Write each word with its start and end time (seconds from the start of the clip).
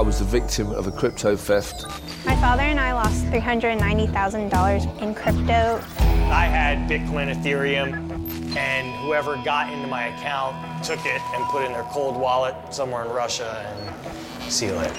I 0.00 0.02
was 0.02 0.18
the 0.18 0.24
victim 0.24 0.70
of 0.70 0.86
a 0.86 0.90
crypto 0.90 1.36
theft. 1.36 1.84
My 2.24 2.34
father 2.36 2.62
and 2.62 2.80
I 2.80 2.94
lost 2.94 3.22
$390,000 3.26 5.02
in 5.02 5.14
crypto. 5.14 5.78
I 6.32 6.46
had 6.46 6.88
Bitcoin, 6.88 7.30
Ethereum, 7.30 8.56
and 8.56 8.96
whoever 9.04 9.36
got 9.44 9.70
into 9.70 9.86
my 9.88 10.06
account 10.06 10.82
took 10.82 11.00
it 11.04 11.20
and 11.34 11.44
put 11.50 11.64
it 11.64 11.66
in 11.66 11.72
their 11.72 11.82
cold 11.92 12.16
wallet 12.16 12.54
somewhere 12.72 13.04
in 13.04 13.10
Russia 13.10 13.62
and 13.68 14.50
see 14.50 14.68
you 14.68 14.72
later. 14.72 14.94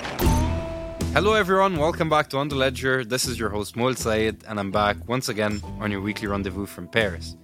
Hello, 1.16 1.34
everyone. 1.34 1.78
Welcome 1.78 2.08
back 2.08 2.30
to 2.30 2.38
On 2.38 2.48
the 2.48 2.56
Ledger. 2.56 3.04
This 3.04 3.26
is 3.26 3.40
your 3.40 3.50
host, 3.50 3.76
Moel 3.76 3.96
Sayed, 3.96 4.44
and 4.48 4.60
I'm 4.60 4.70
back 4.70 4.98
once 5.10 5.30
again 5.30 5.64
on 5.80 5.90
your 5.90 6.02
weekly 6.02 6.28
rendezvous 6.28 6.68
from 6.68 6.88
Paris. 6.88 7.36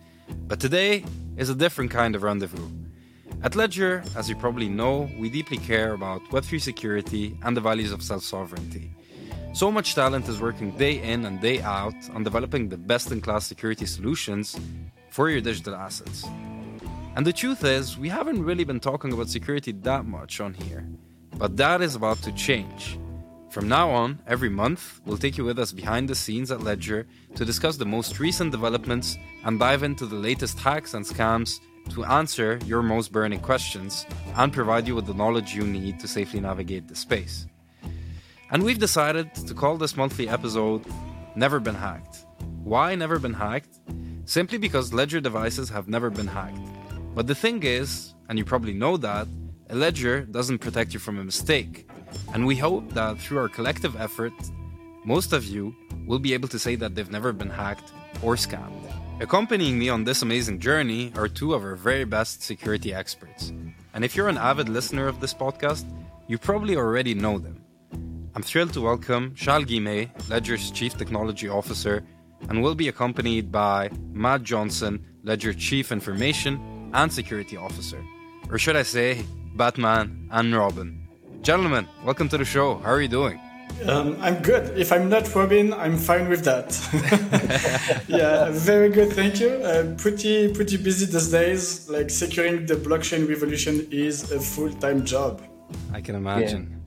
But 0.45 0.59
today 0.59 1.03
is 1.37 1.49
a 1.49 1.55
different 1.55 1.89
kind 1.89 2.15
of 2.15 2.21
rendezvous. 2.21 2.69
At 3.43 3.55
Ledger, 3.55 4.03
as 4.15 4.27
you 4.27 4.35
probably 4.35 4.67
know, 4.67 5.09
we 5.15 5.29
deeply 5.29 5.57
care 5.57 5.93
about 5.93 6.23
Web3 6.31 6.59
security 6.59 7.37
and 7.43 7.55
the 7.55 7.61
values 7.61 7.91
of 7.91 8.01
self 8.01 8.23
sovereignty. 8.23 8.89
So 9.53 9.71
much 9.71 9.93
talent 9.93 10.27
is 10.27 10.41
working 10.41 10.71
day 10.71 11.01
in 11.01 11.23
and 11.25 11.39
day 11.39 11.61
out 11.61 11.95
on 12.13 12.23
developing 12.23 12.67
the 12.67 12.77
best 12.77 13.11
in 13.11 13.21
class 13.21 13.45
security 13.45 13.85
solutions 13.85 14.59
for 15.11 15.29
your 15.29 15.41
digital 15.41 15.75
assets. 15.75 16.25
And 17.15 17.25
the 17.25 17.33
truth 17.33 17.63
is, 17.63 17.97
we 17.97 18.09
haven't 18.09 18.43
really 18.43 18.63
been 18.63 18.79
talking 18.79 19.13
about 19.13 19.29
security 19.29 19.71
that 19.71 20.05
much 20.05 20.41
on 20.41 20.55
here. 20.55 20.87
But 21.37 21.57
that 21.57 21.81
is 21.81 21.93
about 21.93 22.21
to 22.23 22.31
change. 22.31 22.99
From 23.49 23.69
now 23.69 23.89
on, 23.91 24.19
every 24.27 24.49
month, 24.49 24.99
we'll 25.05 25.17
take 25.17 25.37
you 25.37 25.45
with 25.45 25.59
us 25.59 25.71
behind 25.71 26.09
the 26.09 26.15
scenes 26.15 26.51
at 26.51 26.63
Ledger 26.63 27.07
to 27.35 27.45
discuss 27.45 27.77
the 27.77 27.85
most 27.85 28.19
recent 28.19 28.51
developments 28.51 29.17
and 29.45 29.59
dive 29.59 29.83
into 29.83 30.07
the 30.07 30.15
latest 30.15 30.59
hacks 30.59 30.95
and 30.95 31.05
scams 31.05 31.59
to 31.89 32.05
answer 32.05 32.59
your 32.65 32.81
most 32.81 33.11
burning 33.11 33.39
questions 33.39 34.05
and 34.35 34.53
provide 34.53 34.87
you 34.87 34.95
with 34.95 35.05
the 35.05 35.13
knowledge 35.13 35.55
you 35.55 35.63
need 35.63 35.99
to 35.99 36.07
safely 36.07 36.39
navigate 36.39 36.87
the 36.87 36.95
space. 36.95 37.47
And 38.51 38.63
we've 38.63 38.79
decided 38.79 39.33
to 39.35 39.53
call 39.53 39.77
this 39.77 39.97
monthly 39.97 40.29
episode 40.29 40.85
Never 41.35 41.59
Been 41.59 41.75
Hacked. 41.75 42.25
Why 42.63 42.95
Never 42.95 43.19
Been 43.19 43.33
Hacked? 43.33 43.79
Simply 44.25 44.57
because 44.57 44.93
Ledger 44.93 45.21
devices 45.21 45.69
have 45.69 45.87
never 45.87 46.09
been 46.09 46.27
hacked. 46.27 46.59
But 47.15 47.27
the 47.27 47.35
thing 47.35 47.63
is, 47.63 48.13
and 48.29 48.37
you 48.37 48.45
probably 48.45 48.73
know 48.73 48.97
that, 48.97 49.27
a 49.69 49.75
ledger 49.75 50.21
doesn't 50.21 50.59
protect 50.59 50.93
you 50.93 50.99
from 50.99 51.17
a 51.17 51.23
mistake. 51.23 51.89
And 52.33 52.45
we 52.45 52.55
hope 52.55 52.93
that 52.93 53.19
through 53.19 53.39
our 53.39 53.49
collective 53.49 53.99
effort, 53.99 54.33
most 55.03 55.33
of 55.33 55.45
you 55.45 55.75
will 56.05 56.19
be 56.19 56.33
able 56.33 56.47
to 56.49 56.59
say 56.59 56.75
that 56.75 56.95
they've 56.95 57.11
never 57.11 57.33
been 57.33 57.49
hacked 57.49 57.91
or 58.21 58.35
scammed. 58.35 59.06
Accompanying 59.19 59.79
me 59.79 59.89
on 59.89 60.03
this 60.03 60.21
amazing 60.21 60.59
journey 60.59 61.11
are 61.15 61.27
two 61.27 61.55
of 61.55 61.63
our 61.63 61.75
very 61.75 62.05
best 62.05 62.43
security 62.43 62.93
experts. 62.93 63.51
And 63.95 64.05
if 64.05 64.15
you're 64.15 64.27
an 64.27 64.37
avid 64.37 64.69
listener 64.69 65.07
of 65.07 65.19
this 65.19 65.33
podcast, 65.33 65.85
you 66.27 66.37
probably 66.37 66.75
already 66.75 67.15
know 67.15 67.39
them. 67.39 67.63
I'm 68.35 68.43
thrilled 68.43 68.73
to 68.73 68.81
welcome 68.81 69.33
Charles 69.33 69.65
Guillemet, 69.65 70.29
Ledger's 70.29 70.69
Chief 70.69 70.95
Technology 70.95 71.49
Officer, 71.49 72.03
and 72.47 72.61
will 72.61 72.75
be 72.75 72.89
accompanied 72.89 73.51
by 73.51 73.89
Matt 74.11 74.43
Johnson, 74.43 75.03
Ledger 75.23 75.51
Chief 75.51 75.91
Information 75.91 76.91
and 76.93 77.11
Security 77.11 77.57
Officer. 77.57 77.99
Or 78.51 78.59
should 78.59 78.75
I 78.75 78.83
say, 78.83 79.25
Batman 79.55 80.29
and 80.29 80.55
Robin. 80.55 81.07
Gentlemen, 81.41 81.87
welcome 82.05 82.29
to 82.29 82.37
the 82.37 82.45
show. 82.45 82.75
How 82.75 82.91
are 82.91 83.01
you 83.01 83.07
doing? 83.07 83.39
Um, 83.85 84.17
I'm 84.19 84.41
good. 84.41 84.77
If 84.77 84.91
I'm 84.91 85.07
not 85.07 85.33
Robin, 85.35 85.73
I'm 85.73 85.97
fine 85.97 86.29
with 86.29 86.43
that. 86.45 86.67
yeah, 88.07 88.49
very 88.51 88.89
good. 88.89 89.13
Thank 89.13 89.39
you. 89.39 89.49
Uh, 89.49 89.95
pretty 89.97 90.51
pretty 90.51 90.77
busy 90.77 91.05
these 91.05 91.29
days. 91.29 91.89
Like 91.89 92.09
securing 92.09 92.65
the 92.65 92.75
blockchain 92.75 93.29
revolution 93.29 93.87
is 93.91 94.31
a 94.31 94.39
full 94.39 94.73
time 94.73 95.05
job. 95.05 95.41
I 95.93 96.01
can 96.01 96.15
imagine. 96.15 96.71
Yeah. 96.71 96.77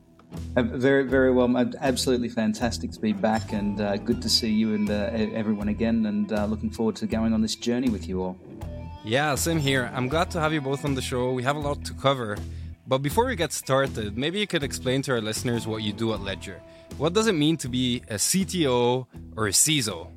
Uh, 0.56 0.62
very 0.62 1.05
very 1.05 1.33
well. 1.33 1.48
Absolutely 1.81 2.28
fantastic 2.28 2.91
to 2.92 3.01
be 3.01 3.12
back, 3.12 3.53
and 3.53 3.81
uh, 3.81 3.97
good 3.97 4.20
to 4.23 4.28
see 4.28 4.51
you 4.51 4.75
and 4.75 4.91
uh, 4.91 5.11
everyone 5.12 5.69
again. 5.69 6.06
And 6.06 6.33
uh, 6.33 6.47
looking 6.47 6.70
forward 6.70 6.97
to 6.97 7.07
going 7.07 7.33
on 7.33 7.41
this 7.41 7.55
journey 7.55 7.89
with 7.89 8.08
you 8.08 8.23
all. 8.23 8.36
Yeah, 9.05 9.35
same 9.36 9.58
here. 9.58 9.91
I'm 9.95 10.08
glad 10.08 10.30
to 10.33 10.41
have 10.41 10.52
you 10.52 10.61
both 10.61 10.85
on 10.85 10.95
the 10.95 11.02
show. 11.02 11.33
We 11.33 11.42
have 11.45 11.57
a 11.57 11.61
lot 11.61 11.85
to 11.85 11.95
cover. 11.95 12.36
But 12.90 13.02
before 13.02 13.27
we 13.27 13.36
get 13.36 13.52
started, 13.52 14.18
maybe 14.18 14.40
you 14.40 14.48
could 14.48 14.64
explain 14.64 15.01
to 15.02 15.12
our 15.12 15.20
listeners 15.20 15.64
what 15.64 15.84
you 15.84 15.92
do 15.92 16.12
at 16.12 16.23
Ledger. 16.23 16.61
What 16.98 17.12
does 17.12 17.28
it 17.28 17.36
mean 17.36 17.56
to 17.58 17.68
be 17.68 18.02
a 18.08 18.17
CTO 18.17 19.06
or 19.36 19.46
a 19.46 19.52
CISO? 19.52 20.08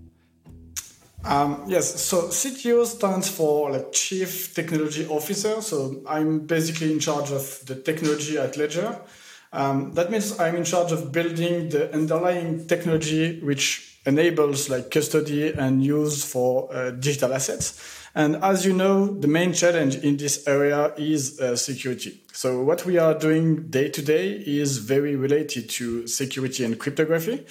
Um, 1.24 1.66
yes, 1.68 2.02
so 2.02 2.30
CTO 2.30 2.84
stands 2.88 3.30
for 3.30 3.70
like 3.70 3.92
Chief 3.92 4.56
Technology 4.56 5.06
Officer. 5.06 5.62
So 5.62 6.02
I'm 6.08 6.48
basically 6.48 6.92
in 6.92 7.00
charge 7.00 7.30
of 7.30 7.64
the 7.68 7.76
technology 7.76 8.40
at 8.40 8.58
Ledger. 8.58 9.00
Um, 9.52 9.92
that 9.92 10.10
means 10.10 10.40
I'm 10.40 10.56
in 10.56 10.64
charge 10.64 10.92
of 10.92 11.12
building 11.12 11.70
the 11.70 11.94
underlying 11.94 12.66
technology 12.66 13.40
which 13.42 13.93
enables 14.06 14.70
like 14.70 14.92
custody 14.92 15.52
and 15.54 15.84
use 15.84 16.24
for 16.24 16.74
uh, 16.74 16.92
digital 16.92 17.34
assets. 17.34 18.02
And 18.16 18.36
as 18.44 18.64
you 18.66 18.74
know, 18.74 19.08
the 19.08 19.28
main 19.28 19.54
challenge 19.54 19.96
in 19.96 20.18
this 20.18 20.48
area 20.48 20.94
is 20.98 21.40
uh, 21.40 21.56
security. 21.56 22.22
So 22.32 22.62
what 22.64 22.86
we 22.86 23.00
are 23.00 23.18
doing 23.18 23.70
day 23.70 23.90
to 23.90 24.02
day 24.04 24.34
is 24.46 24.78
very 24.78 25.16
related 25.16 25.70
to 25.72 26.06
security 26.06 26.64
and 26.64 26.80
cryptography. 26.80 27.46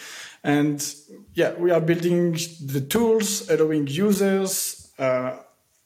And 0.44 0.94
yeah, 1.34 1.54
we 1.54 1.72
are 1.72 1.80
building 1.80 2.32
the 2.64 2.80
tools 2.80 3.48
allowing 3.50 3.88
users, 3.88 4.92
uh, 4.98 5.36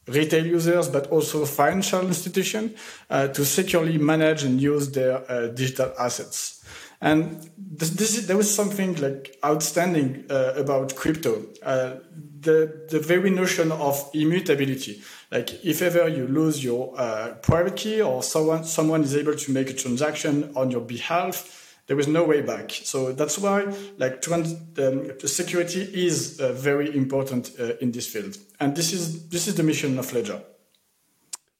retail 0.09 0.47
users, 0.47 0.89
but 0.89 1.07
also 1.09 1.47
financial 1.47 2.07
institutions 2.07 2.79
uh, 3.09 3.29
to 3.29 3.45
securely 3.45 3.97
manage 3.97 4.45
and 4.45 4.61
use 4.61 4.91
their 4.91 5.31
uh, 5.31 5.49
digital 5.49 5.93
assets. 5.99 6.65
And 7.01 7.51
this, 7.57 7.91
this 7.91 8.17
is, 8.17 8.27
there 8.27 8.37
was 8.37 8.53
something 8.55 8.95
like 8.97 9.37
outstanding 9.45 10.25
uh, 10.31 10.55
about 10.57 10.97
crypto. 10.97 11.47
Uh, 11.63 11.97
the, 12.41 12.87
the 12.91 13.01
very 13.01 13.31
notion 13.31 13.73
of 13.73 14.11
immutability. 14.15 15.03
Like 15.31 15.65
if 15.65 15.83
ever 15.83 16.09
you 16.09 16.27
lose 16.27 16.63
your 16.65 16.95
uh, 16.99 17.35
private 17.43 17.77
key 17.77 18.01
or 18.01 18.23
someone, 18.23 18.65
someone 18.65 19.03
is 19.03 19.17
able 19.17 19.35
to 19.35 19.53
make 19.53 19.69
a 19.71 19.75
transaction 19.75 20.53
on 20.57 20.71
your 20.71 20.81
behalf, 20.81 21.77
there 21.87 21.99
is 22.01 22.09
no 22.09 22.25
way 22.25 22.41
back. 22.41 22.71
So 22.71 23.13
that's 23.13 23.39
why 23.39 23.73
like 23.99 24.23
trans, 24.23 24.55
um, 24.79 25.13
security 25.25 25.83
is 25.83 26.41
uh, 26.41 26.53
very 26.53 26.97
important 26.97 27.53
uh, 27.61 27.77
in 27.81 27.93
this 27.93 28.07
field. 28.07 28.37
And 28.59 28.75
this 28.75 28.93
is, 28.93 29.29
this 29.29 29.47
is 29.49 29.55
the 29.55 29.63
mission 29.63 29.99
of 29.99 30.13
Ledger. 30.13 30.41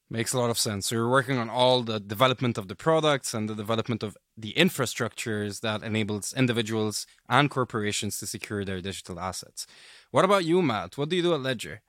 Makes 0.09 0.31
a 0.31 0.39
lot 0.39 0.49
of 0.49 0.57
sense. 0.57 0.87
So 0.87 0.95
you're 0.95 1.09
working 1.09 1.37
on 1.37 1.49
all 1.49 1.83
the 1.83 1.99
development 1.99 2.57
of 2.57 2.69
the 2.69 2.75
products 2.75 3.33
and 3.33 3.49
the 3.49 3.55
development 3.55 4.03
of 4.03 4.15
the 4.37 4.53
infrastructures 4.53 5.59
that 5.61 5.83
enables 5.83 6.33
individuals 6.33 7.05
and 7.27 7.49
corporations 7.49 8.17
to 8.19 8.25
secure 8.25 8.63
their 8.63 8.79
digital 8.79 9.19
assets. 9.19 9.67
What 10.11 10.23
about 10.23 10.45
you, 10.45 10.61
Matt? 10.61 10.97
What 10.97 11.09
do 11.09 11.17
you 11.17 11.23
do 11.23 11.33
at 11.33 11.41
Ledger? 11.41 11.81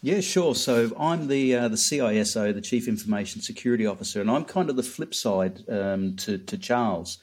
Yeah, 0.00 0.20
sure. 0.20 0.54
So 0.54 0.90
I'm 0.98 1.28
the 1.28 1.54
uh, 1.54 1.68
the 1.68 1.76
CISO, 1.76 2.54
the 2.54 2.60
Chief 2.60 2.88
Information 2.88 3.42
Security 3.42 3.86
Officer, 3.86 4.20
and 4.22 4.30
I'm 4.30 4.44
kind 4.44 4.70
of 4.70 4.76
the 4.76 4.82
flip 4.82 5.14
side 5.14 5.62
um, 5.68 6.16
to 6.16 6.38
to 6.38 6.56
Charles. 6.56 7.18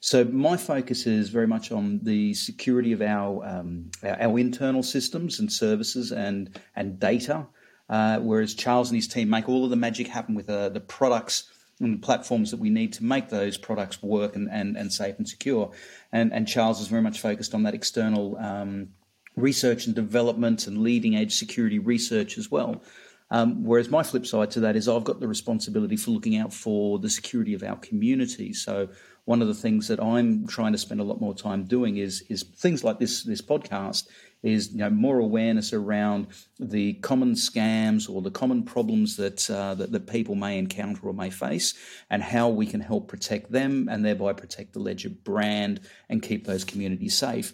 So 0.00 0.24
my 0.24 0.56
focus 0.56 1.06
is 1.06 1.28
very 1.28 1.48
much 1.48 1.72
on 1.72 1.98
the 2.04 2.34
security 2.34 2.92
of 2.92 3.02
our 3.02 3.44
um, 3.44 3.90
our, 4.04 4.22
our, 4.22 4.38
internal 4.38 4.82
systems 4.82 5.40
and 5.40 5.50
services 5.50 6.12
and 6.12 6.58
and 6.76 7.00
data. 7.00 7.46
Uh, 7.88 8.18
whereas 8.18 8.54
Charles 8.54 8.90
and 8.90 8.96
his 8.96 9.08
team 9.08 9.30
make 9.30 9.48
all 9.48 9.64
of 9.64 9.70
the 9.70 9.76
magic 9.76 10.08
happen 10.08 10.34
with 10.34 10.50
uh, 10.50 10.68
the 10.68 10.80
products 10.80 11.50
and 11.80 11.94
the 11.94 12.06
platforms 12.06 12.50
that 12.50 12.60
we 12.60 12.70
need 12.70 12.92
to 12.94 13.04
make 13.04 13.28
those 13.28 13.56
products 13.56 14.02
work 14.02 14.36
and, 14.36 14.48
and, 14.50 14.76
and 14.76 14.92
safe 14.92 15.16
and 15.18 15.28
secure. 15.28 15.70
And, 16.12 16.32
and 16.32 16.46
Charles 16.46 16.80
is 16.80 16.88
very 16.88 17.02
much 17.02 17.20
focused 17.20 17.54
on 17.54 17.62
that 17.62 17.74
external 17.74 18.36
um, 18.38 18.88
research 19.36 19.86
and 19.86 19.94
development 19.94 20.66
and 20.66 20.78
leading 20.78 21.16
edge 21.16 21.36
security 21.36 21.78
research 21.78 22.36
as 22.36 22.50
well. 22.50 22.82
Um, 23.30 23.64
whereas 23.64 23.90
my 23.90 24.02
flip 24.02 24.26
side 24.26 24.50
to 24.52 24.60
that 24.60 24.74
is 24.74 24.88
I've 24.88 25.04
got 25.04 25.20
the 25.20 25.28
responsibility 25.28 25.96
for 25.96 26.10
looking 26.10 26.36
out 26.36 26.52
for 26.52 26.98
the 26.98 27.10
security 27.10 27.54
of 27.54 27.62
our 27.62 27.76
community. 27.76 28.52
So 28.54 28.88
one 29.28 29.42
of 29.42 29.48
the 29.48 29.54
things 29.54 29.88
that 29.88 30.00
I'm 30.02 30.46
trying 30.46 30.72
to 30.72 30.78
spend 30.78 31.00
a 31.00 31.04
lot 31.04 31.20
more 31.20 31.34
time 31.34 31.64
doing 31.64 31.98
is 31.98 32.22
is 32.30 32.44
things 32.44 32.82
like 32.82 32.98
this 32.98 33.24
this 33.24 33.42
podcast 33.42 34.08
is 34.42 34.72
you 34.72 34.78
know 34.78 34.88
more 34.88 35.18
awareness 35.18 35.74
around 35.74 36.28
the 36.58 36.94
common 36.94 37.34
scams 37.34 38.08
or 38.08 38.22
the 38.22 38.30
common 38.30 38.62
problems 38.62 39.16
that, 39.16 39.50
uh, 39.50 39.74
that 39.74 39.92
that 39.92 40.06
people 40.06 40.34
may 40.34 40.58
encounter 40.58 41.06
or 41.08 41.12
may 41.12 41.28
face, 41.28 41.74
and 42.08 42.22
how 42.22 42.48
we 42.48 42.64
can 42.64 42.80
help 42.80 43.06
protect 43.06 43.52
them 43.52 43.86
and 43.90 44.02
thereby 44.02 44.32
protect 44.32 44.72
the 44.72 44.78
Ledger 44.78 45.10
brand 45.10 45.82
and 46.08 46.22
keep 46.22 46.46
those 46.46 46.64
communities 46.64 47.14
safe. 47.14 47.52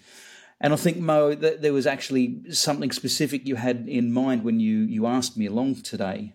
And 0.61 0.73
I 0.73 0.77
think 0.77 0.99
Mo, 0.99 1.35
that 1.35 1.61
there 1.61 1.73
was 1.73 1.88
actually 1.88 2.53
something 2.53 2.93
specific 2.93 3.49
you 3.49 3.56
had 3.56 3.88
in 3.88 4.12
mind 4.12 4.44
when 4.44 4.61
you 4.61 4.79
you 4.97 5.06
asked 5.06 5.37
me 5.37 5.47
along 5.47 5.82
today. 5.82 6.35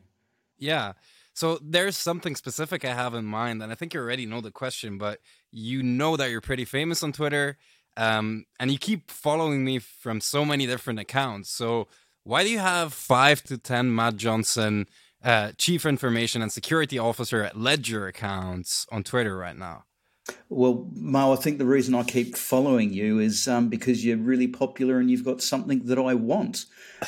Yeah. 0.57 0.93
So 1.39 1.57
there's 1.61 1.95
something 1.95 2.35
specific 2.35 2.83
I 2.83 2.93
have 2.93 3.13
in 3.13 3.23
mind, 3.23 3.63
and 3.63 3.71
I 3.71 3.75
think 3.75 3.93
you 3.93 4.01
already 4.01 4.25
know 4.25 4.41
the 4.41 4.51
question, 4.51 4.97
but 4.97 5.21
you 5.53 5.81
know 5.81 6.17
that 6.17 6.29
you're 6.29 6.41
pretty 6.41 6.65
famous 6.65 7.01
on 7.01 7.13
Twitter. 7.13 7.57
Um, 7.95 8.43
and 8.59 8.69
you 8.71 8.77
keep 8.77 9.09
following 9.09 9.63
me 9.63 9.79
from 9.79 10.19
so 10.19 10.43
many 10.43 10.67
different 10.67 10.99
accounts. 10.99 11.49
So 11.49 11.87
why 12.25 12.43
do 12.43 12.49
you 12.49 12.59
have 12.59 12.93
five 12.93 13.41
to 13.43 13.57
ten 13.57 13.95
Matt 13.95 14.17
Johnson, 14.17 14.87
uh, 15.23 15.53
Chief 15.57 15.85
Information 15.85 16.41
and 16.41 16.51
Security 16.51 16.99
Officer 16.99 17.41
at 17.41 17.57
Ledger 17.57 18.05
accounts 18.05 18.85
on 18.91 19.03
Twitter 19.03 19.37
right 19.37 19.55
now? 19.57 19.85
Well, 20.49 20.89
Mo, 20.93 21.33
I 21.33 21.35
think 21.35 21.57
the 21.57 21.65
reason 21.65 21.93
I 21.95 22.03
keep 22.03 22.35
following 22.35 22.91
you 22.91 23.19
is 23.19 23.47
um, 23.47 23.69
because 23.69 24.03
you're 24.03 24.17
really 24.17 24.47
popular 24.47 24.99
and 24.99 25.09
you've 25.09 25.25
got 25.25 25.41
something 25.41 25.85
that 25.85 25.99
I 25.99 26.15
want. 26.15 26.65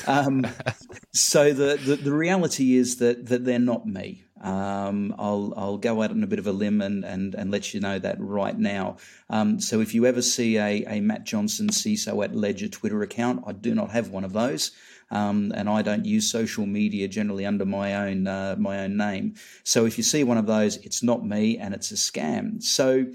Um, 0.07 0.45
so 1.13 1.53
the, 1.53 1.77
the, 1.83 1.95
the 1.95 2.13
reality 2.13 2.75
is 2.75 2.97
that 2.97 3.27
that 3.27 3.45
they're 3.45 3.59
not 3.59 3.85
me. 3.85 4.25
Um, 4.41 5.15
I'll 5.19 5.53
I'll 5.55 5.77
go 5.77 6.01
out 6.01 6.11
on 6.11 6.23
a 6.23 6.27
bit 6.27 6.39
of 6.39 6.47
a 6.47 6.51
limb 6.51 6.81
and 6.81 7.05
and, 7.05 7.35
and 7.35 7.51
let 7.51 7.73
you 7.73 7.79
know 7.79 7.99
that 7.99 8.17
right 8.19 8.57
now. 8.57 8.97
Um, 9.29 9.59
so 9.59 9.81
if 9.81 9.93
you 9.93 10.05
ever 10.05 10.21
see 10.21 10.57
a, 10.57 10.83
a 10.87 10.99
Matt 10.99 11.23
Johnson 11.23 11.69
CISO 11.69 12.23
at 12.23 12.35
Ledger 12.35 12.67
Twitter 12.67 13.01
account, 13.03 13.43
I 13.45 13.53
do 13.53 13.75
not 13.75 13.91
have 13.91 14.09
one 14.09 14.23
of 14.23 14.33
those. 14.33 14.71
Um, 15.11 15.51
and 15.53 15.67
I 15.69 15.81
don't 15.81 16.05
use 16.05 16.31
social 16.31 16.65
media 16.65 17.07
generally 17.09 17.45
under 17.45 17.65
my 17.65 17.95
own 17.95 18.27
uh, 18.27 18.55
my 18.57 18.79
own 18.79 18.97
name. 18.97 19.35
So 19.63 19.85
if 19.85 19.97
you 19.97 20.03
see 20.03 20.23
one 20.23 20.37
of 20.37 20.45
those, 20.47 20.77
it's 20.77 21.03
not 21.03 21.25
me, 21.25 21.57
and 21.57 21.73
it's 21.73 21.91
a 21.91 21.95
scam. 21.95 22.63
So 22.63 23.05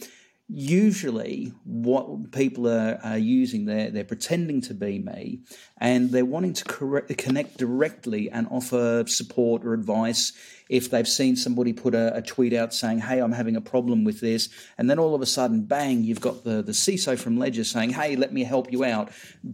usually 0.48 1.52
what 1.64 2.30
people 2.30 2.68
are, 2.68 3.00
are 3.02 3.18
using 3.18 3.64
they're, 3.64 3.90
they're 3.90 4.04
pretending 4.04 4.60
to 4.60 4.74
be 4.74 5.00
me 5.00 5.40
and 5.78 6.10
they're 6.10 6.24
wanting 6.24 6.52
to 6.52 6.64
correct, 6.64 7.16
connect 7.18 7.56
directly 7.56 8.30
and 8.30 8.46
offer 8.48 9.02
support 9.08 9.64
or 9.64 9.74
advice 9.74 10.32
if 10.68 10.88
they've 10.88 11.08
seen 11.08 11.34
somebody 11.34 11.72
put 11.72 11.96
a, 11.96 12.16
a, 12.16 12.22
tweet 12.22 12.52
out 12.52 12.72
saying 12.72 13.00
hey 13.00 13.18
i'm 13.18 13.32
having 13.32 13.56
a 13.56 13.60
problem 13.60 14.04
with 14.04 14.20
this 14.20 14.48
and 14.78 14.88
then 14.88 15.00
all 15.00 15.16
of 15.16 15.20
a 15.20 15.26
sudden 15.26 15.62
bang 15.62 16.04
you've 16.04 16.20
got 16.20 16.44
the, 16.44 16.62
the 16.62 16.72
ciso 16.72 17.18
from 17.18 17.36
ledger 17.36 17.64
saying 17.64 17.90
hey 17.90 18.14
let 18.14 18.32
me 18.32 18.44
help 18.44 18.70
you 18.70 18.84
out. 18.84 19.10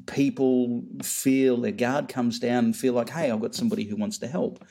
People 0.06 0.82
feel 1.02 1.56
their 1.56 1.72
guard 1.72 2.08
comes 2.08 2.38
down 2.38 2.66
and 2.66 2.76
feel 2.76 2.92
like 2.92 3.08
hey 3.08 3.30
i've 3.30 3.40
got 3.40 3.54
somebody 3.54 3.84
who 3.84 3.96
wants 3.96 4.18
to 4.18 4.26
help 4.26 4.62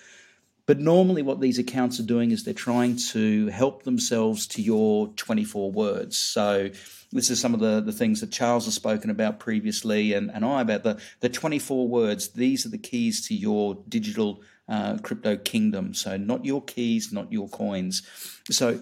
but 0.66 0.80
normally, 0.80 1.22
what 1.22 1.42
these 1.42 1.58
accounts 1.58 2.00
are 2.00 2.04
doing 2.04 2.32
is 2.32 2.44
they're 2.44 2.54
trying 2.54 2.96
to 3.12 3.48
help 3.48 3.84
themselves 3.84 4.46
to 4.48 4.62
your 4.62 5.08
24 5.10 5.72
words. 5.72 6.18
So, 6.18 6.70
this 7.12 7.30
is 7.30 7.40
some 7.40 7.54
of 7.54 7.60
the, 7.60 7.82
the 7.82 7.92
things 7.92 8.22
that 8.22 8.32
Charles 8.32 8.66
has 8.66 8.76
spoken 8.76 9.10
about 9.10 9.40
previously 9.40 10.14
and, 10.14 10.32
and 10.32 10.46
I 10.46 10.62
about 10.62 10.84
the, 10.84 11.02
the 11.20 11.30
24 11.30 11.88
words. 11.88 12.30
These 12.30 12.66
are 12.66 12.70
the 12.70 12.78
keys 12.78 13.28
to 13.28 13.36
your 13.36 13.76
digital 13.90 14.42
uh, 14.70 14.98
crypto 15.00 15.36
kingdom. 15.36 15.94
So, 15.94 16.16
not 16.16 16.46
your 16.46 16.62
keys, 16.62 17.12
not 17.12 17.32
your 17.32 17.50
coins. 17.50 18.04
So, 18.50 18.82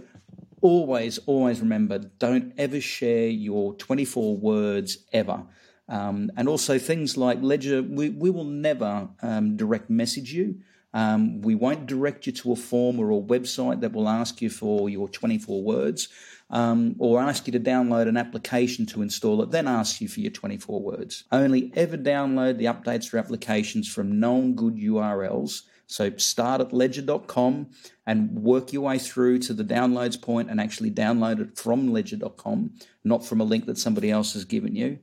always, 0.62 1.18
always 1.20 1.62
remember 1.62 2.00
don't 2.00 2.54
ever 2.58 2.82
share 2.82 3.28
your 3.28 3.74
24 3.76 4.38
words 4.38 4.98
ever. 5.14 5.44
Um, 5.88 6.32
and 6.38 6.48
also 6.48 6.78
things 6.78 7.18
like 7.18 7.42
Ledger, 7.42 7.82
we, 7.82 8.10
we 8.10 8.30
will 8.30 8.44
never 8.44 9.10
um, 9.22 9.58
direct 9.58 9.90
message 9.90 10.32
you. 10.32 10.60
Um, 10.94 11.42
we 11.42 11.56
won't 11.56 11.86
direct 11.86 12.26
you 12.26 12.34
to 12.34 12.52
a 12.52 12.56
form 12.56 13.00
or 13.00 13.12
a 13.12 13.22
website 13.22 13.82
that 13.82 13.94
will 13.94 14.10
ask 14.10 14.42
you 14.42 14.50
for 14.50 14.90
your 14.90 15.08
24 15.08 15.62
words 15.62 16.10
um, 16.50 16.96
or 16.98 17.22
ask 17.22 17.46
you 17.48 17.54
to 17.54 17.60
download 17.60 18.08
an 18.08 18.18
application 18.18 18.86
to 18.88 19.02
install 19.02 19.42
it, 19.44 19.52
then 19.52 19.68
ask 19.68 20.02
you 20.02 20.08
for 20.08 20.20
your 20.20 20.32
24 20.32 20.82
words. 20.82 21.26
Only 21.32 21.72
ever 21.76 21.98
download 21.98 22.58
the 22.58 22.66
updates 22.66 23.08
for 23.08 23.18
applications 23.18 23.88
from 23.88 24.20
known 24.20 24.56
good 24.56 24.76
URLs. 24.76 25.64
So 25.86 26.16
start 26.18 26.62
at 26.62 26.74
ledger.com 26.74 27.68
and 28.06 28.32
work 28.36 28.74
your 28.74 28.84
way 28.84 29.00
through 29.00 29.40
to 29.40 29.54
the 29.54 29.64
downloads 29.64 30.20
point 30.20 30.50
and 30.50 30.60
actually 30.60 30.92
download 30.92 31.40
it 31.40 31.58
from 31.58 31.92
ledger.com, 31.92 32.74
not 33.04 33.26
from 33.26 33.42
a 33.42 33.44
link 33.44 33.66
that 33.66 33.78
somebody 33.78 34.12
else 34.12 34.34
has 34.34 34.46
given 34.46 34.76
you. 34.76 35.00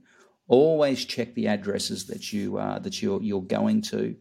Always 0.49 1.05
check 1.05 1.35
the 1.35 1.49
addresses 1.49 2.07
that 2.07 2.33
you 2.33 2.57
uh, 2.57 2.79
that 2.79 3.03
you're 3.03 3.21
you're 3.21 3.43
going 3.43 3.83
to. 3.83 4.15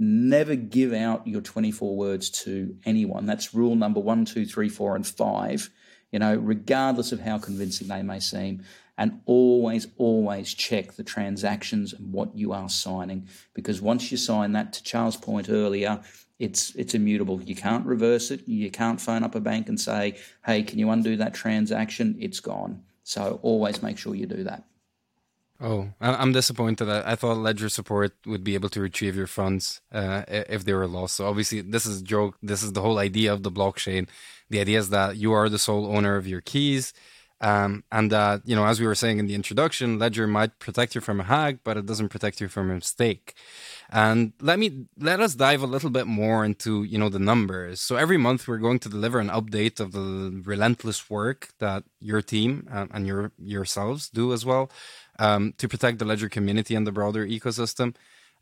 Never 0.00 0.54
give 0.54 0.92
out 0.92 1.26
your 1.26 1.40
24 1.40 1.96
words 1.96 2.30
to 2.44 2.76
anyone. 2.84 3.26
That's 3.26 3.52
rule 3.52 3.74
number 3.74 3.98
one, 3.98 4.24
two, 4.24 4.46
three, 4.46 4.68
four, 4.68 4.94
and 4.94 5.04
five, 5.04 5.70
you 6.12 6.20
know, 6.20 6.36
regardless 6.36 7.10
of 7.10 7.18
how 7.18 7.38
convincing 7.38 7.88
they 7.88 8.02
may 8.02 8.20
seem. 8.20 8.62
And 8.96 9.22
always, 9.26 9.88
always 9.96 10.54
check 10.54 10.92
the 10.92 11.02
transactions 11.02 11.92
and 11.92 12.12
what 12.12 12.36
you 12.36 12.52
are 12.52 12.68
signing. 12.68 13.28
Because 13.54 13.80
once 13.80 14.12
you 14.12 14.16
sign 14.16 14.52
that, 14.52 14.72
to 14.74 14.84
Charles' 14.84 15.16
point 15.16 15.48
earlier, 15.50 16.00
it's 16.38 16.74
it's 16.76 16.94
immutable. 16.94 17.42
You 17.42 17.56
can't 17.56 17.84
reverse 17.84 18.30
it. 18.30 18.46
You 18.46 18.70
can't 18.70 19.00
phone 19.00 19.24
up 19.24 19.34
a 19.34 19.40
bank 19.40 19.68
and 19.68 19.80
say, 19.80 20.16
"Hey, 20.46 20.62
can 20.62 20.78
you 20.78 20.90
undo 20.90 21.16
that 21.16 21.34
transaction?" 21.34 22.16
It's 22.20 22.38
gone. 22.38 22.84
So 23.02 23.40
always 23.42 23.82
make 23.82 23.98
sure 23.98 24.14
you 24.14 24.26
do 24.26 24.44
that. 24.44 24.64
Oh, 25.60 25.88
I'm 26.00 26.32
disappointed. 26.32 26.88
I, 26.88 27.16
thought 27.16 27.38
Ledger 27.38 27.68
support 27.68 28.12
would 28.24 28.44
be 28.44 28.54
able 28.54 28.68
to 28.68 28.80
retrieve 28.80 29.16
your 29.16 29.26
funds 29.26 29.80
uh, 29.90 30.22
if 30.28 30.64
they 30.64 30.72
were 30.72 30.86
lost. 30.86 31.16
So 31.16 31.26
obviously, 31.26 31.62
this 31.62 31.84
is 31.84 32.00
a 32.00 32.04
joke. 32.04 32.36
This 32.40 32.62
is 32.62 32.74
the 32.74 32.80
whole 32.80 32.98
idea 32.98 33.32
of 33.32 33.42
the 33.42 33.50
blockchain. 33.50 34.08
The 34.50 34.60
idea 34.60 34.78
is 34.78 34.90
that 34.90 35.16
you 35.16 35.32
are 35.32 35.48
the 35.48 35.58
sole 35.58 35.86
owner 35.86 36.14
of 36.14 36.28
your 36.28 36.40
keys, 36.40 36.92
um, 37.40 37.82
and 37.90 38.12
that 38.12 38.42
you 38.44 38.54
know, 38.54 38.66
as 38.66 38.78
we 38.78 38.86
were 38.86 38.94
saying 38.94 39.18
in 39.18 39.26
the 39.26 39.34
introduction, 39.34 39.98
Ledger 39.98 40.28
might 40.28 40.60
protect 40.60 40.94
you 40.94 41.00
from 41.00 41.18
a 41.18 41.24
hack, 41.24 41.56
but 41.64 41.76
it 41.76 41.86
doesn't 41.86 42.10
protect 42.10 42.40
you 42.40 42.46
from 42.46 42.70
a 42.70 42.74
mistake. 42.74 43.34
And 43.90 44.34
let 44.40 44.60
me 44.60 44.86
let 44.96 45.18
us 45.18 45.34
dive 45.34 45.62
a 45.62 45.66
little 45.66 45.90
bit 45.90 46.06
more 46.06 46.44
into 46.44 46.84
you 46.84 46.98
know 46.98 47.08
the 47.08 47.18
numbers. 47.18 47.80
So 47.80 47.96
every 47.96 48.16
month 48.16 48.46
we're 48.46 48.58
going 48.58 48.78
to 48.80 48.88
deliver 48.88 49.18
an 49.18 49.28
update 49.28 49.80
of 49.80 49.90
the 49.90 50.40
relentless 50.44 51.10
work 51.10 51.48
that 51.58 51.82
your 52.00 52.22
team 52.22 52.68
and, 52.70 52.90
and 52.94 53.06
your 53.08 53.32
yourselves 53.42 54.08
do 54.08 54.32
as 54.32 54.46
well 54.46 54.70
um, 55.18 55.54
to 55.58 55.68
protect 55.68 55.98
the 55.98 56.04
Ledger 56.04 56.28
community 56.28 56.74
and 56.74 56.86
the 56.86 56.92
broader 56.92 57.26
ecosystem. 57.26 57.94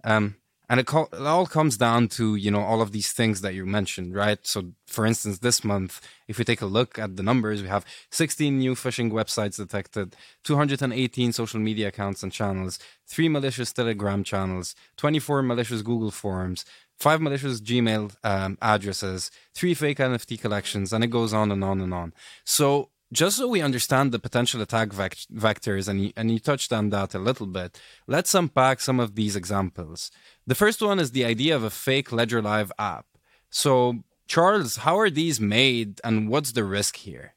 Um, 0.05 0.37
and 0.69 0.81
it, 0.81 0.87
co- 0.87 1.09
it, 1.13 1.21
all 1.21 1.47
comes 1.47 1.77
down 1.77 2.09
to 2.09 2.35
you 2.35 2.51
know 2.51 2.61
all 2.61 2.83
of 2.83 2.93
these 2.93 3.13
things 3.13 3.41
that 3.41 3.55
you 3.55 3.65
mentioned, 3.65 4.15
right? 4.15 4.45
So, 4.45 4.73
for 4.87 5.07
instance, 5.07 5.39
this 5.39 5.63
month, 5.63 6.01
if 6.27 6.39
we 6.39 6.45
take 6.45 6.61
a 6.61 6.67
look 6.67 6.99
at 6.99 7.17
the 7.17 7.23
numbers, 7.23 7.63
we 7.63 7.69
have 7.69 7.85
16 8.11 8.59
new 8.59 8.75
phishing 8.75 9.13
websites 9.13 9.57
detected, 9.57 10.17
218 10.45 11.33
social 11.33 11.61
media 11.61 11.89
accounts 11.89 12.23
and 12.23 12.33
channels, 12.33 12.79
three 13.07 13.29
malicious 13.29 13.73
Telegram 13.73 14.25
channels, 14.25 14.75
24 14.97 15.43
malicious 15.43 15.83
Google 15.83 16.11
forms, 16.11 16.65
five 16.99 17.21
malicious 17.21 17.61
Gmail 17.61 18.17
um, 18.25 18.59
addresses, 18.61 19.31
three 19.55 19.75
fake 19.75 19.99
NFT 19.99 20.41
collections, 20.41 20.93
and 20.93 21.05
it 21.05 21.09
goes 21.09 21.33
on 21.33 21.53
and 21.53 21.63
on 21.63 21.81
and 21.81 21.95
on. 21.95 22.13
So 22.45 22.91
just 23.13 23.37
so 23.37 23.49
we 23.49 23.63
understand 23.63 24.13
the 24.13 24.19
potential 24.19 24.61
attack 24.61 24.93
vect- 24.93 25.33
vectors, 25.33 25.89
and 25.89 26.03
you, 26.03 26.13
and 26.17 26.31
you 26.31 26.39
touched 26.39 26.73
on 26.73 26.91
that 26.91 27.15
a 27.15 27.19
little 27.19 27.47
bit, 27.47 27.81
let's 28.07 28.35
unpack 28.35 28.81
some 28.81 28.99
of 28.99 29.15
these 29.15 29.37
examples. 29.37 30.11
The 30.47 30.55
first 30.55 30.83
one 30.83 30.99
is 30.99 31.13
the 31.13 31.25
idea 31.25 31.55
of 31.55 31.63
a 31.63 31.71
fake 31.71 32.13
Ledger 32.13 32.43
Live 32.43 32.73
app. 32.79 33.07
So, 33.51 34.05
Charles, 34.27 34.77
how 34.79 34.99
are 34.99 35.11
these 35.11 35.41
made, 35.41 36.01
and 36.03 36.29
what's 36.29 36.53
the 36.53 36.65
risk 36.65 36.97
here? 36.97 37.35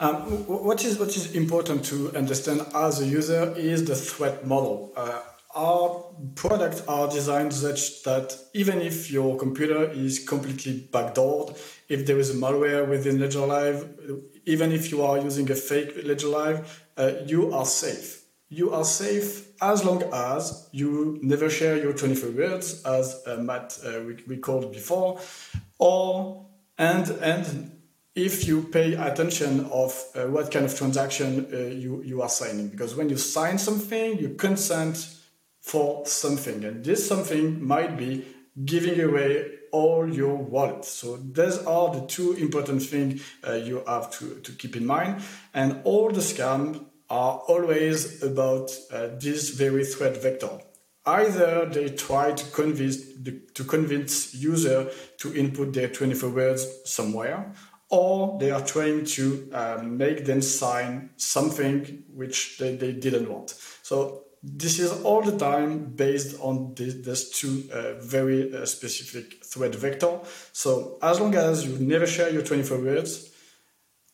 Um, 0.00 0.14
what 0.66 0.84
is 0.84 0.98
what 0.98 1.16
is 1.16 1.36
important 1.36 1.84
to 1.84 2.14
understand 2.16 2.62
as 2.74 3.00
a 3.00 3.06
user 3.06 3.54
is 3.56 3.84
the 3.84 3.94
threat 3.94 4.44
model. 4.44 4.92
Uh, 4.96 5.20
our 5.54 6.04
products 6.34 6.82
are 6.88 7.08
designed 7.08 7.52
such 7.52 8.02
that 8.02 8.36
even 8.54 8.80
if 8.80 9.08
your 9.10 9.38
computer 9.38 9.88
is 9.92 10.18
completely 10.18 10.88
backdoored, 10.90 11.56
if 11.88 12.06
there 12.06 12.18
is 12.18 12.30
a 12.30 12.34
malware 12.34 12.88
within 12.88 13.20
Ledger 13.20 13.46
Live, 13.46 13.88
even 14.46 14.72
if 14.72 14.90
you 14.90 15.02
are 15.02 15.18
using 15.18 15.50
a 15.50 15.54
fake 15.54 16.04
Ledger 16.04 16.28
Live, 16.28 16.86
uh, 16.96 17.12
you 17.26 17.52
are 17.52 17.66
safe. 17.66 18.24
You 18.48 18.72
are 18.72 18.84
safe 18.84 19.48
as 19.60 19.84
long 19.84 20.02
as 20.12 20.68
you 20.72 21.18
never 21.22 21.50
share 21.50 21.76
your 21.76 21.92
24 21.92 22.30
words, 22.30 22.82
as 22.84 23.22
uh, 23.26 23.36
Matt 23.36 23.78
uh, 23.84 24.00
recalled 24.26 24.72
before, 24.72 25.20
or 25.78 26.46
and 26.78 27.08
and 27.20 27.70
if 28.14 28.46
you 28.46 28.62
pay 28.62 28.94
attention 28.94 29.66
of 29.72 30.00
uh, 30.14 30.26
what 30.26 30.50
kind 30.52 30.64
of 30.64 30.76
transaction 30.76 31.48
uh, 31.52 31.56
you, 31.56 32.00
you 32.04 32.22
are 32.22 32.28
signing. 32.28 32.68
Because 32.68 32.94
when 32.94 33.08
you 33.08 33.16
sign 33.16 33.58
something, 33.58 34.18
you 34.18 34.30
consent 34.30 35.16
for 35.60 36.06
something, 36.06 36.64
and 36.64 36.84
this 36.84 37.08
something 37.08 37.64
might 37.66 37.96
be 37.96 38.24
giving 38.62 39.00
away 39.00 39.50
all 39.72 40.08
your 40.08 40.36
wallet. 40.36 40.84
So 40.84 41.16
those 41.16 41.64
are 41.66 41.92
the 41.92 42.06
two 42.06 42.34
important 42.34 42.82
things 42.82 43.22
uh, 43.46 43.54
you 43.54 43.82
have 43.86 44.10
to, 44.18 44.36
to 44.40 44.52
keep 44.52 44.76
in 44.76 44.86
mind. 44.86 45.22
And 45.52 45.80
all 45.84 46.10
the 46.10 46.20
scams 46.20 46.84
are 47.10 47.38
always 47.48 48.22
about 48.22 48.70
uh, 48.92 49.08
this 49.18 49.50
very 49.50 49.84
threat 49.84 50.22
vector. 50.22 50.60
Either 51.06 51.66
they 51.66 51.90
try 51.90 52.32
to 52.32 52.50
convince 52.52 52.96
the, 53.16 53.40
to 53.54 53.64
convince 53.64 54.34
user 54.34 54.90
to 55.18 55.34
input 55.34 55.74
their 55.74 55.88
24 55.88 56.30
words 56.30 56.66
somewhere, 56.84 57.52
or 57.90 58.38
they 58.40 58.50
are 58.50 58.64
trying 58.64 59.04
to 59.04 59.50
uh, 59.52 59.80
make 59.82 60.24
them 60.24 60.40
sign 60.40 61.10
something 61.16 62.04
which 62.08 62.58
they, 62.58 62.76
they 62.76 62.92
didn't 62.92 63.28
want. 63.28 63.54
So 63.82 64.24
this 64.46 64.78
is 64.78 64.92
all 65.02 65.22
the 65.22 65.38
time 65.38 65.84
based 65.96 66.38
on 66.40 66.74
this, 66.74 66.94
these 66.94 67.30
two 67.30 67.64
uh, 67.72 67.94
very 67.94 68.54
uh, 68.54 68.66
specific 68.66 69.42
threat 69.42 69.74
vector. 69.74 70.20
So 70.52 70.98
as 71.00 71.18
long 71.18 71.34
as 71.34 71.66
you 71.66 71.78
never 71.78 72.06
share 72.06 72.28
your 72.30 72.42
24 72.42 72.78
words 72.78 73.30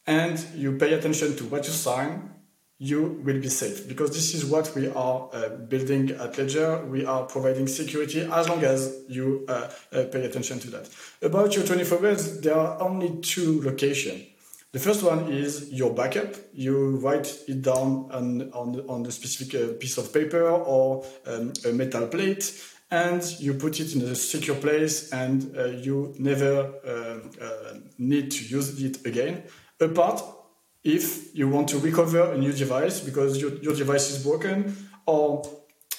and 0.07 0.39
you 0.55 0.79
pay 0.79 0.93
attention 0.93 1.37
to 1.37 1.45
what 1.47 1.67
you 1.67 1.73
sign, 1.73 2.31
you 2.79 3.21
will 3.25 3.41
be 3.41 3.49
safe 3.49 3.89
because 3.89 4.11
this 4.11 4.33
is 4.33 4.47
what 4.47 4.73
we 4.75 4.89
are 4.89 5.29
uh, 5.33 5.49
building 5.49 6.13
at 6.13 6.39
Ledger. 6.39 6.83
We 6.87 7.05
are 7.05 7.25
providing 7.25 7.67
security 7.67 8.21
as 8.21 8.49
long 8.49 8.63
as 8.63 9.03
you 9.09 9.45
uh, 9.49 9.69
uh, 9.93 10.05
pay 10.05 10.25
attention 10.25 10.61
to 10.61 10.71
that. 10.71 10.89
About 11.23 11.57
your 11.57 11.67
24 11.67 11.99
words, 11.99 12.41
there 12.41 12.55
are 12.55 12.81
only 12.81 13.21
two 13.21 13.61
locations. 13.63 14.27
The 14.73 14.79
first 14.79 15.03
one 15.03 15.33
is 15.33 15.73
your 15.73 15.93
backup. 15.93 16.37
You 16.53 16.97
write 16.99 17.27
it 17.49 17.63
down 17.63 18.09
on 18.13 18.51
on, 18.53 18.81
on 18.89 19.07
a 19.07 19.11
specific 19.11 19.55
uh, 19.55 19.73
piece 19.79 19.99
of 19.99 20.13
paper 20.13 20.49
or 20.49 21.05
um, 21.27 21.53
a 21.67 21.73
metal 21.73 22.07
plate, 22.07 22.45
and 22.91 23.23
you 23.41 23.55
put 23.55 23.81
it 23.81 23.95
in 23.95 24.03
a 24.03 24.15
secure 24.15 24.57
place, 24.57 25.13
and 25.13 25.57
uh, 25.57 25.65
you 25.65 26.15
never 26.19 26.73
uh, 26.87 27.45
uh 27.45 27.75
need 27.99 28.31
to 28.31 28.45
use 28.45 28.81
it 28.83 29.05
again. 29.07 29.43
Apart 29.81 30.23
if 30.83 31.35
you 31.35 31.49
want 31.49 31.69
to 31.69 31.79
recover 31.79 32.33
a 32.33 32.39
new 32.39 32.53
device 32.53 33.01
because 33.01 33.41
your, 33.41 33.53
your 33.57 33.75
device 33.75 34.11
is 34.11 34.25
broken 34.25 34.75
or 35.07 35.43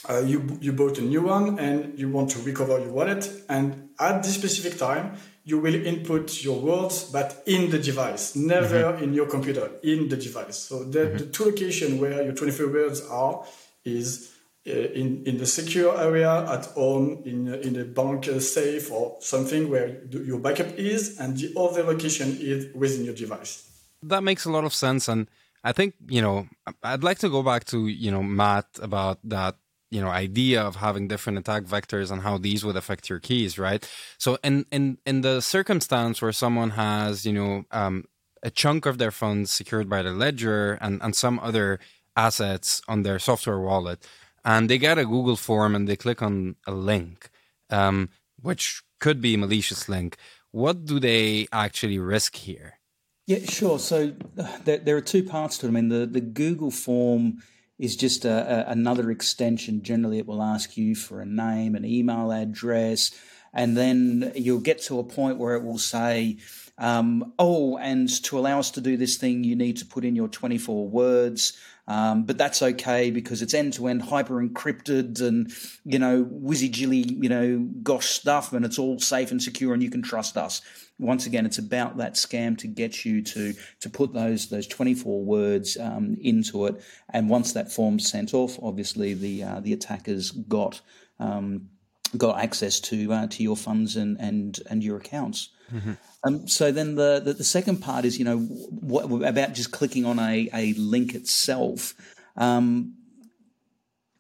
uh, 0.10 0.20
you, 0.20 0.58
you 0.60 0.74
bought 0.74 0.98
a 0.98 1.02
new 1.02 1.22
one 1.22 1.60
and 1.60 1.98
you 2.00 2.10
want 2.10 2.30
to 2.32 2.40
recover 2.40 2.80
your 2.80 2.92
wallet 2.92 3.30
and 3.50 3.90
at 4.00 4.24
this 4.24 4.34
specific 4.34 4.80
time 4.80 5.16
you 5.44 5.60
will 5.60 5.76
input 5.76 6.44
your 6.44 6.60
words 6.60 7.04
but 7.06 7.44
in 7.46 7.70
the 7.72 7.80
device 7.80 8.36
never 8.36 8.84
mm-hmm. 8.84 9.04
in 9.04 9.14
your 9.14 9.28
computer 9.28 9.72
in 9.84 10.08
the 10.10 10.18
device 10.18 10.58
so 10.58 10.84
the, 10.84 11.00
mm-hmm. 11.00 11.18
the 11.18 11.26
two 11.26 11.46
location 11.46 12.00
where 12.00 12.24
your 12.24 12.34
24 12.34 12.68
words 12.68 13.02
are 13.08 13.44
is 13.84 14.32
uh, 14.68 14.72
in, 14.72 15.24
in 15.26 15.38
the 15.38 15.46
secure 15.46 16.00
area 16.00 16.48
at 16.48 16.66
home 16.68 17.24
in, 17.26 17.52
in 17.52 17.76
a 17.80 17.84
bank 17.84 18.26
safe 18.40 18.92
or 18.92 19.18
something 19.20 19.70
where 19.70 20.04
your 20.12 20.40
backup 20.40 20.68
is 20.78 21.20
and 21.20 21.38
the 21.38 21.52
other 21.58 21.84
location 21.84 22.38
is 22.40 22.68
within 22.76 23.06
your 23.06 23.16
device 23.16 23.68
that 24.04 24.24
makes 24.24 24.46
a 24.46 24.52
lot 24.52 24.64
of 24.64 24.74
sense 24.74 25.08
and 25.08 25.28
i 25.64 25.72
think 25.72 25.96
you 26.08 26.22
know 26.22 26.48
i'd 26.84 27.04
like 27.04 27.18
to 27.18 27.30
go 27.30 27.42
back 27.42 27.64
to 27.66 27.88
you 27.88 28.12
know 28.12 28.22
matt 28.22 28.68
about 28.82 29.18
that 29.24 29.56
you 29.92 30.02
know 30.02 30.08
idea 30.08 30.62
of 30.62 30.78
having 30.78 31.08
different 31.08 31.38
attack 31.38 31.64
vectors 31.64 32.10
and 32.12 32.22
how 32.22 32.38
these 32.38 32.66
would 32.66 32.76
affect 32.76 33.10
your 33.10 33.20
keys 33.20 33.60
right 33.60 33.88
so 34.18 34.38
in 34.44 34.66
in 34.72 34.98
in 35.06 35.22
the 35.22 35.42
circumstance 35.42 36.22
where 36.22 36.32
someone 36.32 36.72
has 36.72 37.26
you 37.26 37.34
know 37.34 37.66
um, 37.72 38.06
a 38.42 38.50
chunk 38.50 38.86
of 38.86 38.98
their 38.98 39.12
funds 39.12 39.52
secured 39.52 39.90
by 39.90 40.02
the 40.02 40.12
ledger 40.12 40.74
and 40.82 41.02
and 41.04 41.16
some 41.16 41.40
other 41.40 41.80
assets 42.16 42.82
on 42.88 43.04
their 43.04 43.20
software 43.20 43.60
wallet 43.60 44.08
and 44.44 44.70
they 44.70 44.78
get 44.78 44.98
a 44.98 45.06
google 45.06 45.36
form 45.36 45.76
and 45.76 45.88
they 45.88 45.96
click 45.96 46.22
on 46.22 46.56
a 46.66 46.72
link 46.72 47.30
um, 47.70 48.10
which 48.42 48.82
could 49.00 49.22
be 49.22 49.38
malicious 49.38 49.88
link 49.88 50.18
what 50.52 50.86
do 50.86 51.00
they 51.00 51.48
actually 51.52 52.00
risk 52.00 52.36
here 52.38 52.80
yeah, 53.28 53.46
sure. 53.46 53.80
So 53.80 54.14
uh, 54.38 54.58
there, 54.66 54.80
there, 54.80 54.98
are 54.98 55.02
two 55.02 55.24
parts 55.24 55.60
to 55.60 55.68
it. 55.68 55.70
I 55.70 55.72
mean, 55.72 55.88
the, 55.88 56.06
the 56.06 56.20
Google 56.20 56.72
form 56.72 57.42
is 57.82 57.96
just 57.96 58.26
a, 58.26 58.70
a, 58.70 58.72
another 58.72 59.10
extension. 59.10 59.82
Generally, 59.82 60.20
it 60.20 60.28
will 60.28 60.44
ask 60.44 60.78
you 60.78 60.96
for 60.96 61.20
a 61.20 61.26
name, 61.26 61.76
an 61.76 61.84
email 61.84 62.32
address, 62.32 63.12
and 63.54 63.76
then 63.76 64.32
you'll 64.36 64.60
get 64.60 64.82
to 64.84 65.00
a 65.00 65.04
point 65.04 65.40
where 65.40 65.56
it 65.56 65.64
will 65.64 65.80
say, 65.80 66.38
um, 66.78 67.34
oh, 67.40 67.78
and 67.78 68.08
to 68.24 68.38
allow 68.38 68.60
us 68.60 68.72
to 68.72 68.82
do 68.82 68.98
this 68.98 69.18
thing, 69.18 69.44
you 69.44 69.56
need 69.56 69.78
to 69.78 69.86
put 69.86 70.06
in 70.06 70.16
your 70.16 70.28
24 70.28 70.88
words. 70.88 71.58
Um, 71.92 72.24
but 72.24 72.38
that's 72.38 72.62
okay 72.62 73.12
because 73.12 73.42
it's 73.42 73.54
end 73.54 73.74
to 73.74 73.88
end 73.88 74.02
hyper 74.04 74.36
encrypted 74.42 75.20
and, 75.22 75.52
you 75.84 76.00
know, 76.00 76.24
whizzy 76.26 76.72
jilly, 76.72 77.06
you 77.24 77.30
know, 77.30 77.68
gosh 77.84 78.08
stuff 78.08 78.54
and 78.54 78.64
it's 78.64 78.80
all 78.80 79.00
safe 79.00 79.32
and 79.32 79.42
secure 79.42 79.74
and 79.74 79.84
you 79.84 79.90
can 79.90 80.02
trust 80.02 80.38
us 80.38 80.62
once 81.02 81.26
again, 81.26 81.46
it's 81.46 81.58
about 81.58 81.98
that 81.98 82.14
scam 82.14 82.58
to 82.60 82.68
get 82.68 83.04
you 83.04 83.22
to 83.24 83.54
to 83.80 83.90
put 83.90 84.14
those 84.14 84.50
those 84.50 84.68
24 84.68 85.26
words 85.26 85.76
um, 85.78 86.16
into 86.22 86.68
it. 86.68 86.82
And 87.10 87.30
once 87.30 87.54
that 87.54 87.72
form's 87.72 88.10
sent 88.10 88.34
off, 88.34 88.60
obviously 88.62 89.14
the 89.16 89.44
uh, 89.44 89.60
the 89.60 89.74
attackers 89.74 90.32
got 90.32 90.80
um, 91.20 91.70
got 92.18 92.40
access 92.40 92.80
to 92.82 93.12
uh, 93.12 93.28
to 93.28 93.44
your 93.44 93.58
funds 93.58 93.96
and 93.96 94.18
and 94.20 94.60
and 94.70 94.84
your 94.84 94.98
accounts. 94.98 95.50
Mm-hmm. 95.72 95.94
Um, 96.24 96.48
so 96.48 96.72
then 96.72 96.96
the, 96.96 97.22
the, 97.24 97.34
the 97.34 97.44
second 97.44 97.78
part 97.78 98.06
is 98.06 98.20
you 98.20 98.26
know 98.26 98.40
what 98.40 99.06
about 99.28 99.54
just 99.54 99.72
clicking 99.72 100.06
on 100.06 100.20
a 100.20 100.50
a 100.54 100.74
link 100.74 101.16
itself. 101.16 101.96
Um, 102.38 102.96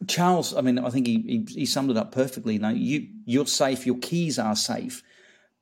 Charles, 0.07 0.55
I 0.55 0.61
mean, 0.61 0.79
I 0.79 0.89
think 0.89 1.05
he, 1.05 1.21
he, 1.21 1.59
he 1.59 1.65
summed 1.65 1.91
it 1.91 1.97
up 1.97 2.11
perfectly. 2.11 2.53
You 2.53 2.59
know, 2.59 2.69
you 2.69 3.07
you're 3.25 3.45
safe. 3.45 3.85
Your 3.85 3.97
keys 3.97 4.39
are 4.39 4.55
safe. 4.55 5.03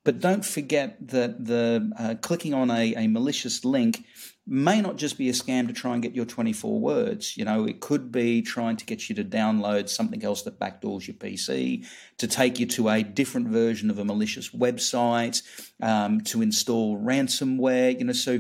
But 0.05 0.19
don't 0.19 0.45
forget 0.45 0.95
that 1.09 1.45
the 1.45 1.91
uh, 1.99 2.15
clicking 2.21 2.53
on 2.53 2.71
a, 2.71 2.95
a 2.95 3.07
malicious 3.07 3.65
link 3.65 4.05
may 4.49 4.81
not 4.81 4.97
just 4.97 5.17
be 5.17 5.29
a 5.29 5.31
scam 5.31 5.67
to 5.67 5.73
try 5.73 5.93
and 5.93 6.01
get 6.01 6.15
your 6.15 6.25
24 6.25 6.79
words. 6.79 7.37
You 7.37 7.45
know, 7.45 7.65
it 7.65 7.79
could 7.79 8.11
be 8.11 8.41
trying 8.41 8.77
to 8.77 8.85
get 8.85 9.07
you 9.07 9.15
to 9.15 9.23
download 9.23 9.87
something 9.87 10.23
else 10.23 10.41
that 10.41 10.59
backdoors 10.59 11.07
your 11.07 11.15
PC, 11.15 11.85
to 12.17 12.27
take 12.27 12.59
you 12.59 12.65
to 12.65 12.89
a 12.89 13.03
different 13.03 13.49
version 13.49 13.91
of 13.91 13.99
a 13.99 14.05
malicious 14.05 14.49
website, 14.49 15.43
um, 15.81 16.21
to 16.21 16.41
install 16.41 16.97
ransomware. 16.97 17.97
You 17.97 18.05
know, 18.05 18.13
so 18.13 18.39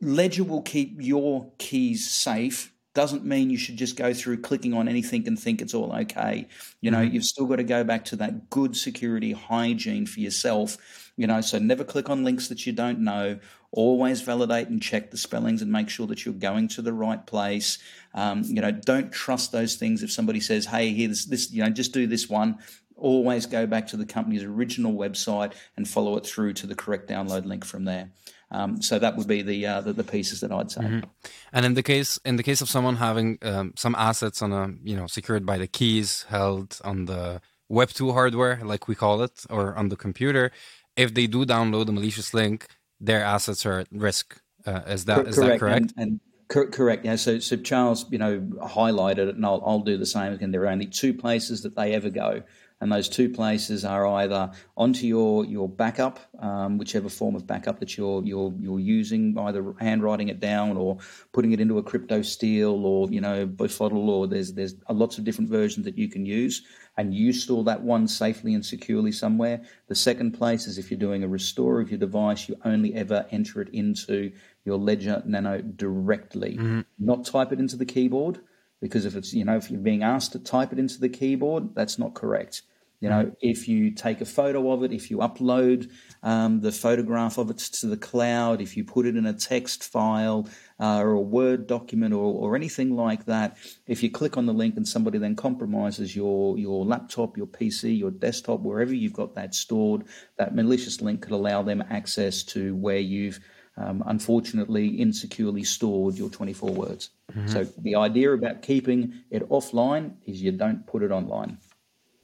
Ledger 0.00 0.44
will 0.44 0.62
keep 0.62 0.96
your 1.00 1.52
keys 1.58 2.10
safe 2.10 2.71
doesn't 2.94 3.24
mean 3.24 3.48
you 3.48 3.56
should 3.56 3.76
just 3.76 3.96
go 3.96 4.12
through 4.12 4.40
clicking 4.40 4.74
on 4.74 4.88
anything 4.88 5.26
and 5.26 5.38
think 5.38 5.62
it's 5.62 5.72
all 5.72 5.92
okay. 5.92 6.46
You 6.80 6.90
know, 6.90 6.98
mm-hmm. 6.98 7.14
you've 7.14 7.24
still 7.24 7.46
got 7.46 7.56
to 7.56 7.64
go 7.64 7.84
back 7.84 8.04
to 8.06 8.16
that 8.16 8.50
good 8.50 8.76
security 8.76 9.32
hygiene 9.32 10.06
for 10.06 10.20
yourself. 10.20 10.76
You 11.16 11.26
know, 11.26 11.40
so 11.40 11.58
never 11.58 11.84
click 11.84 12.10
on 12.10 12.24
links 12.24 12.48
that 12.48 12.66
you 12.66 12.72
don't 12.72 13.00
know. 13.00 13.38
Always 13.70 14.20
validate 14.20 14.68
and 14.68 14.82
check 14.82 15.10
the 15.10 15.16
spellings 15.16 15.62
and 15.62 15.72
make 15.72 15.88
sure 15.88 16.06
that 16.08 16.24
you're 16.24 16.34
going 16.34 16.68
to 16.68 16.82
the 16.82 16.92
right 16.92 17.24
place. 17.26 17.78
Um, 18.14 18.42
you 18.44 18.60
know, 18.60 18.70
don't 18.70 19.10
trust 19.10 19.52
those 19.52 19.76
things 19.76 20.02
if 20.02 20.12
somebody 20.12 20.40
says, 20.40 20.66
"Hey, 20.66 20.92
here's 20.92 21.26
this," 21.26 21.50
you 21.50 21.62
know, 21.64 21.70
just 21.70 21.92
do 21.92 22.06
this 22.06 22.28
one. 22.28 22.58
Always 22.96 23.46
go 23.46 23.66
back 23.66 23.86
to 23.88 23.96
the 23.96 24.04
company's 24.04 24.44
original 24.44 24.92
website 24.92 25.54
and 25.76 25.88
follow 25.88 26.16
it 26.18 26.26
through 26.26 26.52
to 26.54 26.66
the 26.66 26.74
correct 26.74 27.08
download 27.08 27.46
link 27.46 27.64
from 27.64 27.84
there. 27.84 28.10
Um, 28.52 28.82
so 28.82 28.98
that 28.98 29.16
would 29.16 29.26
be 29.26 29.42
the, 29.42 29.66
uh, 29.66 29.80
the, 29.80 29.92
the 29.94 30.04
pieces 30.04 30.40
that 30.40 30.52
I'd 30.52 30.70
say. 30.70 30.82
Mm-hmm. 30.82 31.08
And 31.52 31.66
in 31.66 31.74
the 31.74 31.82
case 31.82 32.20
in 32.24 32.36
the 32.36 32.42
case 32.42 32.60
of 32.60 32.68
someone 32.68 32.96
having 32.96 33.38
um, 33.42 33.72
some 33.76 33.94
assets 33.94 34.42
on 34.42 34.52
a 34.52 34.74
you 34.84 34.96
know 34.96 35.06
secured 35.06 35.44
by 35.46 35.58
the 35.58 35.66
keys 35.66 36.26
held 36.28 36.78
on 36.84 37.06
the 37.06 37.40
Web 37.68 37.88
two 37.88 38.12
hardware, 38.12 38.60
like 38.62 38.86
we 38.86 38.94
call 38.94 39.22
it, 39.22 39.46
or 39.48 39.74
on 39.74 39.88
the 39.88 39.96
computer, 39.96 40.52
if 40.94 41.14
they 41.14 41.26
do 41.26 41.46
download 41.46 41.88
a 41.88 41.92
malicious 41.92 42.34
link, 42.34 42.66
their 43.00 43.24
assets 43.24 43.64
are 43.64 43.78
at 43.80 43.88
risk. 43.90 44.38
Uh, 44.66 44.82
is 44.86 45.06
that 45.06 45.26
is 45.26 45.36
correct. 45.36 45.52
that 45.52 45.58
correct? 45.58 45.92
And, 45.96 46.02
and 46.02 46.20
correct. 46.48 47.04
Yeah. 47.04 47.16
So 47.16 47.38
so 47.38 47.56
Charles, 47.56 48.10
you 48.10 48.18
know, 48.18 48.40
highlighted 48.62 49.28
it, 49.28 49.36
and 49.36 49.44
I'll 49.44 49.62
I'll 49.64 49.80
do 49.80 49.96
the 49.96 50.06
same 50.06 50.32
again. 50.32 50.50
There 50.50 50.62
are 50.62 50.68
only 50.68 50.86
two 50.86 51.14
places 51.14 51.62
that 51.62 51.76
they 51.76 51.94
ever 51.94 52.10
go 52.10 52.42
and 52.82 52.90
those 52.90 53.08
two 53.08 53.28
places 53.28 53.84
are 53.84 54.04
either 54.08 54.50
onto 54.76 55.06
your 55.06 55.44
your 55.44 55.68
backup, 55.68 56.18
um, 56.40 56.78
whichever 56.78 57.08
form 57.08 57.36
of 57.36 57.46
backup 57.46 57.78
that 57.78 57.96
you're 57.96 58.24
you're 58.24 58.52
you're 58.58 58.80
using, 58.80 59.38
either 59.38 59.72
handwriting 59.78 60.28
it 60.30 60.40
down 60.40 60.76
or 60.76 60.98
putting 61.30 61.52
it 61.52 61.60
into 61.60 61.78
a 61.78 61.82
crypto 61.82 62.22
steel 62.22 62.84
or 62.84 63.08
you 63.08 63.20
know 63.20 63.46
Billfodl, 63.46 64.08
or 64.08 64.26
there's 64.26 64.52
there's 64.54 64.74
lots 64.90 65.16
of 65.16 65.22
different 65.22 65.48
versions 65.48 65.84
that 65.84 65.96
you 65.96 66.08
can 66.08 66.26
use, 66.26 66.66
and 66.96 67.14
you 67.14 67.32
store 67.32 67.62
that 67.62 67.80
one 67.80 68.08
safely 68.08 68.52
and 68.52 68.66
securely 68.66 69.12
somewhere. 69.12 69.62
The 69.86 69.94
second 69.94 70.32
place 70.32 70.66
is 70.66 70.76
if 70.76 70.90
you're 70.90 70.98
doing 70.98 71.22
a 71.22 71.28
restore 71.28 71.80
of 71.80 71.88
your 71.88 72.00
device, 72.00 72.48
you 72.48 72.56
only 72.64 72.94
ever 72.96 73.26
enter 73.30 73.62
it 73.62 73.68
into 73.68 74.32
your 74.64 74.78
Ledger 74.78 75.22
Nano 75.26 75.60
directly, 75.60 76.56
mm-hmm. 76.56 76.80
not 76.98 77.24
type 77.24 77.52
it 77.52 77.58
into 77.58 77.76
the 77.76 77.86
keyboard 77.86 78.40
because 78.80 79.06
if 79.06 79.16
it's 79.16 79.32
you 79.32 79.44
know 79.44 79.56
if 79.56 79.70
you're 79.70 79.80
being 79.80 80.02
asked 80.02 80.32
to 80.32 80.38
type 80.38 80.72
it 80.72 80.78
into 80.78 80.98
the 80.98 81.08
keyboard 81.08 81.74
that's 81.74 81.98
not 81.98 82.14
correct. 82.14 82.62
You 83.02 83.08
know, 83.08 83.32
if 83.40 83.66
you 83.66 83.90
take 83.90 84.20
a 84.20 84.24
photo 84.24 84.70
of 84.70 84.84
it, 84.84 84.92
if 84.92 85.10
you 85.10 85.18
upload 85.18 85.90
um, 86.22 86.60
the 86.60 86.70
photograph 86.70 87.36
of 87.36 87.50
it 87.50 87.58
to 87.58 87.88
the 87.88 87.96
cloud, 87.96 88.60
if 88.60 88.76
you 88.76 88.84
put 88.84 89.06
it 89.06 89.16
in 89.16 89.26
a 89.26 89.32
text 89.32 89.82
file 89.82 90.48
uh, 90.78 91.00
or 91.00 91.10
a 91.10 91.20
Word 91.20 91.66
document 91.66 92.14
or, 92.14 92.32
or 92.32 92.54
anything 92.54 92.94
like 92.94 93.24
that, 93.24 93.56
if 93.88 94.04
you 94.04 94.10
click 94.12 94.36
on 94.36 94.46
the 94.46 94.52
link 94.52 94.76
and 94.76 94.86
somebody 94.86 95.18
then 95.18 95.34
compromises 95.34 96.14
your, 96.14 96.56
your 96.56 96.84
laptop, 96.84 97.36
your 97.36 97.48
PC, 97.48 97.98
your 97.98 98.12
desktop, 98.12 98.60
wherever 98.60 98.94
you've 98.94 99.12
got 99.12 99.34
that 99.34 99.52
stored, 99.52 100.04
that 100.38 100.54
malicious 100.54 101.00
link 101.00 101.22
could 101.22 101.32
allow 101.32 101.60
them 101.60 101.82
access 101.90 102.44
to 102.44 102.76
where 102.76 103.00
you've 103.00 103.40
um, 103.76 104.02
unfortunately 104.06 105.00
insecurely 105.00 105.64
stored 105.64 106.16
your 106.16 106.28
24 106.28 106.70
words. 106.70 107.10
Mm-hmm. 107.32 107.48
So 107.48 107.64
the 107.78 107.96
idea 107.96 108.32
about 108.32 108.62
keeping 108.62 109.14
it 109.30 109.48
offline 109.48 110.14
is 110.26 110.42
you 110.42 110.52
don't 110.52 110.86
put 110.86 111.02
it 111.02 111.10
online. 111.10 111.58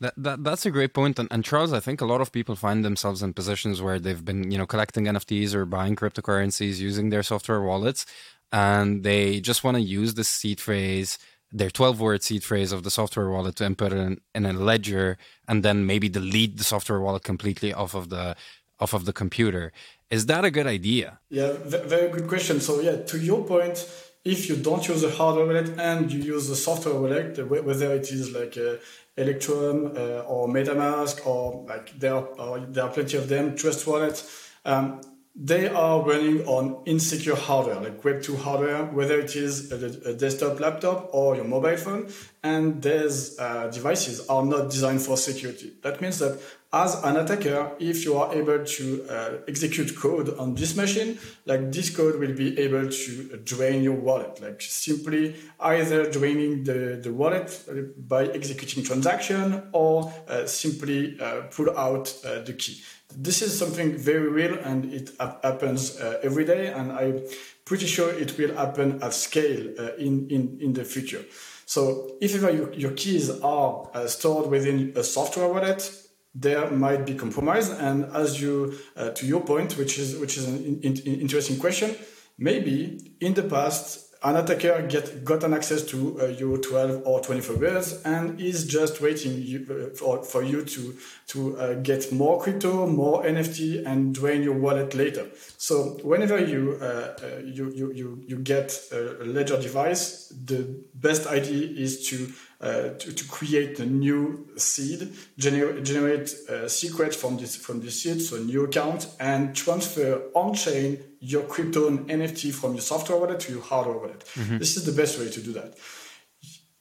That, 0.01 0.15
that 0.17 0.45
that's 0.45 0.65
a 0.65 0.71
great 0.71 0.95
point, 0.95 1.19
and, 1.19 1.27
and 1.33 1.45
Charles, 1.45 1.73
I 1.73 1.81
think 1.81 2.01
a 2.01 2.05
lot 2.05 2.21
of 2.21 2.31
people 2.31 2.55
find 2.55 2.85
themselves 2.85 3.21
in 3.21 3.33
positions 3.33 3.83
where 3.83 3.99
they've 3.99 4.25
been, 4.25 4.49
you 4.53 4.57
know, 4.57 4.67
collecting 4.67 5.07
NFTs 5.07 5.55
or 5.55 5.65
buying 5.65 5.97
cryptocurrencies 5.97 6.79
using 6.79 7.11
their 7.11 7.25
software 7.25 7.61
wallets, 7.61 8.07
and 8.53 9.03
they 9.03 9.41
just 9.41 9.65
want 9.65 9.77
to 9.77 9.83
use 9.83 10.15
the 10.15 10.23
seed 10.23 10.61
phrase, 10.61 11.19
their 11.51 11.71
twelve-word 11.71 12.23
seed 12.23 12.45
phrase 12.45 12.71
of 12.71 12.85
the 12.85 12.93
software 12.93 13.29
wallet 13.29 13.57
to 13.57 13.65
input 13.65 13.93
it 13.93 13.99
in, 13.99 14.21
in 14.37 14.47
a 14.47 14.53
ledger, 14.53 15.19
and 15.49 15.65
then 15.65 15.85
maybe 15.85 16.09
delete 16.09 16.59
the 16.59 16.65
software 16.65 17.01
wallet 17.01 17.25
completely 17.25 17.75
off 17.75 17.95
of 17.95 18.09
the 18.09 18.37
off 18.81 18.93
of 18.95 19.05
the 19.05 19.13
computer. 19.13 19.73
Is 20.11 20.27
that 20.27 20.45
a 20.45 20.51
good 20.51 20.67
idea? 20.67 21.21
Yeah, 21.31 21.53
very 21.65 22.09
good 22.11 22.29
question. 22.29 22.61
So 22.61 22.81
yeah, 22.81 22.97
to 23.03 23.19
your 23.19 23.45
point, 23.45 23.87
if 24.25 24.49
you 24.49 24.57
don't 24.57 24.87
use 24.87 25.03
a 25.05 25.11
hardware 25.11 25.47
wallet 25.47 25.79
and 25.79 26.13
you 26.13 26.21
use 26.21 26.49
a 26.51 26.57
software 26.57 26.95
wallet, 26.95 27.39
whether 27.49 27.95
it 27.95 28.11
is 28.11 28.33
like 28.33 28.57
a 28.57 28.79
Electrum 29.17 29.93
uh, 29.97 30.21
or 30.33 30.49
MetaMask 30.49 31.27
or 31.27 31.67
like 31.69 31.99
there 31.99 32.15
are, 32.15 32.61
there 32.61 32.85
are 32.85 32.91
plenty 32.91 33.17
of 33.17 33.29
them, 33.29 33.57
Trust 33.57 33.87
Wallet. 33.87 34.23
Um, 34.65 35.01
they 35.41 35.69
are 35.69 36.03
running 36.03 36.45
on 36.47 36.83
insecure 36.85 37.37
hardware, 37.37 37.81
like 37.81 38.03
Web2 38.03 38.39
hardware, 38.41 38.85
whether 38.87 39.21
it 39.21 39.37
is 39.37 39.71
a, 39.71 40.11
a 40.11 40.15
desktop 40.15 40.59
laptop 40.59 41.11
or 41.13 41.37
your 41.37 41.45
mobile 41.45 41.77
phone. 41.77 42.09
And 42.43 42.83
these 42.83 43.39
uh, 43.39 43.69
devices 43.69 44.27
are 44.29 44.45
not 44.45 44.71
designed 44.71 45.03
for 45.03 45.17
security. 45.17 45.73
That 45.83 46.01
means 46.01 46.19
that 46.19 46.41
as 46.71 47.03
an 47.03 47.17
attacker, 47.17 47.73
if 47.79 48.05
you 48.05 48.19
are 48.19 48.35
able 48.35 48.63
to 48.63 49.07
uh, 49.09 49.39
execute 49.49 49.97
code 49.97 50.37
on 50.39 50.55
this 50.55 50.77
machine, 50.77 51.19
like 51.47 51.73
this 51.73 51.89
code 51.89 52.21
will 52.21 52.35
be 52.35 52.59
able 52.59 52.91
to 52.91 53.41
drain 53.43 53.83
your 53.83 53.95
wallet, 53.95 54.39
like 54.43 54.61
simply 54.61 55.35
either 55.61 56.11
draining 56.11 56.65
the, 56.65 57.01
the 57.03 57.11
wallet 57.11 57.65
by 58.07 58.25
executing 58.27 58.85
transaction 58.85 59.63
or 59.73 60.13
uh, 60.29 60.45
simply 60.45 61.19
uh, 61.19 61.43
pull 61.51 61.71
out 61.79 62.15
uh, 62.27 62.41
the 62.41 62.53
key. 62.53 62.83
This 63.17 63.41
is 63.41 63.59
something 63.59 63.97
very 63.97 64.29
real 64.29 64.59
and 64.59 64.93
it 64.93 65.13
happens 65.19 65.99
uh, 65.99 66.21
every 66.23 66.45
day. 66.45 66.67
And 66.67 66.93
I'm 66.93 67.23
pretty 67.65 67.87
sure 67.87 68.11
it 68.11 68.37
will 68.37 68.55
happen 68.55 69.03
at 69.03 69.15
scale 69.15 69.73
uh, 69.79 69.95
in, 69.95 70.29
in, 70.29 70.59
in 70.61 70.75
the 70.75 70.85
future. 70.85 71.25
So 71.65 72.17
if 72.21 72.35
ever 72.35 72.51
you, 72.51 72.71
your 72.75 72.93
keys 72.93 73.31
are 73.41 73.89
stored 74.07 74.51
within 74.51 74.93
a 74.97 75.03
software 75.03 75.49
wallet, 75.49 75.91
there 76.41 76.71
might 76.71 77.05
be 77.05 77.15
compromise. 77.15 77.71
And 77.71 78.05
as 78.15 78.41
you, 78.41 78.79
uh, 78.97 79.11
to 79.11 79.27
your 79.27 79.41
point, 79.41 79.77
which 79.77 79.99
is 79.99 80.17
which 80.17 80.37
is 80.37 80.47
an 80.47 80.81
in, 80.83 80.97
in, 80.97 81.21
interesting 81.21 81.59
question, 81.59 81.95
maybe 82.39 83.15
in 83.21 83.35
the 83.35 83.43
past 83.43 84.09
an 84.23 84.37
attacker 84.37 84.83
get 84.89 85.25
got 85.25 85.45
an 85.45 85.55
access 85.55 85.85
to 85.85 86.21
uh, 86.21 86.27
your 86.27 86.59
12 86.59 87.07
or 87.07 87.21
24 87.21 87.57
years 87.57 88.03
and 88.03 88.41
is 88.41 88.67
just 88.67 89.01
waiting 89.01 89.41
you, 89.41 89.65
uh, 89.71 89.97
for, 89.97 90.25
for 90.25 90.43
you 90.43 90.65
to 90.65 90.97
to 91.29 91.57
uh, 91.59 91.75
get 91.75 92.11
more 92.11 92.41
crypto, 92.41 92.87
more 92.87 93.23
NFT, 93.23 93.87
and 93.87 94.15
drain 94.15 94.43
your 94.43 94.59
wallet 94.59 94.95
later. 94.95 95.27
So 95.57 95.99
whenever 96.03 96.45
you 96.45 96.79
uh, 96.81 96.85
uh, 96.85 97.39
you, 97.45 97.71
you 97.71 97.93
you 97.93 98.25
you 98.27 98.39
get 98.39 98.77
a 98.93 99.25
ledger 99.25 99.61
device, 99.61 100.33
the 100.45 100.83
best 100.95 101.29
idea 101.29 101.69
is 101.69 102.09
to 102.09 102.33
uh, 102.61 102.91
to, 102.99 103.13
to, 103.13 103.25
create 103.29 103.79
a 103.79 103.87
new 103.87 104.49
seed, 104.57 105.13
gener- 105.39 105.81
generate 105.85 106.35
a 106.49 106.69
secret 106.69 107.15
from 107.15 107.37
this 107.37 107.55
from 107.55 107.81
this 107.81 108.03
seed, 108.03 108.21
so 108.21 108.37
a 108.37 108.41
new 108.41 108.65
account, 108.65 109.07
and 109.21 109.55
transfer 109.55 110.23
on 110.35 110.55
chain 110.55 110.99
your 111.21 111.45
crypto 111.45 111.87
and 111.87 112.09
NFT 112.09 112.53
from 112.53 112.73
your 112.73 112.81
software 112.81 113.19
wallet 113.19 113.39
to 113.41 113.53
your 113.53 113.63
hardware 113.63 113.99
wallet. 113.99 114.25
Mm-hmm. 114.35 114.59
This 114.59 114.77
is 114.77 114.85
the 114.85 114.93
best 114.93 115.19
way 115.19 115.29
to 115.31 115.41
do 115.41 115.53
that. 115.53 115.77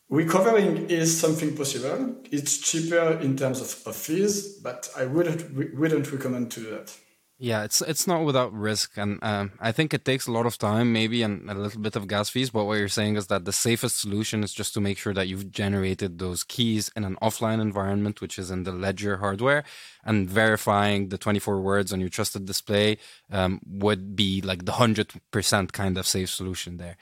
Recovering 0.10 0.90
is 0.90 1.20
something 1.20 1.56
possible. 1.56 2.16
It's 2.32 2.58
cheaper 2.58 3.20
in 3.20 3.36
terms 3.36 3.62
of, 3.62 3.88
of 3.88 3.96
fees, 3.96 4.58
but 4.60 4.90
I 4.98 5.06
wouldn't 5.06 5.76
wouldn't 5.76 6.12
recommend 6.12 6.52
to 6.52 6.60
do 6.62 6.70
that. 6.72 6.96
Yeah, 7.40 7.64
it's 7.66 7.82
it's 7.84 8.08
not 8.08 8.26
without 8.26 8.52
risk, 8.52 8.98
and 8.98 9.20
um, 9.22 9.52
I 9.60 9.72
think 9.72 9.94
it 9.94 10.04
takes 10.04 10.26
a 10.26 10.32
lot 10.32 10.48
of 10.48 10.58
time, 10.58 10.92
maybe, 10.92 11.22
and 11.22 11.48
a 11.48 11.54
little 11.54 11.80
bit 11.80 11.96
of 11.96 12.08
gas 12.08 12.32
fees. 12.32 12.50
But 12.50 12.66
what 12.66 12.80
you're 12.80 12.88
saying 12.88 13.16
is 13.16 13.28
that 13.28 13.46
the 13.46 13.54
safest 13.54 14.00
solution 14.00 14.44
is 14.44 14.52
just 14.52 14.74
to 14.74 14.82
make 14.82 14.98
sure 14.98 15.14
that 15.14 15.28
you've 15.28 15.52
generated 15.52 16.18
those 16.18 16.44
keys 16.44 16.90
in 16.96 17.04
an 17.04 17.16
offline 17.22 17.62
environment, 17.62 18.22
which 18.22 18.40
is 18.40 18.50
in 18.50 18.64
the 18.64 18.72
ledger 18.72 19.18
hardware, 19.18 19.64
and 20.08 20.30
verifying 20.30 21.10
the 21.10 21.18
24 21.18 21.60
words 21.60 21.94
on 21.94 22.00
your 22.00 22.10
trusted 22.10 22.46
display 22.46 22.98
um, 23.32 23.60
would 23.68 24.16
be 24.16 24.42
like 24.42 24.66
the 24.66 24.72
hundred 24.72 25.12
percent 25.30 25.74
kind 25.74 25.98
of 25.98 26.08
safe 26.08 26.30
solution 26.30 26.78
there. 26.78 26.98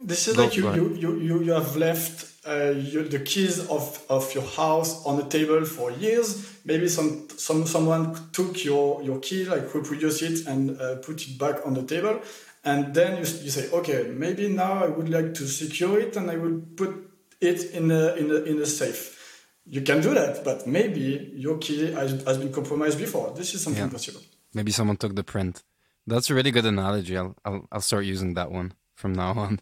This 0.00 0.28
is 0.28 0.36
Go, 0.36 0.44
like 0.44 0.56
you, 0.56 0.94
you 0.94 1.16
you 1.18 1.42
you 1.42 1.52
have 1.52 1.76
left 1.76 2.34
uh, 2.46 2.74
you, 2.76 3.08
the 3.08 3.20
keys 3.20 3.58
of, 3.68 4.04
of 4.08 4.34
your 4.34 4.44
house 4.44 5.04
on 5.06 5.16
the 5.16 5.24
table 5.24 5.64
for 5.64 5.90
years. 5.90 6.58
Maybe 6.64 6.88
some, 6.88 7.28
some 7.36 7.66
someone 7.66 8.14
took 8.32 8.64
your, 8.64 9.02
your 9.02 9.18
key, 9.20 9.44
like 9.44 9.74
reproduce 9.74 10.22
it 10.22 10.46
and 10.46 10.78
uh, 10.80 10.96
put 10.96 11.26
it 11.26 11.38
back 11.38 11.66
on 11.66 11.74
the 11.74 11.82
table. 11.82 12.20
And 12.64 12.94
then 12.94 13.12
you, 13.12 13.20
you 13.20 13.50
say, 13.50 13.70
okay, 13.70 14.10
maybe 14.14 14.48
now 14.48 14.84
I 14.84 14.88
would 14.88 15.08
like 15.08 15.34
to 15.34 15.46
secure 15.46 15.98
it 15.98 16.16
and 16.16 16.30
I 16.30 16.36
will 16.36 16.60
put 16.76 17.10
it 17.40 17.70
in 17.72 17.90
a, 17.90 18.14
in 18.14 18.30
a, 18.30 18.36
in 18.42 18.60
a 18.60 18.66
safe. 18.66 19.23
You 19.66 19.80
can 19.80 20.00
do 20.02 20.12
that, 20.14 20.44
but 20.44 20.66
maybe 20.66 21.32
your 21.34 21.58
key 21.58 21.92
has, 21.92 22.22
has 22.24 22.38
been 22.38 22.52
compromised 22.52 22.98
before. 22.98 23.32
This 23.34 23.54
is 23.54 23.62
something 23.62 23.84
yeah. 23.84 23.90
possible. 23.90 24.20
Maybe 24.52 24.70
someone 24.70 24.96
took 24.96 25.14
the 25.14 25.24
print. 25.24 25.62
That's 26.06 26.28
a 26.28 26.34
really 26.34 26.50
good 26.50 26.66
analogy. 26.66 27.16
I'll, 27.16 27.34
I'll, 27.44 27.66
I'll 27.72 27.80
start 27.80 28.04
using 28.04 28.34
that 28.34 28.50
one 28.50 28.74
from 28.94 29.14
now 29.14 29.32
on. 29.36 29.60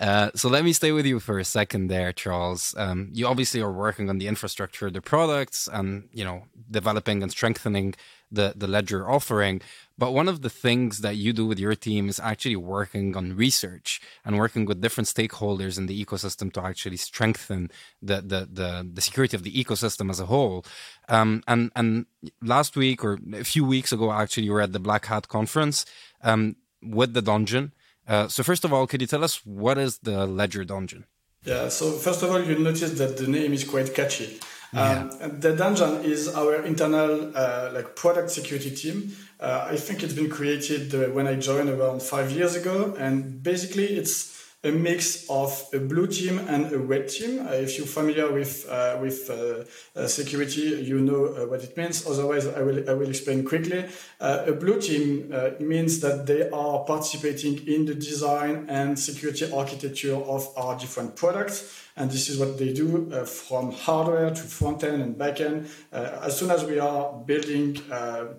Uh, 0.00 0.30
so 0.34 0.48
let 0.48 0.64
me 0.64 0.72
stay 0.72 0.92
with 0.92 1.06
you 1.06 1.20
for 1.20 1.38
a 1.38 1.44
second 1.44 1.88
there, 1.88 2.12
Charles. 2.12 2.74
Um, 2.76 3.10
you 3.12 3.26
obviously 3.26 3.60
are 3.60 3.72
working 3.72 4.08
on 4.08 4.18
the 4.18 4.26
infrastructure, 4.26 4.90
the 4.90 5.02
products, 5.02 5.68
and 5.72 6.08
you 6.12 6.24
know 6.24 6.44
developing 6.70 7.22
and 7.22 7.30
strengthening 7.30 7.94
the 8.30 8.54
the 8.56 8.66
Ledger 8.66 9.08
offering. 9.08 9.60
But 10.02 10.14
one 10.14 10.28
of 10.28 10.42
the 10.42 10.50
things 10.50 10.98
that 11.02 11.14
you 11.14 11.32
do 11.32 11.46
with 11.46 11.60
your 11.60 11.76
team 11.76 12.08
is 12.08 12.18
actually 12.18 12.56
working 12.56 13.16
on 13.16 13.36
research 13.36 14.00
and 14.24 14.36
working 14.36 14.64
with 14.64 14.80
different 14.80 15.06
stakeholders 15.06 15.78
in 15.78 15.86
the 15.86 16.04
ecosystem 16.04 16.52
to 16.54 16.60
actually 16.70 16.96
strengthen 16.96 17.70
the 18.08 18.16
the 18.20 18.40
the, 18.58 18.68
the 18.96 19.00
security 19.00 19.36
of 19.36 19.44
the 19.44 19.54
ecosystem 19.62 20.10
as 20.10 20.18
a 20.18 20.26
whole. 20.26 20.64
Um, 21.08 21.44
and 21.46 21.70
and 21.76 22.06
last 22.54 22.74
week 22.74 23.04
or 23.04 23.20
a 23.32 23.44
few 23.44 23.64
weeks 23.64 23.92
ago, 23.92 24.10
actually, 24.10 24.46
you 24.46 24.54
were 24.54 24.64
at 24.66 24.72
the 24.72 24.84
Black 24.88 25.04
Hat 25.06 25.28
conference 25.28 25.86
um, 26.24 26.56
with 26.82 27.14
the 27.14 27.22
Dungeon. 27.22 27.72
Uh, 28.08 28.26
so 28.26 28.42
first 28.42 28.64
of 28.64 28.72
all, 28.72 28.88
could 28.88 29.00
you 29.02 29.06
tell 29.06 29.22
us 29.22 29.46
what 29.46 29.78
is 29.78 29.98
the 29.98 30.26
Ledger 30.26 30.64
Dungeon? 30.64 31.04
Yeah. 31.44 31.68
So 31.68 31.92
first 31.92 32.24
of 32.24 32.30
all, 32.32 32.42
you'll 32.42 32.66
notice 32.70 32.98
that 32.98 33.18
the 33.18 33.28
name 33.28 33.52
is 33.52 33.62
quite 33.62 33.94
catchy. 33.94 34.40
Um, 34.74 35.10
the 35.40 35.54
dungeon 35.54 36.02
is 36.02 36.28
our 36.28 36.62
internal 36.62 37.36
uh, 37.36 37.70
like 37.74 37.94
product 37.94 38.30
security 38.30 38.70
team. 38.70 39.14
Uh, 39.38 39.68
I 39.70 39.76
think 39.76 40.02
it's 40.02 40.14
been 40.14 40.30
created 40.30 40.94
uh, 40.94 41.10
when 41.10 41.26
I 41.26 41.34
joined 41.34 41.68
around 41.68 42.02
five 42.02 42.30
years 42.30 42.56
ago, 42.56 42.94
and 42.98 43.42
basically 43.42 43.84
it's 43.84 44.41
a 44.64 44.70
mix 44.70 45.28
of 45.28 45.68
a 45.72 45.78
blue 45.78 46.06
team 46.06 46.38
and 46.38 46.72
a 46.72 46.78
red 46.78 47.08
team. 47.08 47.44
Uh, 47.44 47.50
if 47.50 47.76
you're 47.76 47.86
familiar 47.86 48.30
with 48.32 48.68
uh, 48.68 48.96
with 49.00 49.28
uh, 49.28 49.64
uh 49.98 50.06
security, 50.06 50.82
you 50.82 51.00
know 51.00 51.26
uh, 51.26 51.46
what 51.46 51.64
it 51.64 51.76
means. 51.76 52.06
Otherwise, 52.06 52.46
I 52.46 52.62
will 52.62 52.88
I 52.88 52.92
will 52.92 53.08
explain 53.08 53.44
quickly. 53.44 53.84
Uh, 54.20 54.44
a 54.46 54.52
blue 54.52 54.80
team 54.80 55.34
means 55.58 56.00
that 56.00 56.26
they 56.26 56.48
are 56.50 56.84
participating 56.84 57.66
in 57.66 57.86
the 57.86 57.94
design 57.94 58.66
and 58.68 58.96
security 58.96 59.52
architecture 59.52 60.14
of 60.14 60.48
our 60.56 60.78
different 60.78 61.16
products. 61.16 61.78
And 61.96 62.10
this 62.10 62.30
is 62.30 62.38
what 62.38 62.56
they 62.56 62.72
do 62.72 63.10
from 63.26 63.72
hardware 63.72 64.30
to 64.30 64.42
front 64.42 64.82
end 64.82 65.02
and 65.02 65.18
back 65.18 65.40
end. 65.40 65.68
as 65.92 66.38
soon 66.38 66.50
as 66.50 66.64
we 66.64 66.78
are 66.78 67.12
building 67.26 67.74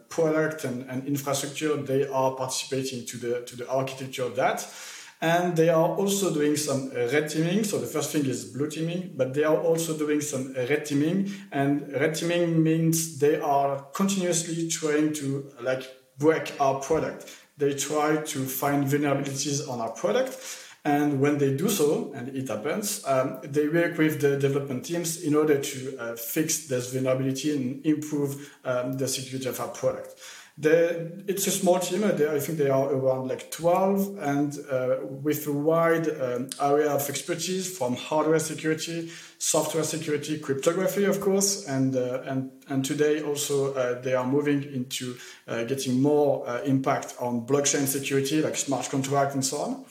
product 0.10 0.64
and, 0.64 0.90
and 0.90 1.06
infrastructure, 1.06 1.76
they 1.76 2.08
are 2.08 2.32
participating 2.32 3.06
to 3.06 3.18
the 3.18 3.42
to 3.42 3.56
the 3.56 3.70
architecture 3.70 4.24
of 4.24 4.36
that. 4.38 4.66
And 5.24 5.56
they 5.56 5.70
are 5.70 5.96
also 5.96 6.34
doing 6.34 6.58
some 6.58 6.92
uh, 6.92 7.08
red 7.14 7.30
teaming. 7.30 7.64
So 7.64 7.78
the 7.78 7.88
first 7.88 8.12
thing 8.12 8.26
is 8.26 8.44
blue 8.44 8.70
teaming, 8.70 9.14
but 9.16 9.34
they 9.34 9.46
are 9.46 9.56
also 9.56 9.98
doing 9.98 10.20
some 10.20 10.54
uh, 10.54 10.68
red 10.68 10.86
teaming. 10.86 11.32
And 11.50 11.90
red 11.94 12.16
teaming 12.16 12.62
means 12.62 13.20
they 13.20 13.40
are 13.40 13.84
continuously 13.94 14.68
trying 14.68 15.14
to 15.14 15.50
like 15.62 15.84
break 16.18 16.54
our 16.60 16.82
product. 16.82 17.34
They 17.58 17.74
try 17.74 18.18
to 18.18 18.46
find 18.46 18.84
vulnerabilities 18.84 19.66
on 19.70 19.80
our 19.80 19.92
product. 19.92 20.38
And 20.84 21.22
when 21.22 21.38
they 21.38 21.56
do 21.56 21.70
so, 21.70 22.12
and 22.14 22.28
it 22.36 22.50
happens, 22.50 23.02
um, 23.08 23.40
they 23.44 23.70
work 23.70 23.98
with 23.98 24.20
the 24.20 24.38
development 24.38 24.84
teams 24.84 25.22
in 25.22 25.36
order 25.36 25.58
to 25.58 25.98
uh, 25.98 26.16
fix 26.18 26.68
this 26.68 26.92
vulnerability 26.92 27.56
and 27.56 27.86
improve 27.86 28.52
um, 28.66 28.98
the 28.98 29.08
security 29.08 29.48
of 29.48 29.58
our 29.62 29.70
product. 29.70 30.20
The, 30.56 31.24
it's 31.28 31.48
a 31.48 31.52
small 31.52 31.80
team. 31.80 32.04
I 32.04 32.12
think 32.40 32.60
they 32.60 32.70
are 32.70 32.88
around 32.88 33.28
like 33.28 33.50
12 33.50 34.18
and 34.20 34.56
uh, 34.70 34.98
with 35.04 35.48
a 35.48 35.52
wide 35.52 36.08
um, 36.22 36.50
area 36.62 36.92
of 36.92 37.10
expertise 37.10 37.76
from 37.76 37.96
hardware 37.96 38.38
security, 38.38 39.12
software 39.40 39.84
security, 39.84 40.38
cryptography, 40.38 41.06
of 41.06 41.22
course. 41.22 41.68
And, 41.68 41.96
uh, 41.96 42.22
and, 42.28 42.52
and 42.70 42.86
today 42.86 43.24
also 43.24 43.74
uh, 43.74 44.00
they 44.02 44.14
are 44.14 44.28
moving 44.28 44.62
into 44.64 45.16
uh, 45.48 45.64
getting 45.64 46.00
more 46.00 46.48
uh, 46.48 46.62
impact 46.62 47.16
on 47.20 47.48
blockchain 47.48 47.88
security, 47.88 48.44
like 48.44 48.56
smart 48.56 48.88
contract 48.92 49.34
and 49.34 49.44
so 49.44 49.58
on. 49.58 49.86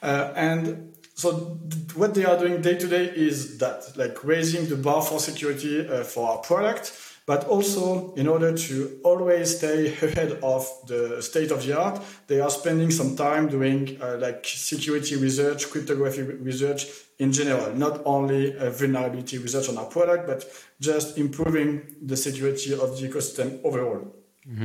Uh, 0.00 0.32
and 0.36 0.94
so 1.14 1.58
th- 1.68 1.96
what 1.96 2.14
they 2.14 2.24
are 2.24 2.38
doing 2.38 2.62
day 2.62 2.78
to 2.78 2.86
day 2.86 3.06
is 3.06 3.58
that, 3.58 3.96
like 3.96 4.22
raising 4.22 4.68
the 4.68 4.76
bar 4.76 5.02
for 5.02 5.18
security 5.18 5.82
for 6.04 6.28
our 6.28 6.38
product 6.38 7.03
but 7.26 7.44
also, 7.44 8.12
in 8.14 8.28
order 8.28 8.54
to 8.54 9.00
always 9.02 9.56
stay 9.56 9.86
ahead 9.86 10.38
of 10.42 10.68
the 10.86 11.22
state 11.22 11.50
of 11.50 11.64
the 11.64 11.78
art, 11.78 12.02
they 12.26 12.38
are 12.38 12.50
spending 12.50 12.90
some 12.90 13.16
time 13.16 13.48
doing 13.48 13.96
uh, 14.02 14.18
like 14.20 14.44
security 14.46 15.16
research, 15.16 15.70
cryptography 15.70 16.22
research 16.22 16.86
in 17.18 17.32
general, 17.32 17.74
not 17.74 18.02
only 18.04 18.54
uh, 18.56 18.68
vulnerability 18.70 19.38
research 19.38 19.70
on 19.70 19.78
our 19.78 19.86
product, 19.86 20.26
but 20.26 20.44
just 20.80 21.16
improving 21.16 21.94
the 22.02 22.16
security 22.16 22.74
of 22.74 23.00
the 23.00 23.08
ecosystem 23.08 23.58
overall. 23.64 24.14
Mm-hmm. 24.46 24.64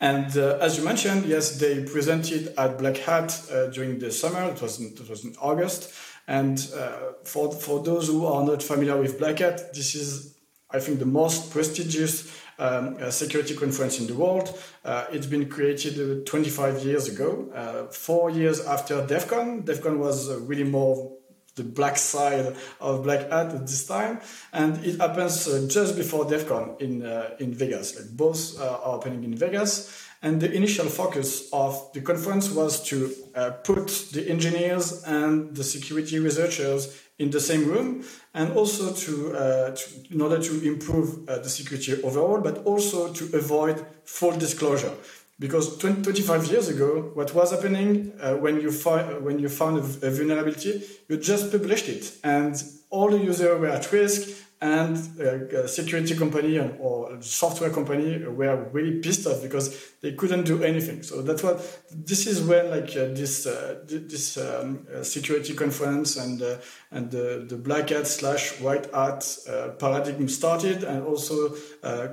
And 0.00 0.36
uh, 0.38 0.58
as 0.62 0.78
you 0.78 0.84
mentioned, 0.84 1.26
yes, 1.26 1.58
they 1.58 1.84
presented 1.84 2.54
at 2.56 2.78
Black 2.78 2.96
Hat 2.98 3.38
uh, 3.52 3.66
during 3.66 3.98
the 3.98 4.10
summer. 4.10 4.44
It 4.50 4.62
was 4.62 4.80
in, 4.80 4.86
it 4.86 5.10
was 5.10 5.24
in 5.24 5.34
August. 5.42 5.92
And 6.26 6.58
uh, 6.74 7.14
for 7.24 7.52
for 7.52 7.82
those 7.82 8.06
who 8.06 8.24
are 8.26 8.44
not 8.44 8.62
familiar 8.62 8.96
with 8.96 9.18
Black 9.18 9.40
Hat, 9.40 9.74
this 9.74 9.94
is 9.94 10.37
I 10.70 10.80
think 10.80 10.98
the 10.98 11.06
most 11.06 11.50
prestigious 11.50 12.30
um, 12.58 12.98
security 13.10 13.54
conference 13.54 14.00
in 14.00 14.06
the 14.06 14.14
world. 14.14 14.58
Uh, 14.84 15.06
it's 15.12 15.26
been 15.26 15.48
created 15.48 16.26
25 16.26 16.84
years 16.84 17.08
ago, 17.08 17.48
uh, 17.54 17.86
four 17.92 18.30
years 18.30 18.60
after 18.60 19.06
DEF 19.06 19.28
CON. 19.28 19.64
DEF 19.64 19.82
CON 19.82 19.98
was 19.98 20.30
really 20.40 20.64
more 20.64 21.18
the 21.58 21.64
black 21.64 21.96
side 21.96 22.54
of 22.80 23.02
Black 23.02 23.30
Hat 23.30 23.52
at 23.54 23.66
this 23.66 23.84
time, 23.86 24.20
and 24.52 24.82
it 24.84 25.00
happens 25.00 25.46
uh, 25.46 25.66
just 25.68 25.96
before 25.96 26.24
DEF 26.24 26.48
CON 26.48 26.76
in 26.78 27.04
uh, 27.04 27.36
in 27.40 27.52
Vegas. 27.52 27.96
Like 27.96 28.10
both 28.16 28.60
uh, 28.60 28.78
are 28.84 28.94
opening 28.96 29.24
in 29.24 29.34
Vegas, 29.34 30.06
and 30.22 30.40
the 30.40 30.50
initial 30.52 30.86
focus 30.86 31.48
of 31.52 31.92
the 31.92 32.00
conference 32.00 32.50
was 32.50 32.82
to 32.84 33.12
uh, 33.34 33.50
put 33.64 33.88
the 34.12 34.28
engineers 34.28 35.02
and 35.04 35.54
the 35.54 35.64
security 35.64 36.18
researchers 36.18 37.02
in 37.18 37.30
the 37.30 37.40
same 37.40 37.66
room, 37.68 38.04
and 38.34 38.52
also 38.52 38.92
to, 38.92 39.34
uh, 39.36 39.70
to 39.74 39.84
in 40.10 40.20
order 40.20 40.38
to 40.38 40.66
improve 40.66 41.28
uh, 41.28 41.38
the 41.38 41.48
security 41.48 42.00
overall, 42.02 42.40
but 42.40 42.64
also 42.64 43.12
to 43.12 43.24
avoid 43.36 43.84
full 44.04 44.32
disclosure. 44.32 44.92
Because 45.40 45.78
20, 45.78 46.02
25 46.02 46.46
years 46.50 46.68
ago, 46.68 47.10
what 47.14 47.32
was 47.34 47.52
happening 47.52 48.12
uh, 48.20 48.34
when 48.34 48.60
you 48.60 48.72
fi- 48.72 49.18
when 49.18 49.38
you 49.38 49.48
found 49.48 49.78
a, 49.78 50.06
a 50.06 50.10
vulnerability, 50.10 50.82
you 51.08 51.16
just 51.16 51.50
published 51.52 51.88
it, 51.88 52.12
and 52.24 52.60
all 52.90 53.10
the 53.10 53.18
users 53.18 53.58
were 53.60 53.68
at 53.68 53.92
risk, 53.92 54.28
and 54.60 54.96
uh, 55.20 55.58
a 55.58 55.68
security 55.68 56.16
company 56.16 56.58
or 56.58 57.14
a 57.14 57.22
software 57.22 57.70
company 57.70 58.18
were 58.24 58.68
really 58.72 58.98
pissed 58.98 59.24
off 59.26 59.40
because 59.40 59.94
they 60.00 60.12
couldn't 60.12 60.44
do 60.44 60.64
anything. 60.64 61.02
So 61.04 61.22
that's 61.22 61.44
what 61.44 61.60
this 61.92 62.26
is 62.26 62.42
when 62.42 62.70
like 62.70 62.90
uh, 62.96 63.14
this 63.14 63.46
uh, 63.46 63.78
this 63.86 64.36
um, 64.36 64.86
uh, 64.92 65.04
security 65.04 65.54
conference 65.54 66.16
and 66.16 66.42
uh, 66.42 66.56
and 66.90 67.10
the, 67.10 67.46
the 67.48 67.56
black 67.56 67.90
hat 67.90 68.08
slash 68.08 68.60
white 68.60 68.92
hat 68.92 69.38
uh, 69.48 69.68
paradigm 69.78 70.28
started, 70.28 70.82
and 70.82 71.04
also 71.04 71.54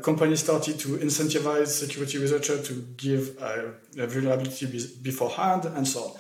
companies 0.04 0.42
started 0.42 0.78
to 0.80 0.98
incentivize 0.98 1.68
security 1.68 2.20
researcher 2.20 2.62
to 2.62 2.74
give 2.98 3.38
a 3.42 4.08
vulnerability 4.08 4.68
beforehand 5.02 5.66
and 5.66 5.88
so 5.88 6.02
on. 6.02 6.12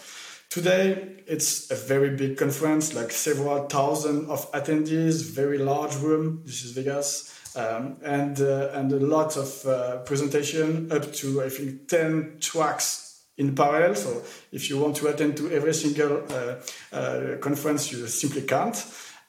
Today, 0.56 1.22
it's 1.28 1.70
a 1.70 1.76
very 1.76 2.12
big 2.16 2.38
conference, 2.38 2.94
like 2.94 3.12
several 3.12 3.68
thousand 3.68 4.30
of 4.30 4.50
attendees, 4.54 5.22
very 5.22 5.58
large 5.58 5.98
room. 5.98 6.44
This 6.46 6.64
is 6.64 6.72
Vegas. 6.72 7.38
Um, 7.58 7.98
and 8.02 8.40
uh, 8.40 8.70
and 8.72 8.90
a 8.94 9.00
lot 9.02 9.36
of 9.36 9.66
uh, 9.66 9.98
presentation 10.06 10.90
up 10.94 11.12
to 11.16 11.44
I 11.44 11.50
think 11.50 11.90
ten 11.90 12.38
tracks 12.40 13.26
in 13.36 13.54
parallel. 13.54 13.96
So 13.96 14.24
if 14.54 14.70
you 14.70 14.80
want 14.80 14.96
to 14.96 15.08
attend 15.08 15.36
to 15.40 15.52
every 15.52 15.74
single 15.74 16.24
uh, 16.30 16.56
uh 16.96 17.36
conference, 17.42 17.92
you 17.92 18.08
simply 18.08 18.44
can't. 18.44 18.78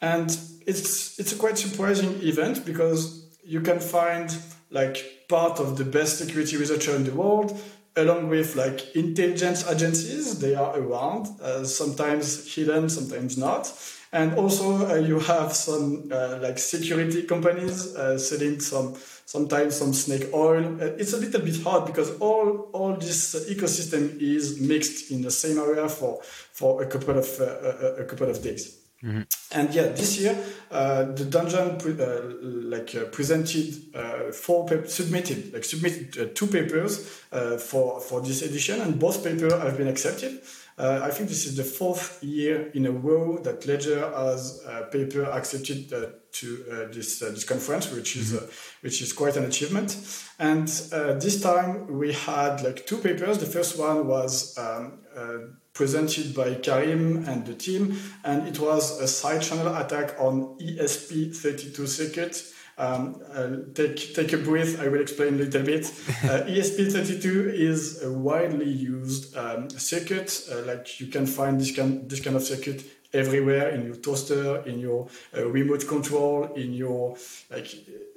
And 0.00 0.30
it's 0.64 1.18
it's 1.18 1.32
a 1.32 1.36
quite 1.36 1.58
surprising 1.58 2.22
event 2.22 2.64
because 2.64 3.26
you 3.42 3.62
can 3.62 3.80
find 3.80 4.32
like 4.70 5.26
part 5.28 5.58
of 5.58 5.76
the 5.76 5.84
best 5.84 6.18
security 6.18 6.56
researcher 6.56 6.94
in 6.94 7.02
the 7.02 7.12
world 7.12 7.60
along 7.96 8.28
with 8.28 8.56
like 8.56 8.94
intelligence 8.94 9.66
agencies. 9.68 10.38
They 10.38 10.54
are 10.54 10.78
around, 10.78 11.28
uh, 11.40 11.64
sometimes 11.64 12.54
hidden, 12.54 12.88
sometimes 12.88 13.36
not. 13.38 13.72
And 14.12 14.34
also, 14.34 14.88
uh, 14.88 14.94
you 14.94 15.18
have 15.18 15.52
some 15.52 16.10
uh, 16.12 16.38
like 16.40 16.58
security 16.58 17.24
companies 17.24 17.94
uh, 17.96 18.16
selling 18.18 18.60
some 18.60 18.94
sometimes 19.26 19.76
some 19.76 19.92
snake 19.92 20.32
oil. 20.32 20.64
Uh, 20.80 20.86
it's 20.96 21.12
a 21.12 21.16
little 21.16 21.40
bit 21.40 21.60
hard 21.62 21.86
because 21.86 22.16
all 22.18 22.70
all 22.72 22.96
this 22.96 23.34
ecosystem 23.50 24.20
is 24.20 24.60
mixed 24.60 25.10
in 25.10 25.22
the 25.22 25.30
same 25.30 25.58
area 25.58 25.88
for 25.88 26.20
for 26.22 26.82
a 26.82 26.86
couple 26.86 27.18
of 27.18 27.28
uh, 27.40 27.44
a, 27.44 28.02
a 28.02 28.04
couple 28.04 28.30
of 28.30 28.40
days. 28.42 28.85
Mm-hmm. 29.04 29.22
And 29.52 29.74
yeah, 29.74 29.88
this 29.88 30.18
year 30.18 30.36
uh, 30.70 31.04
the 31.04 31.26
dungeon 31.26 31.76
pre- 31.76 32.00
uh, 32.00 32.22
like 32.42 32.94
uh, 32.94 33.04
presented 33.04 33.74
uh, 33.94 34.32
four 34.32 34.66
submitted 34.86 35.52
like 35.52 35.64
submitted 35.64 36.18
uh, 36.18 36.32
two 36.34 36.46
papers 36.46 37.22
uh, 37.30 37.58
for 37.58 38.00
for 38.00 38.22
this 38.22 38.40
edition, 38.40 38.80
and 38.80 38.98
both 38.98 39.22
papers 39.22 39.52
have 39.52 39.76
been 39.76 39.88
accepted. 39.88 40.40
I 40.78 41.10
think 41.10 41.30
this 41.30 41.46
is 41.46 41.56
the 41.56 41.64
fourth 41.64 42.22
year 42.22 42.70
in 42.74 42.84
a 42.84 42.90
row 42.90 43.38
that 43.38 43.66
Ledger 43.66 44.10
has 44.10 44.62
a 44.66 44.82
paper 44.82 45.24
accepted 45.24 45.88
to 46.32 46.88
this 46.92 47.20
this 47.20 47.44
conference, 47.44 47.90
which 47.90 48.14
is 48.14 48.34
mm-hmm. 48.34 48.44
which 48.82 49.00
is 49.00 49.14
quite 49.14 49.38
an 49.38 49.44
achievement. 49.44 49.96
And 50.38 50.68
this 50.68 51.40
time 51.40 51.86
we 51.98 52.12
had 52.12 52.62
like 52.62 52.84
two 52.84 52.98
papers. 52.98 53.38
The 53.38 53.46
first 53.46 53.78
one 53.78 54.06
was 54.06 54.58
um, 54.58 55.56
presented 55.76 56.34
by 56.34 56.54
Karim 56.54 57.28
and 57.28 57.44
the 57.44 57.54
team, 57.54 57.98
and 58.24 58.48
it 58.48 58.58
was 58.58 58.98
a 59.00 59.06
side 59.06 59.42
channel 59.42 59.76
attack 59.76 60.18
on 60.18 60.56
ESP32 60.58 61.86
circuit. 61.86 62.42
Um, 62.78 63.22
uh, 63.32 63.48
take 63.74 64.14
take 64.14 64.32
a 64.32 64.38
breath. 64.38 64.80
I 64.80 64.88
will 64.88 65.00
explain 65.00 65.34
a 65.34 65.44
little 65.44 65.62
bit. 65.62 65.84
Uh, 66.26 66.42
ESP32 66.48 67.52
is 67.52 68.02
a 68.02 68.10
widely 68.10 68.68
used 68.68 69.36
um, 69.36 69.70
circuit. 69.70 70.28
Uh, 70.50 70.62
like 70.62 70.98
you 71.00 71.06
can 71.06 71.26
find 71.26 71.60
this 71.60 71.74
kind 71.76 72.08
this 72.10 72.20
kind 72.20 72.36
of 72.36 72.42
circuit 72.42 72.82
everywhere 73.12 73.70
in 73.70 73.84
your 73.86 73.96
toaster, 73.96 74.62
in 74.66 74.78
your 74.78 75.08
uh, 75.36 75.46
remote 75.46 75.86
control, 75.86 76.44
in 76.54 76.72
your 76.72 77.16
like 77.50 77.68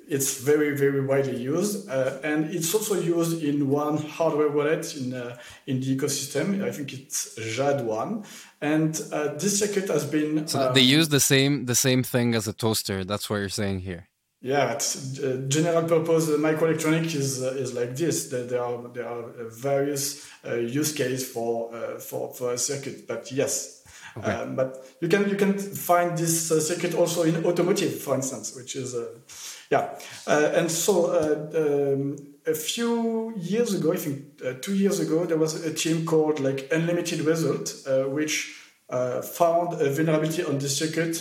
it's 0.09 0.41
very 0.41 0.75
very 0.75 1.01
widely 1.01 1.37
used 1.37 1.89
uh, 1.89 2.17
and 2.23 2.53
it's 2.53 2.73
also 2.73 2.95
used 2.95 3.43
in 3.43 3.69
one 3.69 3.97
hardware 3.97 4.49
wallet 4.49 4.95
in 4.95 5.13
uh, 5.13 5.37
in 5.67 5.79
the 5.79 5.95
ecosystem. 5.95 6.63
I 6.63 6.71
think 6.71 6.93
it's 6.93 7.35
Jade 7.35 7.81
one. 7.81 8.23
And 8.61 8.99
uh, 9.13 9.35
this 9.35 9.59
circuit 9.59 9.87
has 9.87 10.05
been 10.05 10.47
so 10.47 10.71
they 10.73 10.81
use 10.81 11.09
the 11.09 11.19
same 11.19 11.65
the 11.65 11.75
same 11.75 12.03
thing 12.03 12.35
as 12.35 12.47
a 12.47 12.53
toaster. 12.53 13.05
That's 13.05 13.29
what 13.29 13.37
you're 13.37 13.57
saying 13.63 13.79
here. 13.81 14.07
Yeah 14.41 14.71
it's 14.71 15.19
uh, 15.19 15.45
general 15.47 15.83
purpose 15.83 16.29
microelectronic 16.29 17.13
is 17.13 17.43
uh, 17.43 17.63
is 17.63 17.73
like 17.73 17.95
this. 17.95 18.29
There 18.29 18.63
are 18.63 18.87
there 18.95 19.07
are 19.07 19.23
various 19.49 20.27
uh, 20.45 20.55
use 20.55 20.91
case 20.93 21.23
for 21.33 21.53
for 21.99 22.33
for 22.33 22.53
a 22.53 22.57
circuit 22.57 23.07
but 23.07 23.31
yes. 23.31 23.79
Okay. 24.17 24.31
Um, 24.31 24.55
but 24.55 24.85
you 25.01 25.07
can 25.07 25.29
you 25.29 25.35
can 25.35 25.57
find 25.57 26.17
this 26.17 26.51
uh, 26.51 26.59
circuit 26.59 26.95
also 26.95 27.23
in 27.23 27.45
automotive, 27.45 28.01
for 28.01 28.15
instance, 28.15 28.55
which 28.55 28.75
is 28.75 28.95
uh, 28.95 29.05
yeah. 29.69 29.89
Uh, 30.25 30.51
and 30.55 30.71
so 30.71 31.07
uh, 31.07 31.93
um, 31.93 32.15
a 32.45 32.53
few 32.53 33.33
years 33.37 33.73
ago, 33.73 33.93
I 33.93 33.97
think 33.97 34.41
uh, 34.43 34.53
two 34.61 34.75
years 34.75 34.99
ago, 34.99 35.25
there 35.25 35.37
was 35.37 35.63
a 35.63 35.73
team 35.73 36.05
called 36.05 36.39
like 36.39 36.67
Unlimited 36.71 37.21
Result, 37.21 37.73
uh, 37.87 38.03
which 38.03 38.55
found 38.89 39.79
a 39.79 39.91
vulnerability 39.91 40.43
on 40.43 40.57
the 40.57 40.67
circuit, 40.67 41.13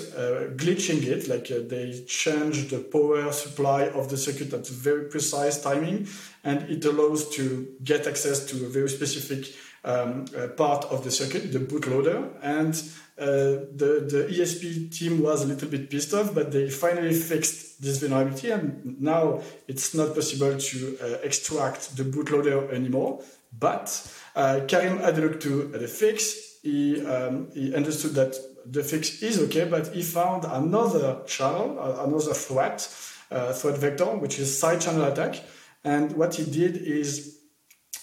glitching 0.56 1.02
it. 1.04 1.28
Like 1.28 1.48
they 1.68 2.02
changed 2.06 2.70
the 2.70 2.78
power 2.78 3.30
supply 3.30 3.88
of 3.88 4.08
the 4.08 4.16
circuit 4.16 4.54
at 4.54 4.66
very 4.66 5.10
precise 5.10 5.60
timing, 5.60 6.08
and 6.44 6.62
it 6.70 6.82
allows 6.86 7.28
to 7.36 7.68
get 7.84 8.06
access 8.06 8.46
to 8.46 8.64
a 8.64 8.68
very 8.70 8.88
specific 8.88 9.54
um, 9.84 10.24
uh, 10.36 10.48
part 10.48 10.84
of 10.86 11.04
the 11.04 11.10
circuit, 11.10 11.52
the 11.52 11.58
bootloader, 11.58 12.30
and 12.42 12.74
uh, 13.20 13.66
the, 13.74 14.06
the 14.08 14.28
ESP 14.30 14.96
team 14.96 15.22
was 15.22 15.42
a 15.42 15.46
little 15.48 15.68
bit 15.68 15.90
pissed 15.90 16.14
off, 16.14 16.34
but 16.34 16.52
they 16.52 16.70
finally 16.70 17.12
fixed 17.12 17.82
this 17.82 18.00
vulnerability, 18.00 18.50
and 18.50 19.00
now 19.00 19.40
it's 19.66 19.92
not 19.94 20.14
possible 20.14 20.56
to 20.56 20.98
uh, 21.02 21.06
extract 21.24 21.96
the 21.96 22.04
bootloader 22.04 22.72
anymore. 22.72 23.20
But 23.58 23.88
uh, 24.36 24.60
Karim 24.68 24.98
had 24.98 25.18
a 25.18 25.22
look 25.22 25.40
to 25.40 25.68
the 25.68 25.88
fix. 25.88 26.60
He, 26.62 27.04
um, 27.04 27.48
he 27.54 27.74
understood 27.74 28.14
that 28.14 28.36
the 28.66 28.84
fix 28.84 29.22
is 29.22 29.40
okay, 29.44 29.64
but 29.64 29.88
he 29.88 30.02
found 30.02 30.44
another 30.44 31.22
channel, 31.26 31.78
uh, 31.80 32.04
another 32.04 32.34
threat, 32.34 32.88
uh, 33.30 33.52
threat 33.52 33.78
vector, 33.78 34.16
which 34.16 34.38
is 34.38 34.56
side 34.56 34.80
channel 34.80 35.04
attack. 35.04 35.42
And 35.84 36.12
what 36.12 36.34
he 36.34 36.44
did 36.44 36.76
is 36.76 37.37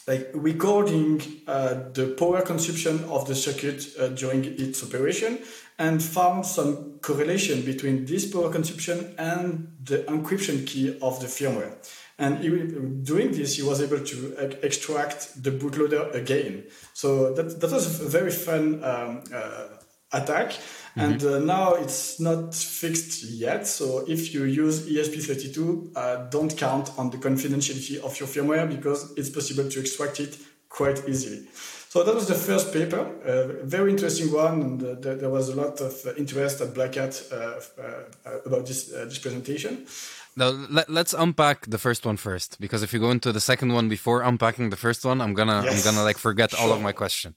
like 0.07 0.29
recording 0.33 1.21
uh, 1.47 1.89
the 1.93 2.15
power 2.17 2.41
consumption 2.41 3.03
of 3.05 3.27
the 3.27 3.35
circuit 3.35 3.87
uh, 3.99 4.09
during 4.09 4.45
its 4.45 4.83
operation 4.83 5.39
and 5.79 6.01
found 6.01 6.45
some 6.45 6.99
correlation 6.99 7.61
between 7.63 8.05
this 8.05 8.31
power 8.31 8.51
consumption 8.51 9.15
and 9.17 9.75
the 9.83 9.99
encryption 10.03 10.65
key 10.65 10.97
of 11.01 11.19
the 11.19 11.27
firmware. 11.27 11.73
And 12.17 12.37
he, 12.39 12.49
doing 13.03 13.31
this, 13.31 13.57
he 13.57 13.63
was 13.63 13.81
able 13.81 13.99
to 13.99 14.35
uh, 14.37 14.55
extract 14.63 15.43
the 15.43 15.51
bootloader 15.51 16.13
again. 16.13 16.65
So 16.93 17.33
that, 17.33 17.59
that 17.59 17.71
was 17.71 17.99
a 17.99 18.07
very 18.07 18.31
fun 18.31 18.83
um, 18.83 19.23
uh, 19.33 19.67
attack. 20.13 20.53
Mm-hmm. 20.97 21.11
And 21.11 21.23
uh, 21.23 21.39
now 21.39 21.73
it's 21.73 22.19
not 22.19 22.55
fixed 22.55 23.23
yet. 23.25 23.67
So 23.67 24.05
if 24.07 24.33
you 24.33 24.45
use 24.45 24.87
ESP32, 24.87 25.91
uh, 25.95 26.15
don't 26.29 26.55
count 26.55 26.91
on 26.97 27.09
the 27.09 27.17
confidentiality 27.17 27.97
of 27.97 28.17
your 28.17 28.29
firmware 28.29 28.69
because 28.69 29.11
it's 29.17 29.29
possible 29.29 29.69
to 29.69 29.79
extract 29.79 30.21
it 30.21 30.37
quite 30.69 31.07
easily. 31.07 31.47
So 31.89 32.03
that 32.03 32.13
was 32.13 32.27
the 32.27 32.35
first 32.35 32.73
paper, 32.73 33.09
a 33.25 33.31
uh, 33.31 33.47
very 33.63 33.89
interesting 33.89 34.29
one, 34.29 34.61
and 34.61 34.83
uh, 34.83 35.15
there, 35.15 35.29
was 35.29 35.47
a 35.47 35.55
lot 35.55 35.79
of 35.79 35.93
uh, 36.05 36.13
interest 36.17 36.59
at 36.59 36.73
Black 36.73 36.95
Hat 36.95 37.23
uh, 37.31 37.61
about 38.45 38.65
this 38.65 38.87
this 38.87 39.17
presentation. 39.17 39.85
Now 40.35 40.49
let, 40.49 40.89
us 40.89 41.13
unpack 41.13 41.67
the 41.67 41.77
first 41.77 42.05
one 42.05 42.17
first, 42.17 42.59
because 42.59 42.83
if 42.83 42.91
you 42.91 42.99
go 42.99 43.11
into 43.11 43.31
the 43.31 43.39
second 43.39 43.71
one 43.71 43.87
before 43.87 44.21
unpacking 44.23 44.71
the 44.71 44.75
first 44.75 45.05
one, 45.05 45.21
I'm 45.21 45.33
gonna 45.33 45.63
yes. 45.63 45.73
I'm 45.73 45.83
gonna 45.87 46.03
like 46.03 46.17
forget 46.17 46.51
sure. 46.51 46.59
all 46.59 46.73
of 46.73 46.81
my 46.81 46.91
question. 46.91 47.33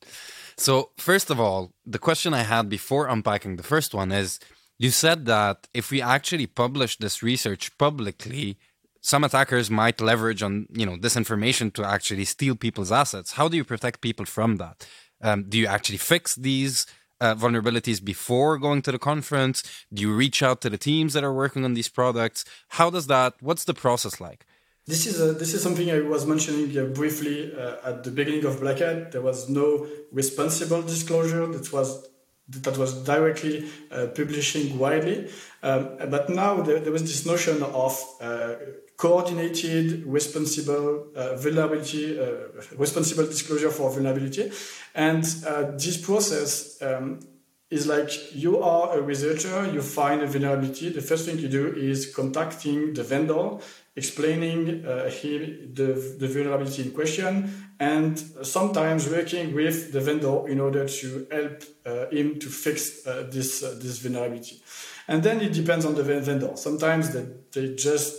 So, 0.58 0.90
first 0.96 1.30
of 1.30 1.38
all, 1.38 1.72
the 1.86 2.00
question 2.00 2.34
I 2.34 2.42
had 2.42 2.68
before 2.68 3.06
unpacking 3.06 3.56
the 3.56 3.62
first 3.62 3.94
one 3.94 4.10
is 4.10 4.40
you 4.76 4.90
said 4.90 5.24
that 5.26 5.68
if 5.72 5.92
we 5.92 6.02
actually 6.02 6.48
publish 6.48 6.96
this 6.98 7.22
research 7.22 7.76
publicly, 7.78 8.58
some 9.00 9.22
attackers 9.22 9.70
might 9.70 10.00
leverage 10.00 10.42
on 10.42 10.66
you 10.72 10.84
know 10.84 10.96
this 10.96 11.16
information 11.16 11.70
to 11.72 11.84
actually 11.84 12.24
steal 12.24 12.56
people's 12.56 12.90
assets. 12.90 13.32
How 13.32 13.46
do 13.46 13.56
you 13.56 13.64
protect 13.64 14.00
people 14.00 14.26
from 14.26 14.56
that? 14.56 14.84
Um, 15.22 15.44
do 15.48 15.58
you 15.58 15.68
actually 15.68 15.98
fix 15.98 16.34
these 16.34 16.86
uh, 17.20 17.36
vulnerabilities 17.36 18.04
before 18.04 18.58
going 18.58 18.82
to 18.82 18.92
the 18.92 18.98
conference? 18.98 19.62
Do 19.94 20.02
you 20.02 20.12
reach 20.12 20.42
out 20.42 20.60
to 20.62 20.70
the 20.70 20.78
teams 20.78 21.12
that 21.12 21.22
are 21.22 21.32
working 21.32 21.64
on 21.64 21.74
these 21.74 21.88
products? 21.88 22.44
How 22.70 22.90
does 22.90 23.06
that? 23.06 23.34
What's 23.40 23.64
the 23.64 23.74
process 23.74 24.20
like? 24.20 24.44
This 24.88 25.04
is 25.06 25.20
a, 25.20 25.34
this 25.34 25.52
is 25.52 25.62
something 25.62 25.90
I 25.90 26.00
was 26.00 26.24
mentioning 26.24 26.76
uh, 26.78 26.84
briefly 26.86 27.54
uh, 27.54 27.90
at 27.90 28.04
the 28.04 28.10
beginning 28.10 28.46
of 28.46 28.58
Black 28.58 28.78
Hat. 28.78 29.12
There 29.12 29.20
was 29.20 29.46
no 29.50 29.86
responsible 30.10 30.80
disclosure 30.80 31.46
that 31.46 31.70
was 31.70 32.08
that 32.48 32.78
was 32.78 33.04
directly 33.04 33.68
uh, 33.90 34.06
publishing 34.06 34.78
widely. 34.78 35.28
Um, 35.62 35.98
but 36.08 36.30
now 36.30 36.62
there, 36.62 36.80
there, 36.80 36.90
was 36.90 37.02
this 37.02 37.26
notion 37.26 37.62
of 37.62 38.02
uh, 38.22 38.54
coordinated, 38.96 40.06
responsible 40.06 41.08
uh, 41.14 41.36
vulnerability, 41.36 42.18
uh, 42.18 42.48
responsible 42.78 43.26
disclosure 43.26 43.70
for 43.70 43.90
vulnerability, 43.90 44.50
and 44.94 45.22
this 45.78 45.98
process. 45.98 46.80
Um, 46.80 47.20
is 47.70 47.86
like 47.86 48.34
you 48.34 48.62
are 48.62 48.96
a 48.96 49.02
researcher, 49.02 49.70
you 49.70 49.82
find 49.82 50.22
a 50.22 50.26
vulnerability. 50.26 50.88
The 50.88 51.02
first 51.02 51.26
thing 51.26 51.38
you 51.38 51.48
do 51.48 51.74
is 51.74 52.14
contacting 52.14 52.94
the 52.94 53.02
vendor, 53.02 53.58
explaining 54.00 54.60
uh, 54.84 55.10
him 55.20 55.40
the, 55.78 55.88
the 56.20 56.28
vulnerability 56.34 56.80
in 56.86 56.90
question, 57.00 57.32
and 57.80 58.12
sometimes 58.42 59.00
working 59.18 59.46
with 59.60 59.76
the 59.94 60.00
vendor 60.08 60.36
in 60.52 60.58
order 60.66 60.84
to 61.00 61.06
help 61.36 61.56
uh, 61.86 62.06
him 62.16 62.26
to 62.42 62.48
fix 62.64 63.06
uh, 63.06 63.28
this 63.34 63.50
uh, 63.62 63.76
this 63.82 63.98
vulnerability. 64.04 64.56
And 65.10 65.22
then 65.22 65.40
it 65.40 65.52
depends 65.60 65.84
on 65.84 65.94
the 65.94 66.02
vendor. 66.02 66.52
Sometimes 66.56 67.04
they, 67.14 67.24
they 67.54 67.74
just 67.74 68.12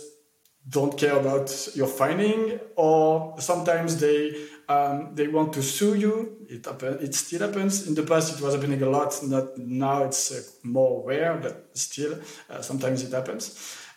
don't 0.68 0.94
care 1.02 1.16
about 1.22 1.48
your 1.74 1.90
finding, 2.00 2.60
or 2.76 3.34
sometimes 3.38 3.90
they 4.04 4.22
um, 4.68 5.14
they 5.14 5.28
want 5.28 5.52
to 5.52 5.62
sue 5.62 5.94
you. 6.04 6.14
It 6.48 6.66
happen, 6.66 6.98
It 7.00 7.14
still 7.14 7.42
happens. 7.46 7.86
In 7.88 7.94
the 7.94 8.02
past, 8.02 8.26
it 8.36 8.40
was 8.44 8.54
happening 8.54 8.82
a 8.82 8.90
lot. 8.90 9.10
Not 9.22 9.58
now. 9.58 10.04
It's 10.04 10.30
uh, 10.32 10.42
more 10.62 11.04
rare, 11.10 11.34
but 11.42 11.54
still, 11.74 12.12
uh, 12.50 12.62
sometimes 12.62 13.02
it 13.02 13.12
happens. 13.12 13.44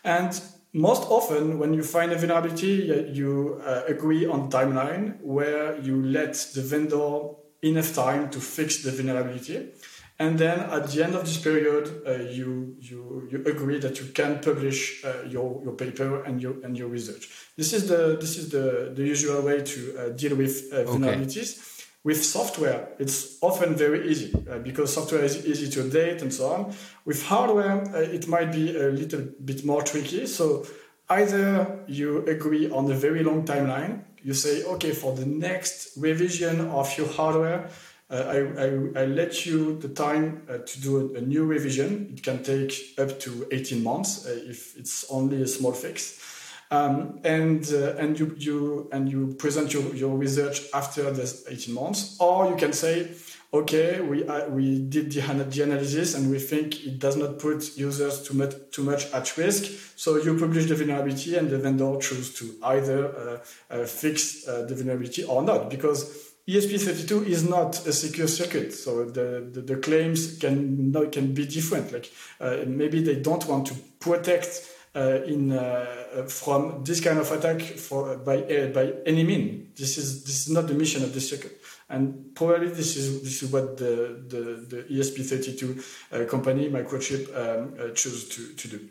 And 0.02 0.32
most 0.74 1.04
often, 1.08 1.60
when 1.60 1.72
you 1.72 1.84
find 1.84 2.10
a 2.12 2.18
vulnerability, 2.18 3.08
you 3.12 3.60
uh, 3.64 3.82
agree 3.86 4.26
on 4.26 4.40
a 4.40 4.48
timeline 4.48 5.20
where 5.20 5.78
you 5.80 6.02
let 6.02 6.34
the 6.54 6.62
vendor 6.62 7.30
enough 7.62 7.94
time 7.94 8.28
to 8.30 8.40
fix 8.40 8.82
the 8.82 8.90
vulnerability. 8.90 9.70
And 10.18 10.38
then 10.38 10.60
at 10.60 10.88
the 10.90 11.04
end 11.04 11.14
of 11.14 11.24
this 11.24 11.38
period, 11.38 12.02
uh, 12.06 12.12
you, 12.12 12.76
you, 12.80 13.28
you 13.30 13.38
agree 13.46 13.78
that 13.80 14.00
you 14.00 14.06
can 14.06 14.40
publish 14.40 15.04
uh, 15.04 15.22
your, 15.28 15.60
your 15.62 15.72
paper 15.72 16.22
and 16.24 16.42
your, 16.42 16.54
and 16.64 16.76
your 16.76 16.88
research. 16.88 17.28
This 17.56 17.72
is 17.72 17.88
the, 17.88 18.16
this 18.20 18.36
is 18.36 18.50
the, 18.50 18.92
the 18.94 19.04
usual 19.04 19.42
way 19.42 19.62
to 19.62 19.98
uh, 19.98 20.08
deal 20.10 20.36
with 20.36 20.72
uh, 20.72 20.84
vulnerabilities. 20.84 21.58
Okay. 21.58 21.73
With 22.04 22.22
software, 22.22 22.88
it's 22.98 23.38
often 23.40 23.76
very 23.76 24.10
easy 24.10 24.30
uh, 24.50 24.58
because 24.58 24.92
software 24.92 25.24
is 25.24 25.46
easy 25.46 25.70
to 25.70 25.84
update 25.84 26.20
and 26.20 26.30
so 26.30 26.52
on. 26.52 26.74
With 27.06 27.24
hardware, 27.24 27.82
uh, 27.94 28.00
it 28.00 28.28
might 28.28 28.52
be 28.52 28.76
a 28.76 28.90
little 28.90 29.22
bit 29.42 29.64
more 29.64 29.82
tricky. 29.82 30.26
So 30.26 30.66
either 31.08 31.80
you 31.86 32.18
agree 32.26 32.70
on 32.70 32.90
a 32.90 32.94
very 32.94 33.22
long 33.22 33.46
timeline, 33.46 34.04
you 34.22 34.34
say, 34.34 34.64
okay, 34.64 34.92
for 34.92 35.16
the 35.16 35.24
next 35.24 35.96
revision 35.96 36.68
of 36.68 36.94
your 36.98 37.08
hardware, 37.08 37.70
uh, 38.10 38.16
I, 38.16 38.36
I, 38.36 39.02
I, 39.02 39.06
let 39.06 39.46
you 39.46 39.78
the 39.78 39.88
time 39.88 40.42
uh, 40.48 40.58
to 40.58 40.80
do 40.82 41.14
a, 41.14 41.18
a, 41.18 41.20
new 41.22 41.46
revision. 41.46 42.12
It 42.12 42.22
can 42.22 42.42
take 42.42 42.98
up 42.98 43.18
to 43.20 43.48
18 43.50 43.82
months 43.82 44.26
uh, 44.26 44.38
if 44.46 44.76
it's 44.76 45.06
only 45.10 45.42
a 45.42 45.46
small 45.46 45.72
fix. 45.72 46.20
Um, 46.70 47.20
and 47.24 47.70
uh, 47.72 47.94
and 47.96 48.18
you, 48.18 48.34
you 48.38 48.88
and 48.92 49.10
you 49.10 49.34
present 49.38 49.72
your, 49.72 49.94
your 49.94 50.16
research 50.16 50.62
after 50.72 51.10
this 51.10 51.44
18 51.48 51.74
months, 51.74 52.16
or 52.18 52.48
you 52.50 52.56
can 52.56 52.72
say, 52.72 53.10
okay, 53.52 54.00
we 54.00 54.26
uh, 54.26 54.48
we 54.48 54.80
did 54.80 55.12
the, 55.12 55.20
the 55.20 55.62
analysis 55.62 56.14
and 56.14 56.30
we 56.30 56.38
think 56.38 56.84
it 56.84 56.98
does 56.98 57.16
not 57.16 57.38
put 57.38 57.76
users 57.76 58.22
too 58.22 58.34
much 58.34 58.54
too 58.72 58.82
much 58.82 59.12
at 59.12 59.36
risk. 59.36 59.64
So 59.96 60.16
you 60.16 60.38
publish 60.38 60.66
the 60.66 60.74
vulnerability, 60.74 61.36
and 61.36 61.50
the 61.50 61.58
vendor 61.58 61.96
choose 62.00 62.34
to 62.34 62.54
either 62.62 63.40
uh, 63.70 63.84
fix 63.84 64.44
the 64.44 64.74
vulnerability 64.74 65.24
or 65.24 65.42
not 65.42 65.70
because 65.70 66.32
ESP32 66.46 67.26
is 67.26 67.48
not 67.48 67.86
a 67.86 67.92
secure 67.92 68.28
circuit, 68.28 68.74
so 68.74 69.06
the, 69.06 69.48
the, 69.50 69.62
the 69.62 69.76
claims 69.76 70.36
can 70.38 70.92
can 71.10 71.32
be 71.32 71.46
different. 71.46 71.90
Like 71.90 72.12
uh, 72.38 72.58
maybe 72.66 73.02
they 73.02 73.16
don't 73.16 73.46
want 73.46 73.66
to 73.68 73.74
protect 73.98 74.46
uh, 74.46 74.73
in 74.94 75.52
uh, 75.52 76.24
from 76.28 76.84
this 76.84 77.00
kind 77.00 77.18
of 77.18 77.30
attack 77.32 77.60
for 77.62 78.16
by 78.18 78.36
uh, 78.42 78.68
by 78.68 78.92
any 79.06 79.24
mean. 79.24 79.72
This 79.76 79.98
is 79.98 80.24
this 80.24 80.46
is 80.46 80.52
not 80.52 80.66
the 80.66 80.74
mission 80.74 81.02
of 81.02 81.12
the 81.12 81.20
circuit, 81.20 81.60
and 81.88 82.34
probably 82.34 82.68
this 82.68 82.96
is 82.96 83.22
this 83.22 83.42
is 83.42 83.50
what 83.50 83.76
the 83.76 84.22
the, 84.28 84.40
the 84.68 84.82
ESP32 84.84 85.62
uh, 86.12 86.24
company 86.26 86.68
Microchip 86.68 87.28
um, 87.36 87.74
uh, 87.78 87.90
chose 87.94 88.28
to 88.28 88.52
to 88.54 88.68
do. 88.68 88.88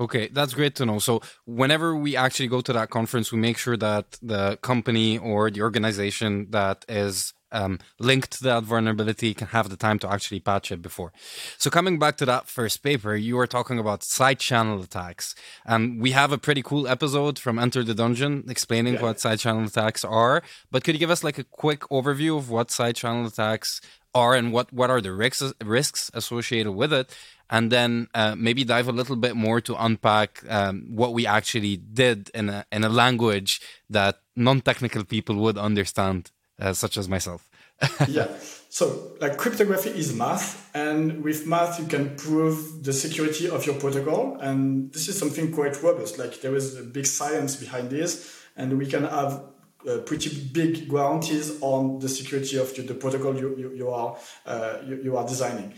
Okay, 0.00 0.28
that's 0.28 0.54
great 0.54 0.74
to 0.76 0.86
know. 0.86 0.98
So, 0.98 1.20
whenever 1.46 1.94
we 1.94 2.16
actually 2.16 2.48
go 2.48 2.60
to 2.60 2.72
that 2.72 2.90
conference, 2.90 3.30
we 3.30 3.38
make 3.38 3.56
sure 3.56 3.76
that 3.76 4.18
the 4.20 4.56
company 4.56 5.18
or 5.18 5.50
the 5.52 5.62
organization 5.62 6.50
that 6.50 6.84
is 6.88 7.32
um, 7.54 7.78
linked 7.98 8.32
to 8.32 8.44
that 8.44 8.64
vulnerability 8.64 9.32
can 9.34 9.48
have 9.48 9.70
the 9.70 9.76
time 9.76 9.98
to 10.00 10.10
actually 10.10 10.40
patch 10.40 10.70
it 10.72 10.82
before. 10.82 11.12
So, 11.56 11.70
coming 11.70 11.98
back 11.98 12.16
to 12.18 12.26
that 12.26 12.48
first 12.48 12.82
paper, 12.82 13.14
you 13.14 13.36
were 13.36 13.46
talking 13.46 13.78
about 13.78 14.02
side 14.02 14.40
channel 14.40 14.82
attacks. 14.82 15.34
And 15.64 16.00
we 16.00 16.10
have 16.10 16.32
a 16.32 16.38
pretty 16.38 16.62
cool 16.62 16.86
episode 16.88 17.38
from 17.38 17.58
Enter 17.58 17.82
the 17.82 17.94
Dungeon 17.94 18.44
explaining 18.48 18.94
yeah. 18.94 19.02
what 19.02 19.20
side 19.20 19.38
channel 19.38 19.64
attacks 19.64 20.04
are. 20.04 20.42
But 20.70 20.84
could 20.84 20.94
you 20.94 20.98
give 20.98 21.10
us 21.10 21.24
like 21.24 21.38
a 21.38 21.44
quick 21.44 21.80
overview 21.90 22.36
of 22.36 22.50
what 22.50 22.70
side 22.70 22.96
channel 22.96 23.26
attacks 23.26 23.80
are 24.14 24.34
and 24.34 24.52
what, 24.52 24.72
what 24.72 24.90
are 24.90 25.00
the 25.00 25.12
risks, 25.12 25.52
risks 25.62 26.10
associated 26.14 26.72
with 26.72 26.92
it? 26.92 27.16
and 27.50 27.70
then 27.70 28.08
uh, 28.14 28.34
maybe 28.36 28.64
dive 28.64 28.88
a 28.88 28.92
little 28.92 29.16
bit 29.16 29.36
more 29.36 29.60
to 29.60 29.76
unpack 29.76 30.42
um, 30.48 30.86
what 30.88 31.12
we 31.12 31.26
actually 31.26 31.76
did 31.76 32.30
in 32.34 32.48
a 32.48 32.64
in 32.72 32.84
a 32.84 32.88
language 32.88 33.60
that 33.90 34.20
non-technical 34.36 35.04
people 35.04 35.36
would 35.36 35.58
understand, 35.58 36.30
uh, 36.60 36.72
such 36.72 36.96
as 36.96 37.08
myself. 37.08 37.48
yeah. 38.08 38.28
So, 38.68 39.16
like 39.20 39.36
cryptography 39.36 39.90
is 39.90 40.12
math, 40.12 40.68
and 40.74 41.22
with 41.22 41.46
math 41.46 41.78
you 41.78 41.86
can 41.86 42.16
prove 42.16 42.82
the 42.82 42.92
security 42.92 43.48
of 43.48 43.66
your 43.66 43.76
protocol, 43.76 44.36
and 44.40 44.92
this 44.92 45.08
is 45.08 45.18
something 45.18 45.52
quite 45.52 45.80
robust. 45.82 46.18
Like 46.18 46.40
there 46.40 46.54
is 46.56 46.76
a 46.76 46.82
big 46.82 47.06
science 47.06 47.56
behind 47.56 47.90
this, 47.90 48.36
and 48.56 48.78
we 48.78 48.86
can 48.86 49.04
have 49.04 49.44
uh, 49.88 49.98
pretty 49.98 50.30
big 50.52 50.88
guarantees 50.88 51.60
on 51.60 51.98
the 51.98 52.08
security 52.08 52.56
of 52.56 52.74
the 52.74 52.94
protocol 52.94 53.36
you, 53.36 53.54
you, 53.56 53.72
you 53.74 53.90
are 53.90 54.16
uh, 54.46 54.78
you, 54.84 55.00
you 55.04 55.16
are 55.16 55.26
designing. 55.26 55.74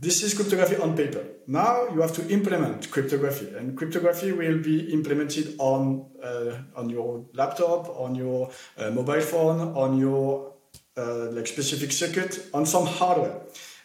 This 0.00 0.22
is 0.22 0.32
cryptography 0.32 0.76
on 0.76 0.96
paper. 0.96 1.22
Now 1.46 1.88
you 1.92 2.00
have 2.00 2.14
to 2.14 2.26
implement 2.30 2.90
cryptography, 2.90 3.54
and 3.54 3.76
cryptography 3.76 4.32
will 4.32 4.56
be 4.56 4.90
implemented 4.94 5.56
on 5.58 6.06
uh, 6.24 6.54
on 6.74 6.88
your 6.88 7.26
laptop, 7.34 7.86
on 8.00 8.14
your 8.14 8.50
uh, 8.78 8.90
mobile 8.92 9.20
phone, 9.20 9.60
on 9.76 9.98
your 9.98 10.54
uh, 10.96 11.28
like 11.32 11.46
specific 11.46 11.92
circuit, 11.92 12.48
on 12.54 12.64
some 12.64 12.86
hardware. 12.86 13.42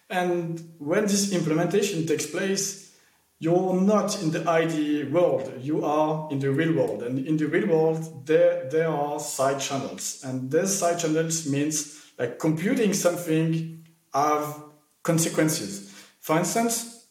And 0.09 0.75
when 0.77 1.03
this 1.03 1.33
implementation 1.33 2.07
takes 2.07 2.25
place, 2.25 2.95
you're 3.39 3.73
not 3.73 4.21
in 4.23 4.31
the 4.31 4.47
ideal 4.47 5.09
world. 5.09 5.51
You 5.59 5.83
are 5.83 6.29
in 6.31 6.39
the 6.39 6.49
real 6.49 6.73
world, 6.77 7.03
and 7.03 7.27
in 7.27 7.35
the 7.35 7.47
real 7.47 7.67
world, 7.67 8.25
there 8.25 8.69
there 8.69 8.87
are 8.87 9.19
side 9.19 9.59
channels, 9.59 10.23
and 10.23 10.49
these 10.49 10.79
side 10.79 10.97
channels 10.97 11.45
means 11.45 12.01
like 12.17 12.39
computing 12.39 12.93
something 12.93 13.83
have 14.13 14.63
consequences. 15.03 15.84
For 16.25 16.39
instance, 16.39 17.05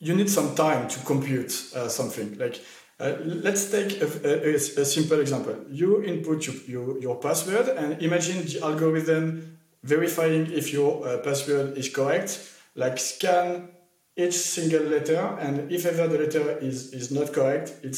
you 0.00 0.16
need 0.16 0.28
some 0.28 0.56
time 0.56 0.88
to 0.88 0.98
compute 1.04 1.52
uh, 1.76 1.88
something. 1.88 2.36
Like, 2.36 2.60
uh, 2.98 3.12
let's 3.24 3.70
take 3.70 4.02
a, 4.02 4.06
a, 4.24 4.54
a, 4.54 4.84
simple 4.84 5.20
example. 5.20 5.54
You 5.70 6.02
input 6.02 6.44
your, 6.44 6.56
your, 6.66 6.98
your, 6.98 7.16
password 7.20 7.68
and 7.68 8.02
imagine 8.02 8.44
the 8.44 8.62
algorithm 8.64 9.58
verifying 9.84 10.50
if 10.50 10.72
your 10.72 11.06
uh, 11.06 11.18
password 11.18 11.78
is 11.78 11.88
correct, 11.88 12.50
like 12.74 12.98
scan 12.98 13.68
each 14.16 14.34
single 14.34 14.82
letter, 14.82 15.38
and 15.38 15.70
if 15.70 15.86
ever 15.86 16.08
the 16.08 16.18
letter 16.18 16.58
is, 16.58 16.92
is 16.92 17.12
not 17.12 17.32
correct, 17.32 17.74
it, 17.84 17.96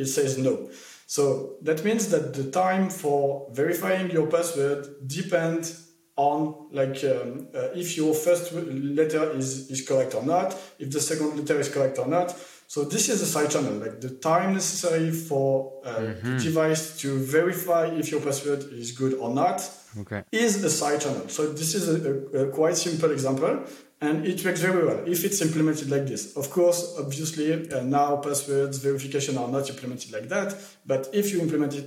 it 0.00 0.06
says 0.06 0.38
no. 0.38 0.70
So 1.06 1.56
that 1.60 1.84
means 1.84 2.08
that 2.12 2.32
the 2.32 2.50
time 2.50 2.88
for 2.88 3.50
verifying 3.52 4.10
your 4.10 4.26
password 4.28 5.06
depends 5.06 5.87
on 6.18 6.66
like 6.72 6.98
um, 7.04 7.46
uh, 7.54 7.68
if 7.82 7.96
your 7.96 8.12
first 8.12 8.52
letter 8.52 9.30
is, 9.40 9.70
is 9.70 9.86
correct 9.88 10.14
or 10.14 10.24
not, 10.24 10.48
if 10.78 10.90
the 10.90 11.00
second 11.00 11.36
letter 11.38 11.58
is 11.60 11.68
correct 11.68 11.98
or 11.98 12.06
not. 12.08 12.34
So 12.66 12.84
this 12.84 13.08
is 13.08 13.22
a 13.22 13.26
side 13.34 13.50
channel, 13.50 13.72
like 13.84 14.00
the 14.02 14.10
time 14.10 14.52
necessary 14.52 15.10
for 15.10 15.80
uh, 15.84 15.88
Mm-hmm. 15.98 16.36
the 16.36 16.44
device 16.44 16.98
to 17.02 17.08
verify 17.38 17.86
if 18.00 18.10
your 18.12 18.20
password 18.20 18.60
is 18.82 18.92
good 18.92 19.14
or 19.14 19.30
not 19.42 19.58
Okay. 20.02 20.22
is 20.32 20.62
a 20.64 20.68
side 20.70 21.00
channel. 21.00 21.26
So 21.28 21.40
this 21.60 21.74
is 21.74 21.84
a, 21.88 21.96
a, 22.10 22.46
a 22.48 22.50
quite 22.52 22.76
simple 22.76 23.10
example, 23.10 23.64
and 24.02 24.26
it 24.26 24.44
works 24.44 24.60
very 24.60 24.84
well 24.88 25.00
if 25.06 25.24
it's 25.24 25.40
implemented 25.40 25.88
like 25.88 26.06
this. 26.06 26.36
Of 26.36 26.50
course, 26.50 26.80
obviously, 26.98 27.48
uh, 27.72 27.82
now 27.84 28.16
passwords 28.16 28.76
verification 28.78 29.38
are 29.38 29.48
not 29.56 29.70
implemented 29.70 30.12
like 30.12 30.28
that. 30.28 30.48
But 30.84 31.08
if 31.14 31.32
you 31.32 31.40
implement 31.40 31.72
it 31.74 31.86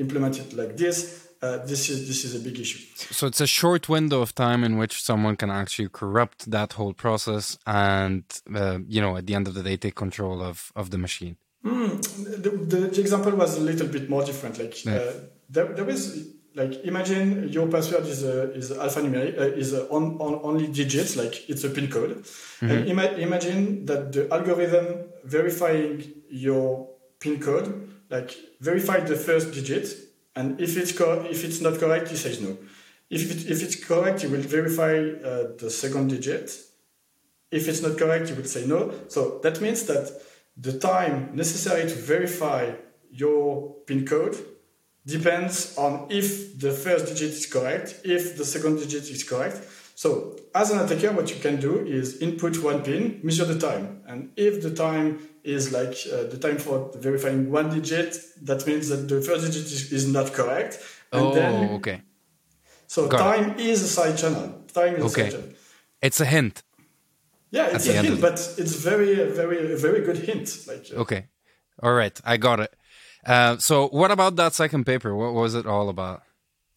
implement 0.00 0.38
it 0.38 0.52
like 0.60 0.76
this, 0.76 1.27
uh, 1.42 1.58
this 1.58 1.88
is 1.88 2.08
this 2.08 2.24
is 2.24 2.34
a 2.34 2.40
big 2.40 2.58
issue. 2.58 2.84
So 3.10 3.26
it's 3.26 3.40
a 3.40 3.46
short 3.46 3.88
window 3.88 4.20
of 4.20 4.34
time 4.34 4.64
in 4.64 4.76
which 4.76 5.02
someone 5.02 5.36
can 5.36 5.50
actually 5.50 5.88
corrupt 5.88 6.50
that 6.50 6.74
whole 6.74 6.92
process, 6.92 7.58
and 7.66 8.24
uh, 8.54 8.78
you 8.86 9.00
know, 9.00 9.16
at 9.16 9.26
the 9.26 9.34
end 9.34 9.48
of 9.48 9.54
the 9.54 9.62
day, 9.62 9.76
take 9.76 9.94
control 9.94 10.42
of 10.42 10.72
of 10.74 10.90
the 10.90 10.98
machine. 10.98 11.36
the, 11.62 12.50
the, 12.66 12.76
the 12.76 13.00
example 13.00 13.32
was 13.32 13.56
a 13.56 13.60
little 13.60 13.88
bit 13.88 14.08
more 14.08 14.24
different. 14.24 14.58
Like 14.58 14.76
uh, 14.86 15.12
there, 15.50 15.66
there 15.66 15.88
is 15.88 16.28
like 16.54 16.84
imagine 16.84 17.48
your 17.48 17.68
password 17.68 18.06
is 18.06 18.24
a 18.24 18.52
is 18.52 18.70
alphanumeric 18.70 19.38
uh, 19.38 19.44
is 19.62 19.72
a 19.74 19.88
on, 19.88 20.18
on 20.18 20.40
only 20.42 20.66
digits 20.66 21.16
like 21.16 21.48
it's 21.48 21.64
a 21.64 21.70
pin 21.70 21.88
code. 21.88 22.24
And 22.60 22.88
ima- 22.88 23.12
imagine 23.12 23.86
that 23.86 24.12
the 24.12 24.32
algorithm 24.32 25.04
verifying 25.24 26.12
your 26.30 26.88
pin 27.20 27.40
code 27.40 27.88
like 28.10 28.36
verify 28.60 29.00
the 29.00 29.16
first 29.16 29.52
digit, 29.52 29.94
and 30.38 30.60
if 30.60 30.76
it's 30.76 30.92
if 31.34 31.44
it's 31.44 31.60
not 31.60 31.80
correct, 31.80 32.12
it 32.12 32.16
says 32.16 32.40
no. 32.40 32.56
If 33.10 33.22
it, 33.32 33.50
if 33.50 33.62
it's 33.64 33.76
correct, 33.90 34.22
it 34.22 34.30
will 34.30 34.46
verify 34.58 34.92
uh, 34.98 35.56
the 35.58 35.68
second 35.68 36.08
digit. 36.10 36.46
If 37.50 37.66
it's 37.66 37.82
not 37.82 37.98
correct, 37.98 38.30
you 38.30 38.36
would 38.36 38.48
say 38.48 38.64
no. 38.64 38.92
So 39.08 39.40
that 39.42 39.60
means 39.60 39.82
that 39.84 40.04
the 40.56 40.78
time 40.78 41.30
necessary 41.34 41.88
to 41.88 41.94
verify 42.14 42.72
your 43.10 43.74
PIN 43.86 44.06
code 44.06 44.36
depends 45.06 45.76
on 45.76 46.06
if 46.10 46.60
the 46.60 46.70
first 46.70 47.06
digit 47.06 47.30
is 47.30 47.46
correct, 47.46 48.00
if 48.04 48.36
the 48.36 48.44
second 48.44 48.76
digit 48.76 49.10
is 49.10 49.24
correct. 49.24 49.56
So 50.02 50.36
as 50.54 50.70
an 50.70 50.78
attacker, 50.78 51.10
what 51.10 51.28
you 51.28 51.40
can 51.40 51.58
do 51.58 51.84
is 51.84 52.18
input 52.18 52.62
one 52.62 52.84
PIN, 52.84 53.18
measure 53.24 53.44
the 53.44 53.58
time. 53.58 54.00
And 54.06 54.30
if 54.36 54.62
the 54.62 54.72
time 54.72 55.18
is 55.42 55.72
like 55.72 55.96
uh, 56.06 56.30
the 56.32 56.38
time 56.38 56.58
for 56.58 56.92
verifying 56.94 57.50
one 57.50 57.68
digit, 57.74 58.16
that 58.42 58.64
means 58.64 58.90
that 58.90 59.08
the 59.08 59.20
first 59.20 59.46
digit 59.46 59.64
is, 59.64 59.92
is 59.92 60.06
not 60.06 60.32
correct. 60.32 60.78
And 61.12 61.22
oh, 61.22 61.34
then, 61.34 61.70
okay. 61.78 62.02
so 62.86 63.08
Got 63.08 63.18
time 63.18 63.58
is 63.58 63.82
a 63.82 63.88
side 63.88 64.16
channel. 64.16 64.62
Time 64.72 64.94
is 64.94 65.02
Okay. 65.10 65.22
a 65.22 65.30
side 65.32 65.40
channel. 65.40 65.54
It's 66.00 66.20
a 66.20 66.26
hint. 66.26 66.62
Yeah, 67.50 67.66
it's 67.74 67.88
a 67.88 67.94
hint, 67.94 68.20
but 68.20 68.34
it's 68.56 68.76
very, 68.76 69.14
very, 69.40 69.74
very 69.74 70.02
good 70.02 70.18
hint. 70.18 70.46
Like, 70.68 70.86
uh, 70.92 71.00
Okay. 71.00 71.26
All 71.82 71.94
right, 71.94 72.16
I 72.24 72.36
got 72.36 72.60
it. 72.60 72.72
Uh, 73.26 73.56
so, 73.56 73.88
what 73.88 74.12
about 74.12 74.36
that 74.36 74.54
second 74.54 74.84
paper? 74.84 75.12
What 75.16 75.34
was 75.34 75.56
it 75.56 75.66
all 75.66 75.88
about? 75.88 76.22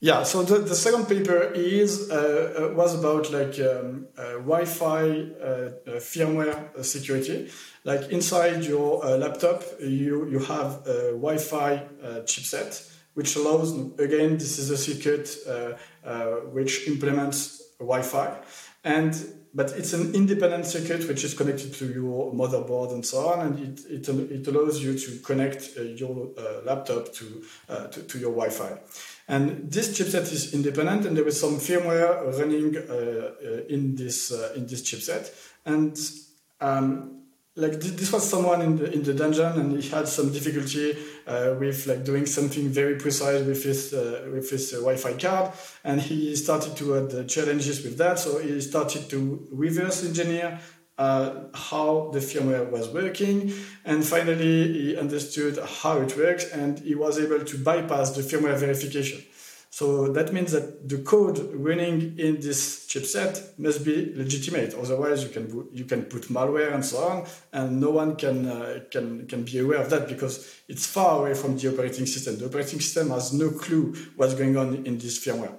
Yeah. 0.02 0.24
So 0.24 0.42
the, 0.42 0.58
the 0.58 0.76
second 0.76 1.06
paper 1.06 1.52
is 1.54 2.10
uh, 2.10 2.72
uh, 2.72 2.76
was 2.76 2.98
about 2.98 3.32
like 3.32 3.60
um, 3.60 4.08
uh, 4.18 4.34
Wi-Fi 4.40 5.04
uh, 5.04 5.46
uh, 5.46 6.00
firmware 6.00 6.84
security. 6.84 7.52
Like 7.84 8.10
inside 8.10 8.64
your 8.66 9.06
uh, 9.06 9.18
laptop, 9.18 9.64
you 9.80 10.28
you 10.28 10.40
have 10.40 10.86
a 10.88 11.12
Wi-Fi 11.12 11.84
chipset, 12.26 12.92
which 13.14 13.36
allows 13.36 13.74
again 14.00 14.38
this 14.38 14.58
is 14.58 14.72
a 14.72 14.78
circuit 14.78 15.30
which 16.52 16.88
implements 16.88 17.62
Wi-Fi, 17.80 18.38
and 18.84 19.14
but 19.54 19.72
it's 19.72 19.94
an 19.94 20.16
independent 20.16 20.66
circuit 20.66 21.08
which 21.08 21.24
is 21.24 21.34
connected 21.34 21.74
to 21.74 21.86
your 21.86 22.34
motherboard 22.34 22.94
and 22.94 23.06
so 23.06 23.28
on, 23.28 23.40
and 23.46 23.60
it, 23.60 24.08
it, 24.08 24.10
it 24.10 24.48
allows 24.48 24.82
you 24.82 24.98
to 24.98 25.20
connect 25.20 25.76
your 25.76 26.30
laptop 26.64 27.12
to, 27.14 27.44
to, 27.92 28.02
to 28.04 28.18
your 28.18 28.32
Wi-Fi. 28.32 28.78
And 29.32 29.72
this 29.72 29.98
chipset 29.98 30.30
is 30.34 30.54
independent, 30.54 31.06
and 31.06 31.15
there 31.15 31.26
is 31.26 31.39
some 31.39 31.56
firmware 31.56 32.38
running 32.38 32.76
uh, 32.76 32.82
uh, 32.84 33.76
in 33.76 33.96
this 33.96 34.30
uh, 34.30 34.52
in 34.58 34.67
this 34.67 34.82
chipset. 34.82 35.32
And 35.65 35.98
um, 36.60 37.22
like 37.56 37.80
th- 37.80 37.94
this 37.94 38.12
was 38.12 38.30
someone 38.30 38.62
in 38.62 38.76
the 38.76 38.91
in 38.91 39.04
the 39.04 39.13
Donjon, 39.13 39.56
and 39.56 39.82
he 39.82 39.88
had 39.88 40.10
some 40.10 40.34
difficulty 40.34 40.98
uh, 41.26 41.56
with 41.58 41.88
like 41.88 42.04
doing 42.04 42.26
something 42.26 42.67
very 42.67 42.98
precise 42.98 43.46
with 43.46 43.63
his 43.63 43.94
uh, 43.94 44.28
with 44.34 44.50
his 44.50 44.74
uh, 44.74 44.80
Wi-Fi 44.80 45.13
card, 45.13 45.54
and 45.86 46.02
he 46.02 46.36
started 46.36 46.76
to 46.76 47.08
the 47.08 47.24
challenges 47.24 47.86
with 47.86 47.98
that. 48.00 48.20
So 48.20 48.38
he 48.39 48.60
started 48.60 49.10
to 49.12 49.48
reverse 49.50 50.04
engineer 50.04 50.60
uh, 51.02 51.48
how 51.70 52.12
the 52.14 52.20
firmware 52.20 52.70
was 52.70 52.86
working, 52.90 53.38
and 53.86 54.06
finally 54.06 54.58
he 54.74 54.98
understood 54.98 55.58
how 55.82 55.96
it 56.06 56.16
works, 56.16 56.46
and 56.52 56.80
he 56.80 56.96
was 56.96 57.18
able 57.26 57.44
to 57.52 57.56
bypass 57.58 58.12
the 58.12 58.22
firmware 58.22 58.58
verification. 58.66 59.20
So 59.74 59.86
that 60.18 60.34
means 60.34 60.52
that 60.52 60.90
the 60.90 61.00
code 61.12 61.38
running 61.54 62.20
in 62.20 62.42
this 62.42 62.86
chipset 62.92 63.58
must 63.58 63.86
be 63.86 63.96
legitimate. 64.24 64.76
Otherwise, 64.76 65.24
you 65.24 65.30
can 65.36 65.46
you 65.80 65.86
can 65.92 66.02
put 66.14 66.24
malware 66.36 66.72
and 66.76 66.86
so 66.86 66.98
on, 67.12 67.18
and 67.58 67.80
no 67.80 67.92
one 68.02 68.12
can 68.24 68.38
uh, 68.48 68.80
can 68.94 69.06
can 69.32 69.42
be 69.44 69.56
aware 69.60 69.82
of 69.82 69.90
that 69.94 70.04
because 70.14 70.34
it's 70.68 70.86
far 70.86 71.12
away 71.22 71.34
from 71.34 71.58
the 71.58 71.66
operating 71.74 72.06
system. 72.06 72.38
The 72.38 72.48
operating 72.52 72.82
system 72.82 73.10
has 73.10 73.32
no 73.34 73.50
clue 73.64 73.96
what's 74.18 74.36
going 74.42 74.56
on 74.58 74.86
in 74.86 75.00
this 75.04 75.16
firmware. 75.24 75.56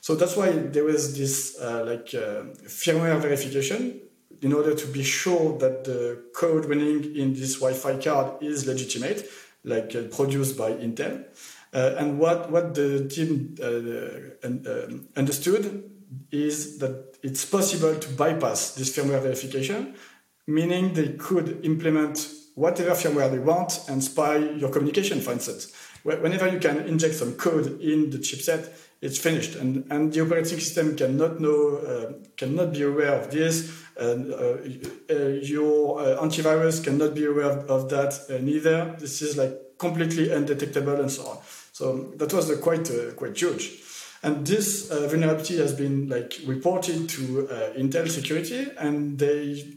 So 0.00 0.14
that's 0.14 0.36
why 0.36 0.48
there 0.52 0.84
was 0.84 1.02
this 1.18 1.58
uh, 1.60 1.82
like 1.90 2.08
uh, 2.14 2.44
firmware 2.82 3.18
verification 3.20 4.05
in 4.42 4.52
order 4.52 4.74
to 4.74 4.86
be 4.86 5.02
sure 5.02 5.58
that 5.58 5.84
the 5.84 6.24
code 6.34 6.66
running 6.66 7.16
in 7.16 7.34
this 7.34 7.54
Wi-Fi 7.56 8.02
card 8.02 8.42
is 8.42 8.66
legitimate, 8.66 9.28
like 9.64 9.94
uh, 9.94 10.02
produced 10.14 10.56
by 10.56 10.72
Intel. 10.72 11.24
Uh, 11.72 11.94
and 11.98 12.18
what, 12.18 12.50
what 12.50 12.74
the 12.74 13.08
team 13.08 13.56
uh, 13.60 14.46
un- 14.46 14.64
um, 14.66 15.08
understood 15.16 15.90
is 16.30 16.78
that 16.78 17.16
it's 17.22 17.44
possible 17.44 17.94
to 17.94 18.08
bypass 18.12 18.72
this 18.72 18.96
firmware 18.96 19.20
verification, 19.22 19.94
meaning 20.46 20.94
they 20.94 21.08
could 21.14 21.64
implement 21.64 22.30
whatever 22.54 22.90
firmware 22.92 23.30
they 23.30 23.38
want 23.38 23.84
and 23.88 24.02
spy 24.02 24.36
your 24.36 24.70
communication, 24.70 25.20
for 25.20 25.32
instance. 25.32 25.72
Whenever 26.04 26.48
you 26.48 26.60
can 26.60 26.86
inject 26.86 27.14
some 27.14 27.34
code 27.34 27.80
in 27.80 28.10
the 28.10 28.18
chipset, 28.18 28.72
it's 29.02 29.18
finished, 29.18 29.56
and, 29.56 29.84
and 29.90 30.12
the 30.12 30.20
operating 30.22 30.58
system 30.58 30.96
cannot 30.96 31.40
know, 31.40 31.76
uh, 31.76 32.12
cannot 32.36 32.72
be 32.72 32.82
aware 32.82 33.12
of 33.12 33.30
this, 33.30 33.54
uh, 33.68 33.72
uh, 33.72 33.85
your 33.98 36.00
uh, 36.00 36.22
antivirus 36.22 36.84
cannot 36.84 37.14
be 37.14 37.24
aware 37.24 37.50
of, 37.50 37.88
that 37.88 38.18
uh, 38.30 38.38
neither. 38.42 38.94
This 38.98 39.22
is 39.22 39.36
like 39.36 39.78
completely 39.78 40.32
undetectable 40.32 41.00
and 41.00 41.10
so 41.10 41.26
on. 41.26 41.38
So 41.72 42.12
that 42.16 42.32
was 42.32 42.50
uh, 42.50 42.58
quite 42.58 42.90
uh, 42.90 43.12
quite 43.12 43.36
huge. 43.36 43.82
And 44.22 44.46
this 44.46 44.90
uh, 44.90 45.06
vulnerability 45.08 45.58
has 45.58 45.74
been 45.74 46.08
like 46.08 46.34
reported 46.46 47.08
to 47.10 47.48
uh, 47.48 47.72
Intel 47.74 48.08
Security, 48.08 48.66
and 48.78 49.18
they, 49.18 49.76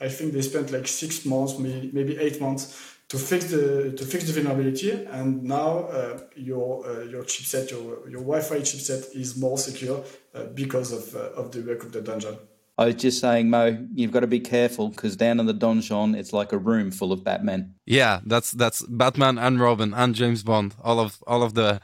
I 0.00 0.08
think 0.08 0.34
they 0.34 0.42
spent 0.42 0.70
like 0.70 0.86
six 0.86 1.24
months, 1.24 1.58
maybe, 1.58 1.90
maybe 1.92 2.18
eight 2.18 2.40
months, 2.40 2.96
to 3.08 3.16
fix 3.16 3.46
the 3.46 3.92
to 3.96 4.04
fix 4.04 4.24
the 4.24 4.32
vulnerability. 4.32 4.90
And 4.90 5.42
now 5.42 5.88
uh, 5.88 6.20
your 6.36 6.86
uh, 6.86 7.04
your 7.04 7.24
chipset, 7.24 7.70
your 7.70 8.08
your 8.08 8.20
Wi-Fi 8.20 8.60
chipset, 8.60 9.16
is 9.16 9.36
more 9.36 9.58
secure 9.58 10.04
uh, 10.34 10.44
because 10.54 10.92
of 10.92 11.16
uh, 11.16 11.40
of 11.40 11.50
the 11.52 11.62
work 11.62 11.82
of 11.82 11.92
the 11.92 12.00
Donjon. 12.00 12.38
I 12.78 12.86
was 12.86 12.94
just 12.94 13.20
saying, 13.20 13.50
Mo, 13.50 13.76
you've 13.92 14.12
got 14.12 14.20
to 14.20 14.28
be 14.28 14.38
careful 14.38 14.88
because 14.90 15.16
down 15.16 15.40
in 15.40 15.46
the 15.46 15.54
donjon, 15.54 16.16
it's 16.16 16.32
like 16.32 16.52
a 16.52 16.58
room 16.58 16.92
full 16.92 17.12
of 17.12 17.24
Batmen. 17.24 17.74
Yeah, 17.86 18.20
that's 18.24 18.52
that's 18.52 18.82
Batman 18.82 19.36
and 19.36 19.60
Robin 19.60 19.92
and 19.92 20.14
James 20.14 20.44
Bond, 20.44 20.76
all 20.82 21.00
of 21.00 21.18
all 21.26 21.42
of 21.42 21.54
the 21.54 21.80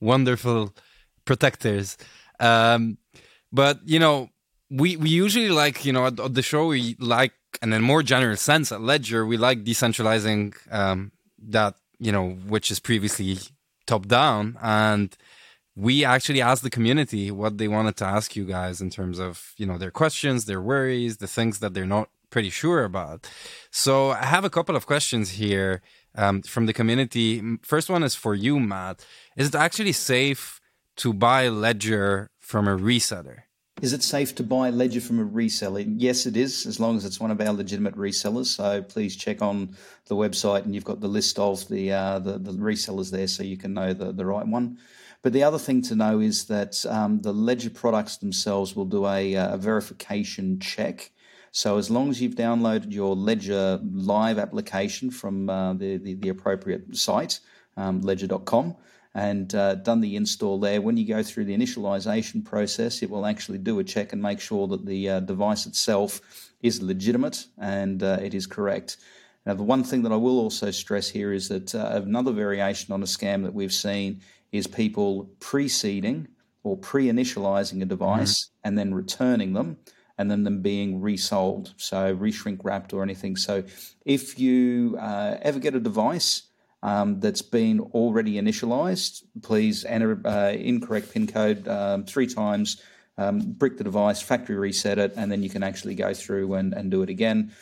wonderful 0.00 0.74
protectors. 1.26 1.98
Um, 2.40 2.96
but 3.52 3.80
you 3.84 3.98
know, 3.98 4.30
we 4.70 4.96
we 4.96 5.10
usually 5.10 5.50
like 5.50 5.84
you 5.84 5.92
know 5.92 6.06
at, 6.06 6.18
at 6.18 6.32
the 6.32 6.42
show 6.42 6.68
we 6.68 6.96
like, 6.98 7.34
and 7.60 7.74
in 7.74 7.82
more 7.82 8.02
general 8.02 8.36
sense 8.36 8.72
at 8.72 8.80
Ledger 8.80 9.26
we 9.26 9.36
like 9.36 9.64
decentralizing 9.64 10.54
um, 10.72 11.12
that 11.46 11.74
you 11.98 12.10
know 12.10 12.30
which 12.30 12.70
is 12.70 12.80
previously 12.80 13.36
top 13.86 14.06
down 14.06 14.56
and 14.62 15.14
we 15.78 16.04
actually 16.04 16.42
asked 16.42 16.64
the 16.64 16.70
community 16.70 17.30
what 17.30 17.56
they 17.58 17.68
wanted 17.68 17.96
to 17.96 18.04
ask 18.04 18.34
you 18.34 18.44
guys 18.44 18.80
in 18.80 18.90
terms 18.90 19.20
of 19.20 19.54
you 19.56 19.64
know 19.64 19.78
their 19.78 19.92
questions 19.92 20.44
their 20.44 20.60
worries 20.60 21.18
the 21.18 21.28
things 21.28 21.60
that 21.60 21.72
they're 21.72 21.86
not 21.86 22.08
pretty 22.30 22.50
sure 22.50 22.82
about 22.84 23.30
so 23.70 24.10
i 24.10 24.24
have 24.24 24.44
a 24.44 24.50
couple 24.50 24.74
of 24.76 24.86
questions 24.86 25.30
here 25.30 25.80
um, 26.16 26.42
from 26.42 26.66
the 26.66 26.72
community 26.72 27.40
first 27.62 27.88
one 27.88 28.02
is 28.02 28.14
for 28.14 28.34
you 28.34 28.58
matt 28.58 29.06
is 29.36 29.48
it 29.48 29.54
actually 29.54 29.92
safe 29.92 30.60
to 30.96 31.12
buy 31.12 31.48
ledger 31.48 32.28
from 32.40 32.66
a 32.66 32.76
reseller 32.76 33.38
Is 33.80 33.92
it 33.92 34.02
safe 34.02 34.34
to 34.34 34.42
buy 34.42 34.70
Ledger 34.70 35.00
from 35.00 35.20
a 35.20 35.28
reseller? 35.40 35.84
Yes, 36.06 36.26
it 36.26 36.36
is, 36.36 36.66
as 36.66 36.80
long 36.80 36.96
as 36.96 37.04
it's 37.04 37.20
one 37.20 37.30
of 37.30 37.40
our 37.40 37.52
legitimate 37.52 37.96
resellers. 37.96 38.48
So 38.58 38.82
please 38.82 39.14
check 39.24 39.38
on 39.40 39.76
the 40.10 40.16
website, 40.16 40.62
and 40.64 40.74
you've 40.74 40.90
got 40.92 41.00
the 41.00 41.14
list 41.18 41.38
of 41.38 41.56
the 41.68 41.84
uh, 41.92 42.18
the, 42.18 42.34
the 42.46 42.54
resellers 42.70 43.10
there, 43.12 43.28
so 43.28 43.44
you 43.44 43.56
can 43.56 43.72
know 43.78 43.90
the, 44.00 44.10
the 44.10 44.26
right 44.26 44.48
one. 44.58 44.66
But 45.22 45.32
the 45.32 45.42
other 45.42 45.58
thing 45.58 45.82
to 45.82 45.96
know 45.96 46.20
is 46.20 46.46
that 46.46 46.84
um, 46.86 47.20
the 47.22 47.32
Ledger 47.32 47.70
products 47.70 48.18
themselves 48.18 48.76
will 48.76 48.84
do 48.84 49.06
a, 49.06 49.34
a 49.34 49.56
verification 49.56 50.60
check 50.60 51.10
So 51.52 51.78
as 51.78 51.90
long 51.90 52.10
as 52.10 52.20
you've 52.20 52.34
downloaded 52.34 52.92
your 52.92 53.16
Ledger 53.16 53.80
Live 53.82 54.38
application 54.38 55.10
from 55.10 55.48
uh, 55.48 55.74
the, 55.74 55.96
the, 55.96 56.14
the 56.14 56.28
appropriate 56.28 56.96
site, 56.96 57.40
um, 57.76 58.00
ledger.com, 58.02 58.76
and 59.14 59.54
uh, 59.54 59.76
done 59.76 60.00
the 60.00 60.16
install 60.16 60.60
there. 60.60 60.80
When 60.80 60.96
you 60.96 61.06
go 61.06 61.22
through 61.22 61.46
the 61.46 61.56
initialization 61.56 62.44
process, 62.44 63.02
it 63.02 63.10
will 63.10 63.26
actually 63.26 63.58
do 63.58 63.78
a 63.78 63.84
check 63.84 64.12
and 64.12 64.22
make 64.22 64.40
sure 64.40 64.68
that 64.68 64.86
the 64.86 65.08
uh, 65.08 65.20
device 65.20 65.66
itself 65.66 66.20
is 66.62 66.82
legitimate 66.82 67.46
and 67.58 68.02
uh, 68.02 68.18
it 68.22 68.34
is 68.34 68.46
correct. 68.46 68.98
Now, 69.46 69.54
the 69.54 69.62
one 69.62 69.82
thing 69.82 70.02
that 70.02 70.12
I 70.12 70.16
will 70.16 70.38
also 70.38 70.70
stress 70.70 71.08
here 71.08 71.32
is 71.32 71.48
that 71.48 71.74
uh, 71.74 72.02
another 72.04 72.32
variation 72.32 72.92
on 72.92 73.02
a 73.02 73.06
scam 73.06 73.44
that 73.44 73.54
we've 73.54 73.72
seen 73.72 74.20
is 74.52 74.66
people 74.66 75.30
pre-seeding 75.40 76.28
or 76.62 76.76
pre 76.76 77.06
initializing 77.06 77.82
a 77.82 77.86
device 77.86 78.44
mm-hmm. 78.44 78.68
and 78.68 78.78
then 78.78 78.94
returning 78.94 79.52
them 79.52 79.78
and 80.18 80.30
then 80.30 80.42
them 80.42 80.60
being 80.62 81.00
resold, 81.00 81.74
so 81.76 82.14
reshrink 82.16 82.58
wrapped 82.64 82.92
or 82.92 83.04
anything. 83.04 83.36
So 83.36 83.62
if 84.04 84.38
you 84.38 84.98
uh, 85.00 85.36
ever 85.40 85.60
get 85.60 85.76
a 85.76 85.80
device, 85.80 86.42
um, 86.82 87.20
that's 87.20 87.42
been 87.42 87.80
already 87.80 88.34
initialized, 88.34 89.22
please 89.42 89.84
enter 89.84 90.20
uh, 90.24 90.52
incorrect 90.52 91.12
PIN 91.12 91.26
code 91.26 91.66
um, 91.68 92.04
three 92.04 92.26
times, 92.26 92.82
brick 93.18 93.76
the 93.76 93.84
device, 93.84 94.22
factory 94.22 94.56
reset 94.56 94.98
it, 94.98 95.12
and 95.16 95.30
then 95.30 95.42
you 95.42 95.50
can 95.50 95.62
actually 95.62 95.94
go 95.94 96.14
through 96.14 96.54
and, 96.54 96.72
and 96.72 96.90
do 96.90 97.02
it 97.02 97.10
again 97.10 97.52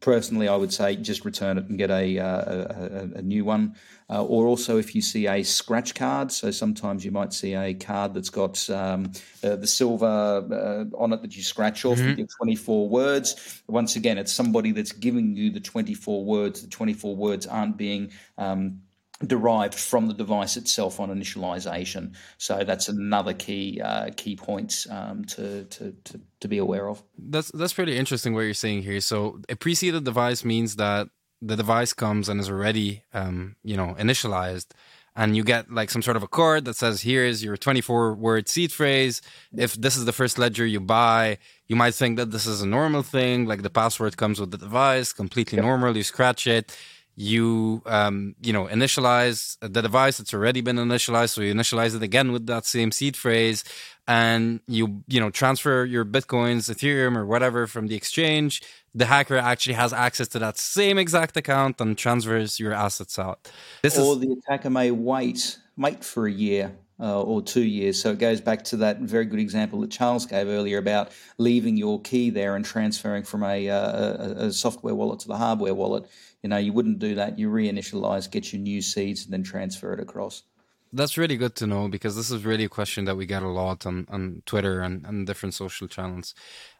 personally, 0.00 0.48
I 0.48 0.56
would 0.56 0.72
say 0.72 0.96
just 0.96 1.24
return 1.24 1.58
it 1.58 1.68
and 1.68 1.76
get 1.76 1.90
a, 1.90 2.18
uh, 2.18 3.08
a, 3.16 3.18
a, 3.18 3.22
new 3.22 3.44
one. 3.44 3.74
Uh, 4.08 4.22
or 4.24 4.46
also, 4.46 4.78
if 4.78 4.94
you 4.94 5.02
see 5.02 5.26
a 5.26 5.42
scratch 5.42 5.94
card, 5.94 6.30
so 6.30 6.50
sometimes 6.50 7.04
you 7.04 7.10
might 7.10 7.32
see 7.32 7.54
a 7.54 7.74
card 7.74 8.14
that's 8.14 8.30
got 8.30 8.68
um, 8.70 9.10
uh, 9.42 9.56
the 9.56 9.66
silver 9.66 10.06
uh, 10.06 10.96
on 10.96 11.12
it 11.12 11.22
that 11.22 11.36
you 11.36 11.42
scratch 11.42 11.84
off 11.84 11.98
mm-hmm. 11.98 12.10
with 12.10 12.18
your 12.18 12.28
24 12.38 12.88
words. 12.88 13.62
Once 13.66 13.96
again, 13.96 14.18
it's 14.18 14.32
somebody 14.32 14.70
that's 14.70 14.92
giving 14.92 15.34
you 15.34 15.50
the 15.50 15.60
24 15.60 16.24
words. 16.24 16.62
The 16.62 16.68
24 16.68 17.16
words 17.16 17.46
aren't 17.46 17.76
being 17.76 18.12
um, 18.38 18.80
derived 19.22 19.74
from 19.74 20.06
the 20.06 20.14
device 20.14 20.56
itself 20.56 20.98
on 21.00 21.08
initialization. 21.08 22.14
So 22.38 22.64
that's 22.64 22.88
another 22.88 23.32
key 23.32 23.80
uh, 23.80 24.10
key 24.16 24.36
point 24.36 24.86
um, 24.90 25.24
to, 25.26 25.64
to, 25.64 25.92
to 26.04 26.20
to 26.40 26.48
be 26.48 26.58
aware 26.58 26.88
of. 26.88 27.02
That's 27.18 27.50
that's 27.52 27.72
pretty 27.72 27.96
interesting 27.96 28.34
what 28.34 28.42
you're 28.42 28.54
saying 28.54 28.82
here. 28.82 29.00
So 29.00 29.40
a 29.48 29.56
pre-seeded 29.56 30.04
device 30.04 30.44
means 30.44 30.76
that 30.76 31.08
the 31.40 31.56
device 31.56 31.92
comes 31.92 32.28
and 32.28 32.40
is 32.40 32.50
already 32.50 33.04
um, 33.12 33.56
you 33.62 33.76
know 33.76 33.94
initialized. 33.98 34.68
And 35.16 35.36
you 35.36 35.44
get 35.44 35.70
like 35.70 35.90
some 35.90 36.02
sort 36.02 36.16
of 36.16 36.24
a 36.24 36.28
card 36.28 36.64
that 36.64 36.74
says, 36.74 37.02
"Here 37.02 37.24
is 37.24 37.44
your 37.44 37.56
24 37.56 38.14
word 38.14 38.48
seed 38.48 38.72
phrase. 38.72 39.22
If 39.56 39.74
this 39.74 39.96
is 39.96 40.06
the 40.06 40.12
first 40.12 40.40
ledger 40.40 40.66
you 40.66 40.80
buy, 40.80 41.38
you 41.68 41.76
might 41.76 41.94
think 41.94 42.16
that 42.16 42.32
this 42.32 42.46
is 42.46 42.62
a 42.62 42.66
normal 42.66 43.04
thing, 43.04 43.46
like 43.46 43.62
the 43.62 43.70
password 43.70 44.16
comes 44.16 44.40
with 44.40 44.50
the 44.50 44.58
device, 44.58 45.12
completely 45.12 45.56
yep. 45.56 45.66
normal. 45.66 45.96
You 45.96 46.02
scratch 46.02 46.48
it, 46.48 46.76
you 47.16 47.82
um, 47.86 48.34
you 48.42 48.52
know 48.52 48.66
initialize 48.66 49.56
the 49.60 49.82
device 49.82 50.18
that's 50.18 50.34
already 50.34 50.60
been 50.60 50.76
initialized 50.76 51.30
so 51.30 51.40
you 51.40 51.54
initialize 51.54 51.94
it 51.94 52.02
again 52.02 52.32
with 52.32 52.46
that 52.46 52.66
same 52.66 52.90
seed 52.90 53.16
phrase 53.16 53.62
and 54.08 54.60
you 54.66 55.02
you 55.06 55.20
know 55.20 55.30
transfer 55.30 55.84
your 55.84 56.04
bitcoins 56.04 56.68
ethereum 56.70 57.16
or 57.16 57.24
whatever 57.24 57.66
from 57.66 57.86
the 57.86 57.94
exchange 57.94 58.62
the 58.94 59.06
hacker 59.06 59.36
actually 59.36 59.74
has 59.74 59.92
access 59.92 60.28
to 60.28 60.38
that 60.38 60.58
same 60.58 60.98
exact 60.98 61.36
account 61.36 61.80
and 61.80 61.96
transfers 61.96 62.58
your 62.58 62.72
assets 62.72 63.18
out 63.18 63.50
this 63.82 63.98
or 63.98 64.14
is- 64.14 64.20
the 64.20 64.32
attacker 64.32 64.70
may 64.70 64.90
wait 64.90 65.58
wait 65.76 66.04
for 66.04 66.26
a 66.26 66.32
year 66.32 66.72
uh, 67.00 67.22
or 67.22 67.42
two 67.42 67.62
years. 67.62 68.00
So 68.00 68.12
it 68.12 68.18
goes 68.18 68.40
back 68.40 68.64
to 68.64 68.76
that 68.78 69.00
very 69.00 69.24
good 69.24 69.40
example 69.40 69.80
that 69.80 69.90
Charles 69.90 70.26
gave 70.26 70.46
earlier 70.46 70.78
about 70.78 71.10
leaving 71.38 71.76
your 71.76 72.00
key 72.00 72.30
there 72.30 72.56
and 72.56 72.64
transferring 72.64 73.24
from 73.24 73.42
a, 73.42 73.68
uh, 73.68 73.76
a, 73.76 74.46
a 74.46 74.52
software 74.52 74.94
wallet 74.94 75.20
to 75.20 75.28
the 75.28 75.36
hardware 75.36 75.74
wallet. 75.74 76.06
You 76.44 76.50
know, 76.50 76.58
you 76.58 76.74
wouldn't 76.74 76.98
do 76.98 77.14
that. 77.14 77.38
You 77.38 77.48
reinitialize, 77.48 78.30
get 78.30 78.52
your 78.52 78.60
new 78.60 78.82
seeds, 78.82 79.24
and 79.24 79.32
then 79.32 79.42
transfer 79.42 79.94
it 79.94 79.98
across. 79.98 80.42
That's 80.92 81.16
really 81.16 81.38
good 81.38 81.56
to 81.56 81.66
know 81.66 81.88
because 81.88 82.16
this 82.16 82.30
is 82.30 82.44
really 82.44 82.64
a 82.64 82.68
question 82.68 83.06
that 83.06 83.16
we 83.16 83.24
get 83.24 83.42
a 83.42 83.48
lot 83.48 83.86
on, 83.86 84.06
on 84.10 84.42
Twitter 84.44 84.82
and, 84.82 85.06
and 85.06 85.26
different 85.26 85.54
social 85.54 85.88
channels. 85.88 86.34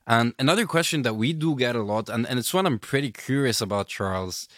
And 0.06 0.34
another 0.38 0.66
question 0.66 1.00
that 1.02 1.14
we 1.14 1.32
do 1.32 1.56
get 1.56 1.76
a 1.76 1.82
lot, 1.82 2.10
and, 2.10 2.26
and 2.26 2.38
it's 2.38 2.52
one 2.52 2.66
I'm 2.66 2.78
pretty 2.78 3.10
curious 3.10 3.62
about, 3.62 3.88
Charles. 3.88 4.48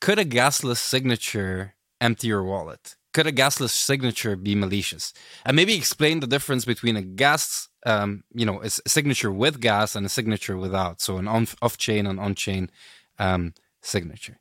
Could 0.00 0.20
a 0.20 0.24
gasless 0.24 0.76
signature 0.76 1.74
empty 2.00 2.28
your 2.28 2.44
wallet? 2.44 2.94
Could 3.12 3.26
a 3.26 3.32
gasless 3.32 3.70
signature 3.70 4.36
be 4.36 4.54
malicious? 4.54 5.12
And 5.44 5.56
maybe 5.56 5.74
explain 5.74 6.20
the 6.20 6.28
difference 6.28 6.64
between 6.64 6.96
a 6.96 7.02
gas, 7.02 7.68
um, 7.84 8.22
you 8.32 8.46
know, 8.46 8.62
a 8.62 8.70
signature 8.70 9.32
with 9.32 9.60
gas 9.60 9.96
and 9.96 10.06
a 10.06 10.08
signature 10.08 10.56
without. 10.56 11.00
So 11.00 11.18
an 11.18 11.26
on, 11.26 11.48
off-chain 11.60 12.06
and 12.06 12.20
on-chain 12.20 12.70
um, 13.18 13.54
signature. 13.80 14.38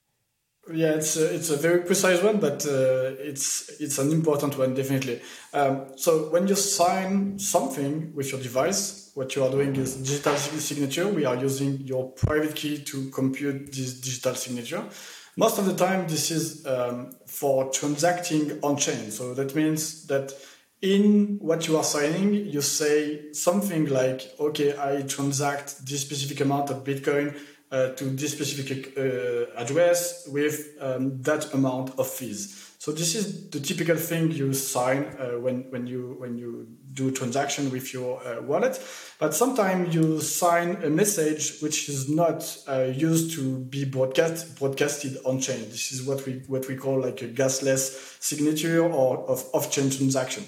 Yeah, 0.70 0.92
it's 0.92 1.18
a, 1.18 1.34
it's 1.34 1.50
a 1.50 1.58
very 1.58 1.82
precise 1.82 2.22
one, 2.22 2.40
but 2.40 2.66
uh, 2.68 3.16
it's 3.18 3.70
it's 3.80 3.98
an 3.98 4.12
important 4.12 4.58
one 4.60 4.76
definitely. 4.76 5.20
Um, 5.54 5.88
so 5.96 6.30
when 6.30 6.48
you 6.48 6.56
sign 6.56 7.40
something 7.40 8.14
with 8.14 8.32
your 8.32 8.40
device, 8.40 9.12
what 9.16 9.36
you 9.36 9.44
are 9.44 9.50
doing 9.50 9.76
is 9.76 9.96
digital 9.96 10.36
signature. 10.36 11.08
We 11.08 11.26
are 11.26 11.36
using 11.36 11.80
your 11.82 12.12
private 12.12 12.56
key 12.56 12.78
to 12.84 13.10
compute 13.10 13.72
this 13.74 14.00
digital 14.00 14.36
signature. 14.36 14.84
Most 15.36 15.58
of 15.58 15.66
the 15.66 15.74
time, 15.74 16.08
this 16.08 16.30
is 16.30 16.64
um, 16.68 17.12
for 17.26 17.72
transacting 17.72 18.60
on 18.62 18.78
chain. 18.78 19.10
So 19.10 19.34
that 19.34 19.56
means 19.56 20.06
that 20.08 20.32
in 20.82 21.38
what 21.42 21.68
you 21.68 21.78
are 21.78 21.84
signing, 21.84 22.34
you 22.34 22.62
say 22.62 23.32
something 23.34 23.88
like, 23.88 24.36
"Okay, 24.40 24.78
I 24.78 25.02
transact 25.02 25.88
this 25.88 26.02
specific 26.02 26.40
amount 26.40 26.70
of 26.70 26.84
Bitcoin." 26.84 27.36
Uh, 27.72 27.90
to 27.90 28.06
this 28.06 28.34
specific 28.34 28.98
uh, 28.98 29.46
address 29.56 30.28
with 30.28 30.76
um, 30.80 31.22
that 31.22 31.54
amount 31.54 31.98
of 31.98 32.08
fees. 32.08 32.72
So 32.82 32.92
this 32.92 33.14
is 33.14 33.52
the 33.52 33.60
typical 33.60 33.96
thing 33.96 34.32
you 34.32 34.54
sign 34.54 35.04
uh, 35.20 35.38
when 35.40 35.70
when 35.70 35.86
you 35.86 36.16
when 36.18 36.40
you 36.40 36.68
do 36.94 37.12
transaction 37.12 37.70
with 37.70 37.94
your 37.94 38.20
uh, 38.26 38.42
wallet. 38.42 38.82
But 39.20 39.36
sometimes 39.36 39.94
you 39.94 40.20
sign 40.20 40.84
a 40.84 40.90
message 40.90 41.60
which 41.62 41.88
is 41.90 42.10
not 42.10 42.42
uh, 42.68 42.86
used 42.92 43.36
to 43.36 43.60
be 43.60 43.86
broadcast 43.86 44.58
broadcasted 44.58 45.20
on 45.26 45.40
chain. 45.40 45.60
This 45.70 45.92
is 45.92 46.02
what 46.02 46.26
we 46.26 46.42
what 46.48 46.68
we 46.68 46.76
call 46.76 47.02
like 47.02 47.22
a 47.22 47.28
gasless 47.28 48.18
signature 48.20 48.82
or 48.84 49.30
of 49.30 49.46
off 49.54 49.70
chain 49.72 49.92
transaction. 49.92 50.44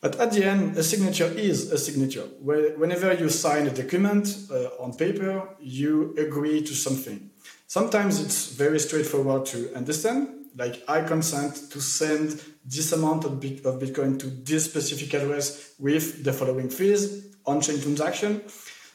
But 0.00 0.16
at 0.16 0.32
the 0.32 0.44
end, 0.44 0.78
a 0.78 0.82
signature 0.82 1.26
is 1.26 1.70
a 1.70 1.76
signature. 1.76 2.24
Whenever 2.40 3.12
you 3.12 3.28
sign 3.28 3.66
a 3.66 3.70
document 3.70 4.34
uh, 4.50 4.82
on 4.82 4.94
paper, 4.94 5.46
you 5.60 6.14
agree 6.16 6.62
to 6.62 6.74
something. 6.74 7.30
Sometimes 7.66 8.18
it's 8.18 8.46
very 8.46 8.80
straightforward 8.80 9.44
to 9.46 9.74
understand, 9.74 10.46
like 10.56 10.82
I 10.88 11.02
consent 11.02 11.70
to 11.70 11.80
send 11.80 12.42
this 12.64 12.92
amount 12.92 13.24
of, 13.24 13.40
bit 13.40 13.66
of 13.66 13.78
Bitcoin 13.78 14.18
to 14.20 14.26
this 14.26 14.64
specific 14.64 15.12
address 15.12 15.74
with 15.78 16.24
the 16.24 16.32
following 16.32 16.70
fees, 16.70 17.26
on-chain 17.44 17.80
transaction. 17.82 18.42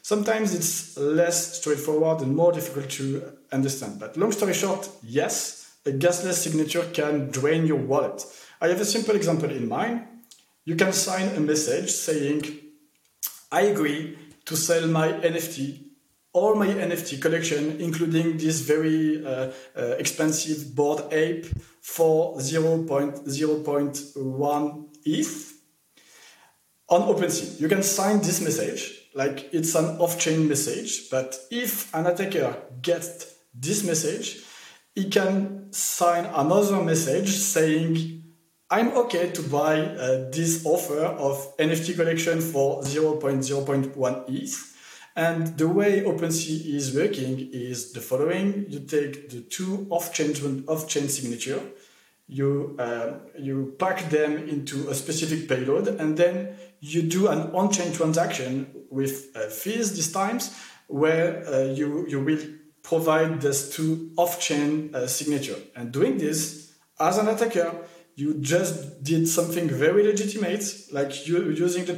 Sometimes 0.01 0.55
it's 0.55 0.97
less 0.97 1.59
straightforward 1.59 2.21
and 2.21 2.35
more 2.35 2.51
difficult 2.51 2.89
to 2.91 3.31
understand. 3.51 3.99
But 3.99 4.17
long 4.17 4.31
story 4.31 4.53
short, 4.53 4.89
yes, 5.03 5.71
a 5.85 5.91
gasless 5.91 6.33
signature 6.33 6.83
can 6.93 7.29
drain 7.29 7.67
your 7.67 7.77
wallet. 7.77 8.25
I 8.59 8.69
have 8.69 8.81
a 8.81 8.85
simple 8.85 9.15
example 9.15 9.51
in 9.51 9.67
mind 9.67 10.07
you 10.65 10.75
can 10.75 10.91
sign 10.91 11.33
a 11.35 11.39
message 11.39 11.91
saying, 11.91 12.43
I 13.51 13.61
agree 13.61 14.17
to 14.45 14.57
sell 14.57 14.87
my 14.87 15.09
NFT, 15.09 15.83
all 16.33 16.55
my 16.55 16.65
NFT 16.67 17.21
collection, 17.21 17.79
including 17.79 18.37
this 18.37 18.61
very 18.61 19.23
uh, 19.23 19.51
uh, 19.77 19.95
expensive 19.99 20.75
Bored 20.75 21.13
Ape 21.13 21.45
for 21.81 22.37
0.0.1 22.37 24.85
ETH 25.05 25.53
on 26.89 27.01
OpenSea. 27.01 27.61
You 27.61 27.67
can 27.67 27.83
sign 27.83 28.21
this 28.21 28.41
message 28.41 29.09
like 29.13 29.53
it's 29.53 29.75
an 29.75 29.97
off-chain 29.97 30.47
message, 30.47 31.11
but 31.11 31.37
if 31.51 31.93
an 31.93 32.07
attacker 32.07 32.57
gets 32.81 33.35
this 33.53 33.83
message, 33.83 34.41
he 34.95 35.09
can 35.09 35.71
sign 35.71 36.25
another 36.25 36.81
message 36.81 37.29
saying 37.29 38.24
I'm 38.69 38.97
okay 38.97 39.29
to 39.29 39.43
buy 39.43 39.79
uh, 39.79 40.31
this 40.31 40.65
offer 40.65 41.01
of 41.01 41.55
NFT 41.57 41.95
collection 41.95 42.41
for 42.41 42.81
0.0.1 42.81 44.23
ETH. 44.27 44.77
And 45.15 45.55
the 45.55 45.67
way 45.67 46.01
OpenSea 46.01 46.73
is 46.73 46.95
working 46.95 47.51
is 47.53 47.93
the 47.93 48.01
following. 48.01 48.65
You 48.67 48.79
take 48.79 49.29
the 49.29 49.41
two 49.41 49.85
off-chain, 49.91 50.65
off-chain 50.67 51.09
signature, 51.09 51.61
you, 52.27 52.75
uh, 52.79 53.19
you 53.37 53.75
pack 53.77 54.09
them 54.09 54.49
into 54.49 54.89
a 54.89 54.95
specific 54.95 55.47
payload, 55.47 55.87
and 55.87 56.17
then 56.17 56.55
you 56.79 57.03
do 57.03 57.27
an 57.27 57.51
on-chain 57.51 57.93
transaction 57.93 58.65
with 58.89 59.27
uh, 59.35 59.47
fees 59.47 59.95
this 59.95 60.11
times, 60.11 60.57
where 60.87 61.47
uh, 61.47 61.65
you, 61.65 62.07
you 62.09 62.19
will 62.19 62.41
provide 62.81 63.41
this 63.41 63.75
two 63.75 64.11
off-chain 64.17 64.89
uh, 64.95 65.05
signature. 65.05 65.57
And 65.75 65.91
doing 65.91 66.17
this, 66.17 66.73
as 66.99 67.19
an 67.19 67.27
attacker, 67.27 67.75
you 68.15 68.35
just 68.35 69.03
did 69.03 69.27
something 69.27 69.67
very 69.69 70.03
legitimate, 70.03 70.63
like 70.91 71.27
you 71.27 71.51
using 71.51 71.85
the, 71.85 71.93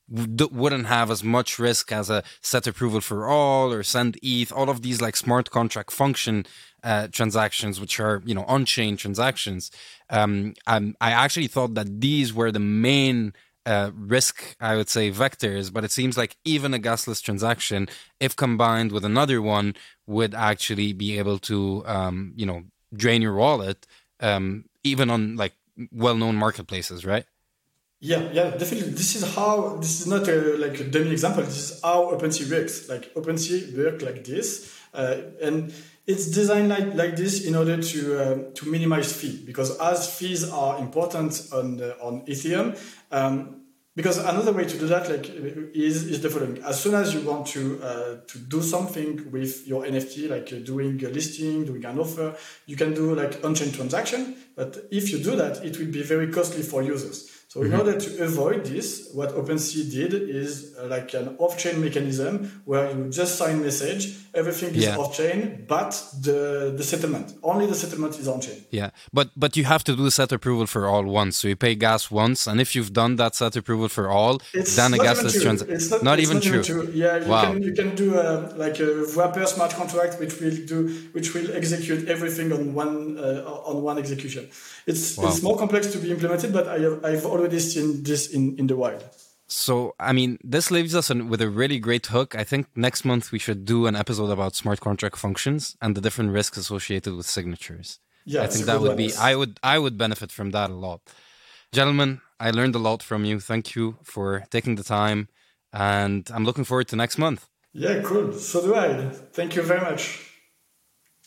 wouldn't 0.09 0.87
have 0.87 1.09
as 1.09 1.23
much 1.23 1.57
risk 1.57 1.91
as 1.91 2.09
a 2.09 2.23
set 2.41 2.67
approval 2.67 2.99
for 2.99 3.27
all 3.27 3.71
or 3.71 3.81
send 3.81 4.17
ETH, 4.21 4.51
all 4.51 4.69
of 4.69 4.81
these 4.81 5.01
like 5.01 5.15
smart 5.15 5.49
contract 5.51 5.91
function 5.91 6.45
uh, 6.83 7.07
transactions, 7.07 7.79
which 7.79 7.99
are 7.99 8.21
you 8.25 8.35
know 8.35 8.43
on-chain 8.43 8.97
transactions. 8.97 9.71
Um, 10.09 10.53
I 10.67 10.91
actually 10.99 11.47
thought 11.47 11.75
that 11.75 12.01
these 12.01 12.33
were 12.33 12.51
the 12.51 12.59
main 12.59 13.33
uh, 13.65 13.91
risk, 13.93 14.55
I 14.59 14.75
would 14.75 14.89
say, 14.89 15.11
vectors, 15.11 15.71
but 15.71 15.83
it 15.83 15.91
seems 15.91 16.17
like 16.17 16.35
even 16.43 16.73
a 16.73 16.79
gasless 16.79 17.21
transaction, 17.21 17.87
if 18.19 18.35
combined 18.35 18.91
with 18.91 19.05
another 19.05 19.41
one, 19.41 19.75
would 20.07 20.33
actually 20.33 20.93
be 20.93 21.17
able 21.19 21.37
to, 21.39 21.83
um, 21.85 22.33
you 22.35 22.45
know, 22.45 22.63
drain 22.93 23.21
your 23.21 23.35
wallet, 23.35 23.85
um, 24.19 24.65
even 24.83 25.09
on 25.09 25.35
like 25.35 25.53
well-known 25.91 26.35
marketplaces, 26.35 27.05
right? 27.05 27.25
Yeah, 27.99 28.31
yeah, 28.31 28.49
definitely. 28.49 28.93
This 28.93 29.15
is 29.15 29.35
how. 29.35 29.77
This 29.77 30.01
is 30.01 30.07
not 30.07 30.27
a, 30.27 30.57
like 30.57 30.79
a 30.79 30.85
dummy 30.85 31.11
example. 31.11 31.43
This 31.43 31.71
is 31.71 31.81
how 31.83 32.11
OpenSea 32.11 32.49
works. 32.49 32.89
Like 32.89 33.13
OpenSea 33.13 33.77
work 33.77 34.01
like 34.01 34.23
this, 34.23 34.75
uh, 34.93 35.17
and 35.39 35.71
it's 36.07 36.25
designed 36.31 36.69
like, 36.69 36.95
like 36.95 37.15
this 37.15 37.45
in 37.45 37.55
order 37.55 37.79
to 37.79 38.19
uh, 38.19 38.51
to 38.55 38.67
minimize 38.67 39.13
fee 39.13 39.43
because 39.45 39.77
as 39.77 40.11
fees 40.17 40.49
are 40.49 40.79
important 40.79 41.47
on 41.53 41.77
the, 41.77 41.95
on 42.01 42.25
Ethereum. 42.25 42.75
Um, 43.11 43.60
because 43.95 44.17
another 44.17 44.53
way 44.53 44.65
to 44.65 44.77
do 44.77 44.87
that 44.87 45.09
like 45.09 45.29
is, 45.29 46.05
is 46.05 46.21
the 46.21 46.29
following. 46.29 46.61
As 46.63 46.79
soon 46.79 46.95
as 46.95 47.13
you 47.13 47.21
want 47.21 47.47
to 47.47 47.81
uh, 47.83 48.15
to 48.27 48.37
do 48.37 48.61
something 48.61 49.31
with 49.31 49.67
your 49.67 49.83
nft 49.83 50.29
like 50.29 50.53
uh, 50.53 50.59
doing 50.65 51.03
a 51.03 51.09
listing 51.09 51.65
doing 51.65 51.83
an 51.85 51.99
offer 51.99 52.35
you 52.65 52.75
can 52.75 52.93
do 52.93 53.15
like 53.15 53.43
on-chain 53.43 53.71
transaction. 53.71 54.35
But 54.55 54.87
if 54.91 55.11
you 55.11 55.19
do 55.19 55.35
that 55.35 55.65
it 55.65 55.77
will 55.79 55.91
be 55.91 56.03
very 56.03 56.31
costly 56.31 56.63
for 56.63 56.83
users 56.83 57.30
so 57.51 57.59
mm-hmm. 57.59 57.73
in 57.73 57.79
order 57.81 57.99
to 57.99 58.23
avoid 58.23 58.65
this, 58.65 59.09
what 59.13 59.31
OpenSea 59.31 59.91
did 59.91 60.13
is 60.13 60.73
uh, 60.79 60.87
like 60.87 61.13
an 61.13 61.35
off-chain 61.37 61.81
mechanism 61.81 62.61
where 62.63 62.89
you 62.95 63.09
just 63.09 63.37
sign 63.37 63.61
message, 63.61 64.15
everything 64.33 64.73
is 64.73 64.85
yeah. 64.85 64.95
off-chain, 64.95 65.65
but 65.67 65.91
the 66.21 66.73
the 66.77 66.85
settlement 66.91 67.33
only 67.43 67.65
the 67.65 67.75
settlement 67.75 68.17
is 68.21 68.27
on-chain. 68.29 68.63
Yeah, 68.69 68.91
but 69.11 69.31
but 69.35 69.57
you 69.57 69.65
have 69.65 69.83
to 69.83 69.97
do 69.97 70.01
the 70.01 70.11
set 70.11 70.31
approval 70.31 70.65
for 70.65 70.87
all 70.87 71.03
once. 71.03 71.35
So 71.39 71.49
you 71.49 71.57
pay 71.57 71.75
gas 71.75 72.09
once, 72.09 72.47
and 72.47 72.61
if 72.61 72.73
you've 72.73 72.93
done 72.93 73.17
that 73.17 73.35
set 73.35 73.57
approval 73.57 73.89
for 73.89 74.07
all, 74.07 74.35
it's 74.53 74.73
then 74.77 74.93
a 74.93 74.97
gasless 74.97 75.35
transaction. 75.43 75.75
It's 75.75 75.91
not, 75.91 76.03
not 76.03 76.19
it's 76.19 76.29
even 76.29 76.37
not 76.37 76.49
true. 76.49 76.63
true. 76.63 76.85
Yeah, 76.93 77.17
you 77.17 77.29
wow. 77.33 77.41
can 77.43 77.61
you 77.67 77.73
can 77.73 77.89
do 77.95 78.15
a, 78.15 78.25
um, 78.31 78.57
like 78.57 78.79
a 78.79 78.89
wrapper 79.17 79.45
smart 79.45 79.71
contract 79.71 80.21
which 80.21 80.39
will 80.39 80.57
do 80.73 80.77
which 81.11 81.33
will 81.33 81.51
execute 81.59 82.07
everything 82.07 82.53
on 82.53 82.73
one 82.73 83.17
uh, 83.17 83.69
on 83.69 83.75
one 83.81 83.97
execution. 83.97 84.43
It's 84.87 85.17
wow. 85.17 85.27
it's 85.27 85.41
more 85.43 85.57
complex 85.57 85.87
to 85.93 85.97
be 85.97 86.11
implemented, 86.15 86.53
but 86.53 86.65
I 86.69 86.79
have, 86.79 87.03
I've 87.03 87.25
already 87.25 87.40
seen 87.59 88.03
this 88.03 88.31
in, 88.31 88.57
in 88.57 88.67
the 88.67 88.75
wild. 88.75 89.03
So, 89.47 89.95
I 89.99 90.13
mean, 90.13 90.37
this 90.43 90.71
leaves 90.71 90.95
us 90.95 91.09
with 91.09 91.41
a 91.41 91.49
really 91.49 91.77
great 91.77 92.05
hook. 92.07 92.35
I 92.35 92.45
think 92.45 92.67
next 92.75 93.03
month 93.03 93.33
we 93.33 93.39
should 93.39 93.65
do 93.65 93.85
an 93.85 93.97
episode 93.97 94.31
about 94.31 94.55
smart 94.55 94.79
contract 94.79 95.17
functions 95.17 95.75
and 95.81 95.93
the 95.93 95.99
different 95.99 96.31
risks 96.31 96.57
associated 96.57 97.15
with 97.15 97.25
signatures. 97.25 97.99
Yeah, 98.23 98.43
I 98.43 98.47
think 98.47 98.65
that 98.65 98.79
would 98.79 98.95
be. 98.97 99.13
I 99.15 99.35
would. 99.35 99.59
I 99.63 99.79
would 99.79 99.97
benefit 99.97 100.31
from 100.31 100.51
that 100.51 100.69
a 100.69 100.75
lot, 100.75 101.01
gentlemen. 101.71 102.21
I 102.39 102.51
learned 102.51 102.75
a 102.75 102.79
lot 102.79 103.03
from 103.03 103.25
you. 103.25 103.39
Thank 103.39 103.75
you 103.75 103.97
for 104.03 104.43
taking 104.51 104.75
the 104.75 104.83
time, 104.83 105.27
and 105.73 106.29
I'm 106.33 106.45
looking 106.45 106.63
forward 106.63 106.87
to 106.89 106.95
next 106.95 107.17
month. 107.17 107.47
Yeah, 107.73 108.01
cool. 108.03 108.33
So 108.33 108.61
do 108.61 108.75
I. 108.75 109.09
Thank 109.33 109.55
you 109.55 109.63
very 109.63 109.81
much. 109.81 110.29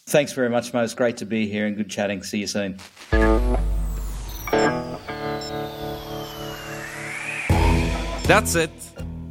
Thanks 0.06 0.32
very 0.32 0.50
much, 0.50 0.72
Mo. 0.72 0.84
It's 0.84 0.94
great 0.94 1.16
to 1.18 1.26
be 1.26 1.48
here 1.48 1.66
and 1.66 1.76
good 1.76 1.90
chatting. 1.90 2.22
See 2.22 2.38
you 2.38 2.46
soon. 2.46 2.78
That's 8.24 8.54
it. 8.54 8.70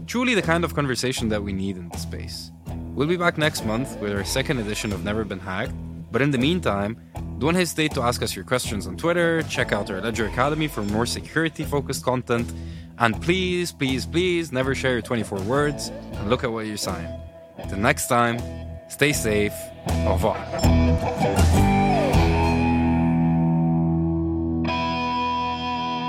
Truly 0.05 0.35
the 0.35 0.41
kind 0.41 0.63
of 0.63 0.75
conversation 0.75 1.29
that 1.29 1.41
we 1.41 1.51
need 1.51 1.77
in 1.77 1.89
the 1.89 1.97
space. 1.97 2.51
We'll 2.93 3.07
be 3.07 3.17
back 3.17 3.39
next 3.39 3.65
month 3.65 3.99
with 3.99 4.13
our 4.13 4.23
second 4.23 4.59
edition 4.59 4.93
of 4.93 5.03
Never 5.03 5.23
Been 5.23 5.39
Hacked. 5.39 5.73
But 6.11 6.21
in 6.21 6.29
the 6.29 6.37
meantime, 6.37 7.01
don't 7.39 7.55
hesitate 7.55 7.95
to 7.95 8.03
ask 8.03 8.21
us 8.21 8.35
your 8.35 8.45
questions 8.45 8.85
on 8.85 8.95
Twitter, 8.95 9.41
check 9.43 9.71
out 9.71 9.89
our 9.89 9.99
Ledger 9.99 10.27
Academy 10.27 10.67
for 10.67 10.83
more 10.83 11.07
security 11.07 11.63
focused 11.63 12.05
content, 12.05 12.53
and 12.99 13.19
please, 13.19 13.71
please, 13.71 14.05
please 14.05 14.51
never 14.51 14.75
share 14.75 14.93
your 14.93 15.01
24 15.01 15.41
words 15.41 15.87
and 15.87 16.29
look 16.29 16.43
at 16.43 16.51
what 16.51 16.67
you 16.67 16.77
sign. 16.77 17.09
Until 17.57 17.79
next 17.79 18.07
time, 18.07 18.39
stay 18.89 19.11
safe. 19.11 19.53
Au 20.05 20.13
revoir. 20.13 21.62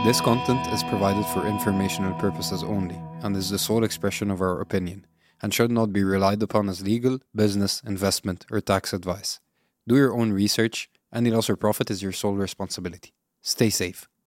This 0.04 0.20
content 0.20 0.66
is 0.66 0.82
provided 0.82 1.24
for 1.24 1.46
informational 1.46 2.12
purposes 2.20 2.62
only 2.62 3.00
and 3.22 3.34
is 3.34 3.48
the 3.48 3.58
sole 3.58 3.84
expression 3.84 4.30
of 4.30 4.42
our 4.42 4.60
opinion 4.60 5.06
and 5.40 5.52
should 5.52 5.70
not 5.70 5.94
be 5.94 6.04
relied 6.04 6.42
upon 6.42 6.68
as 6.68 6.82
legal, 6.82 7.20
business, 7.34 7.80
investment, 7.86 8.44
or 8.50 8.60
tax 8.60 8.92
advice. 8.92 9.40
Do 9.88 9.96
your 9.96 10.12
own 10.12 10.30
research. 10.30 10.90
Any 11.10 11.30
loss 11.30 11.48
or 11.48 11.56
profit 11.56 11.90
is 11.90 12.02
your 12.02 12.12
sole 12.12 12.34
responsibility. 12.34 13.14
Stay 13.40 13.70
safe. 13.70 14.06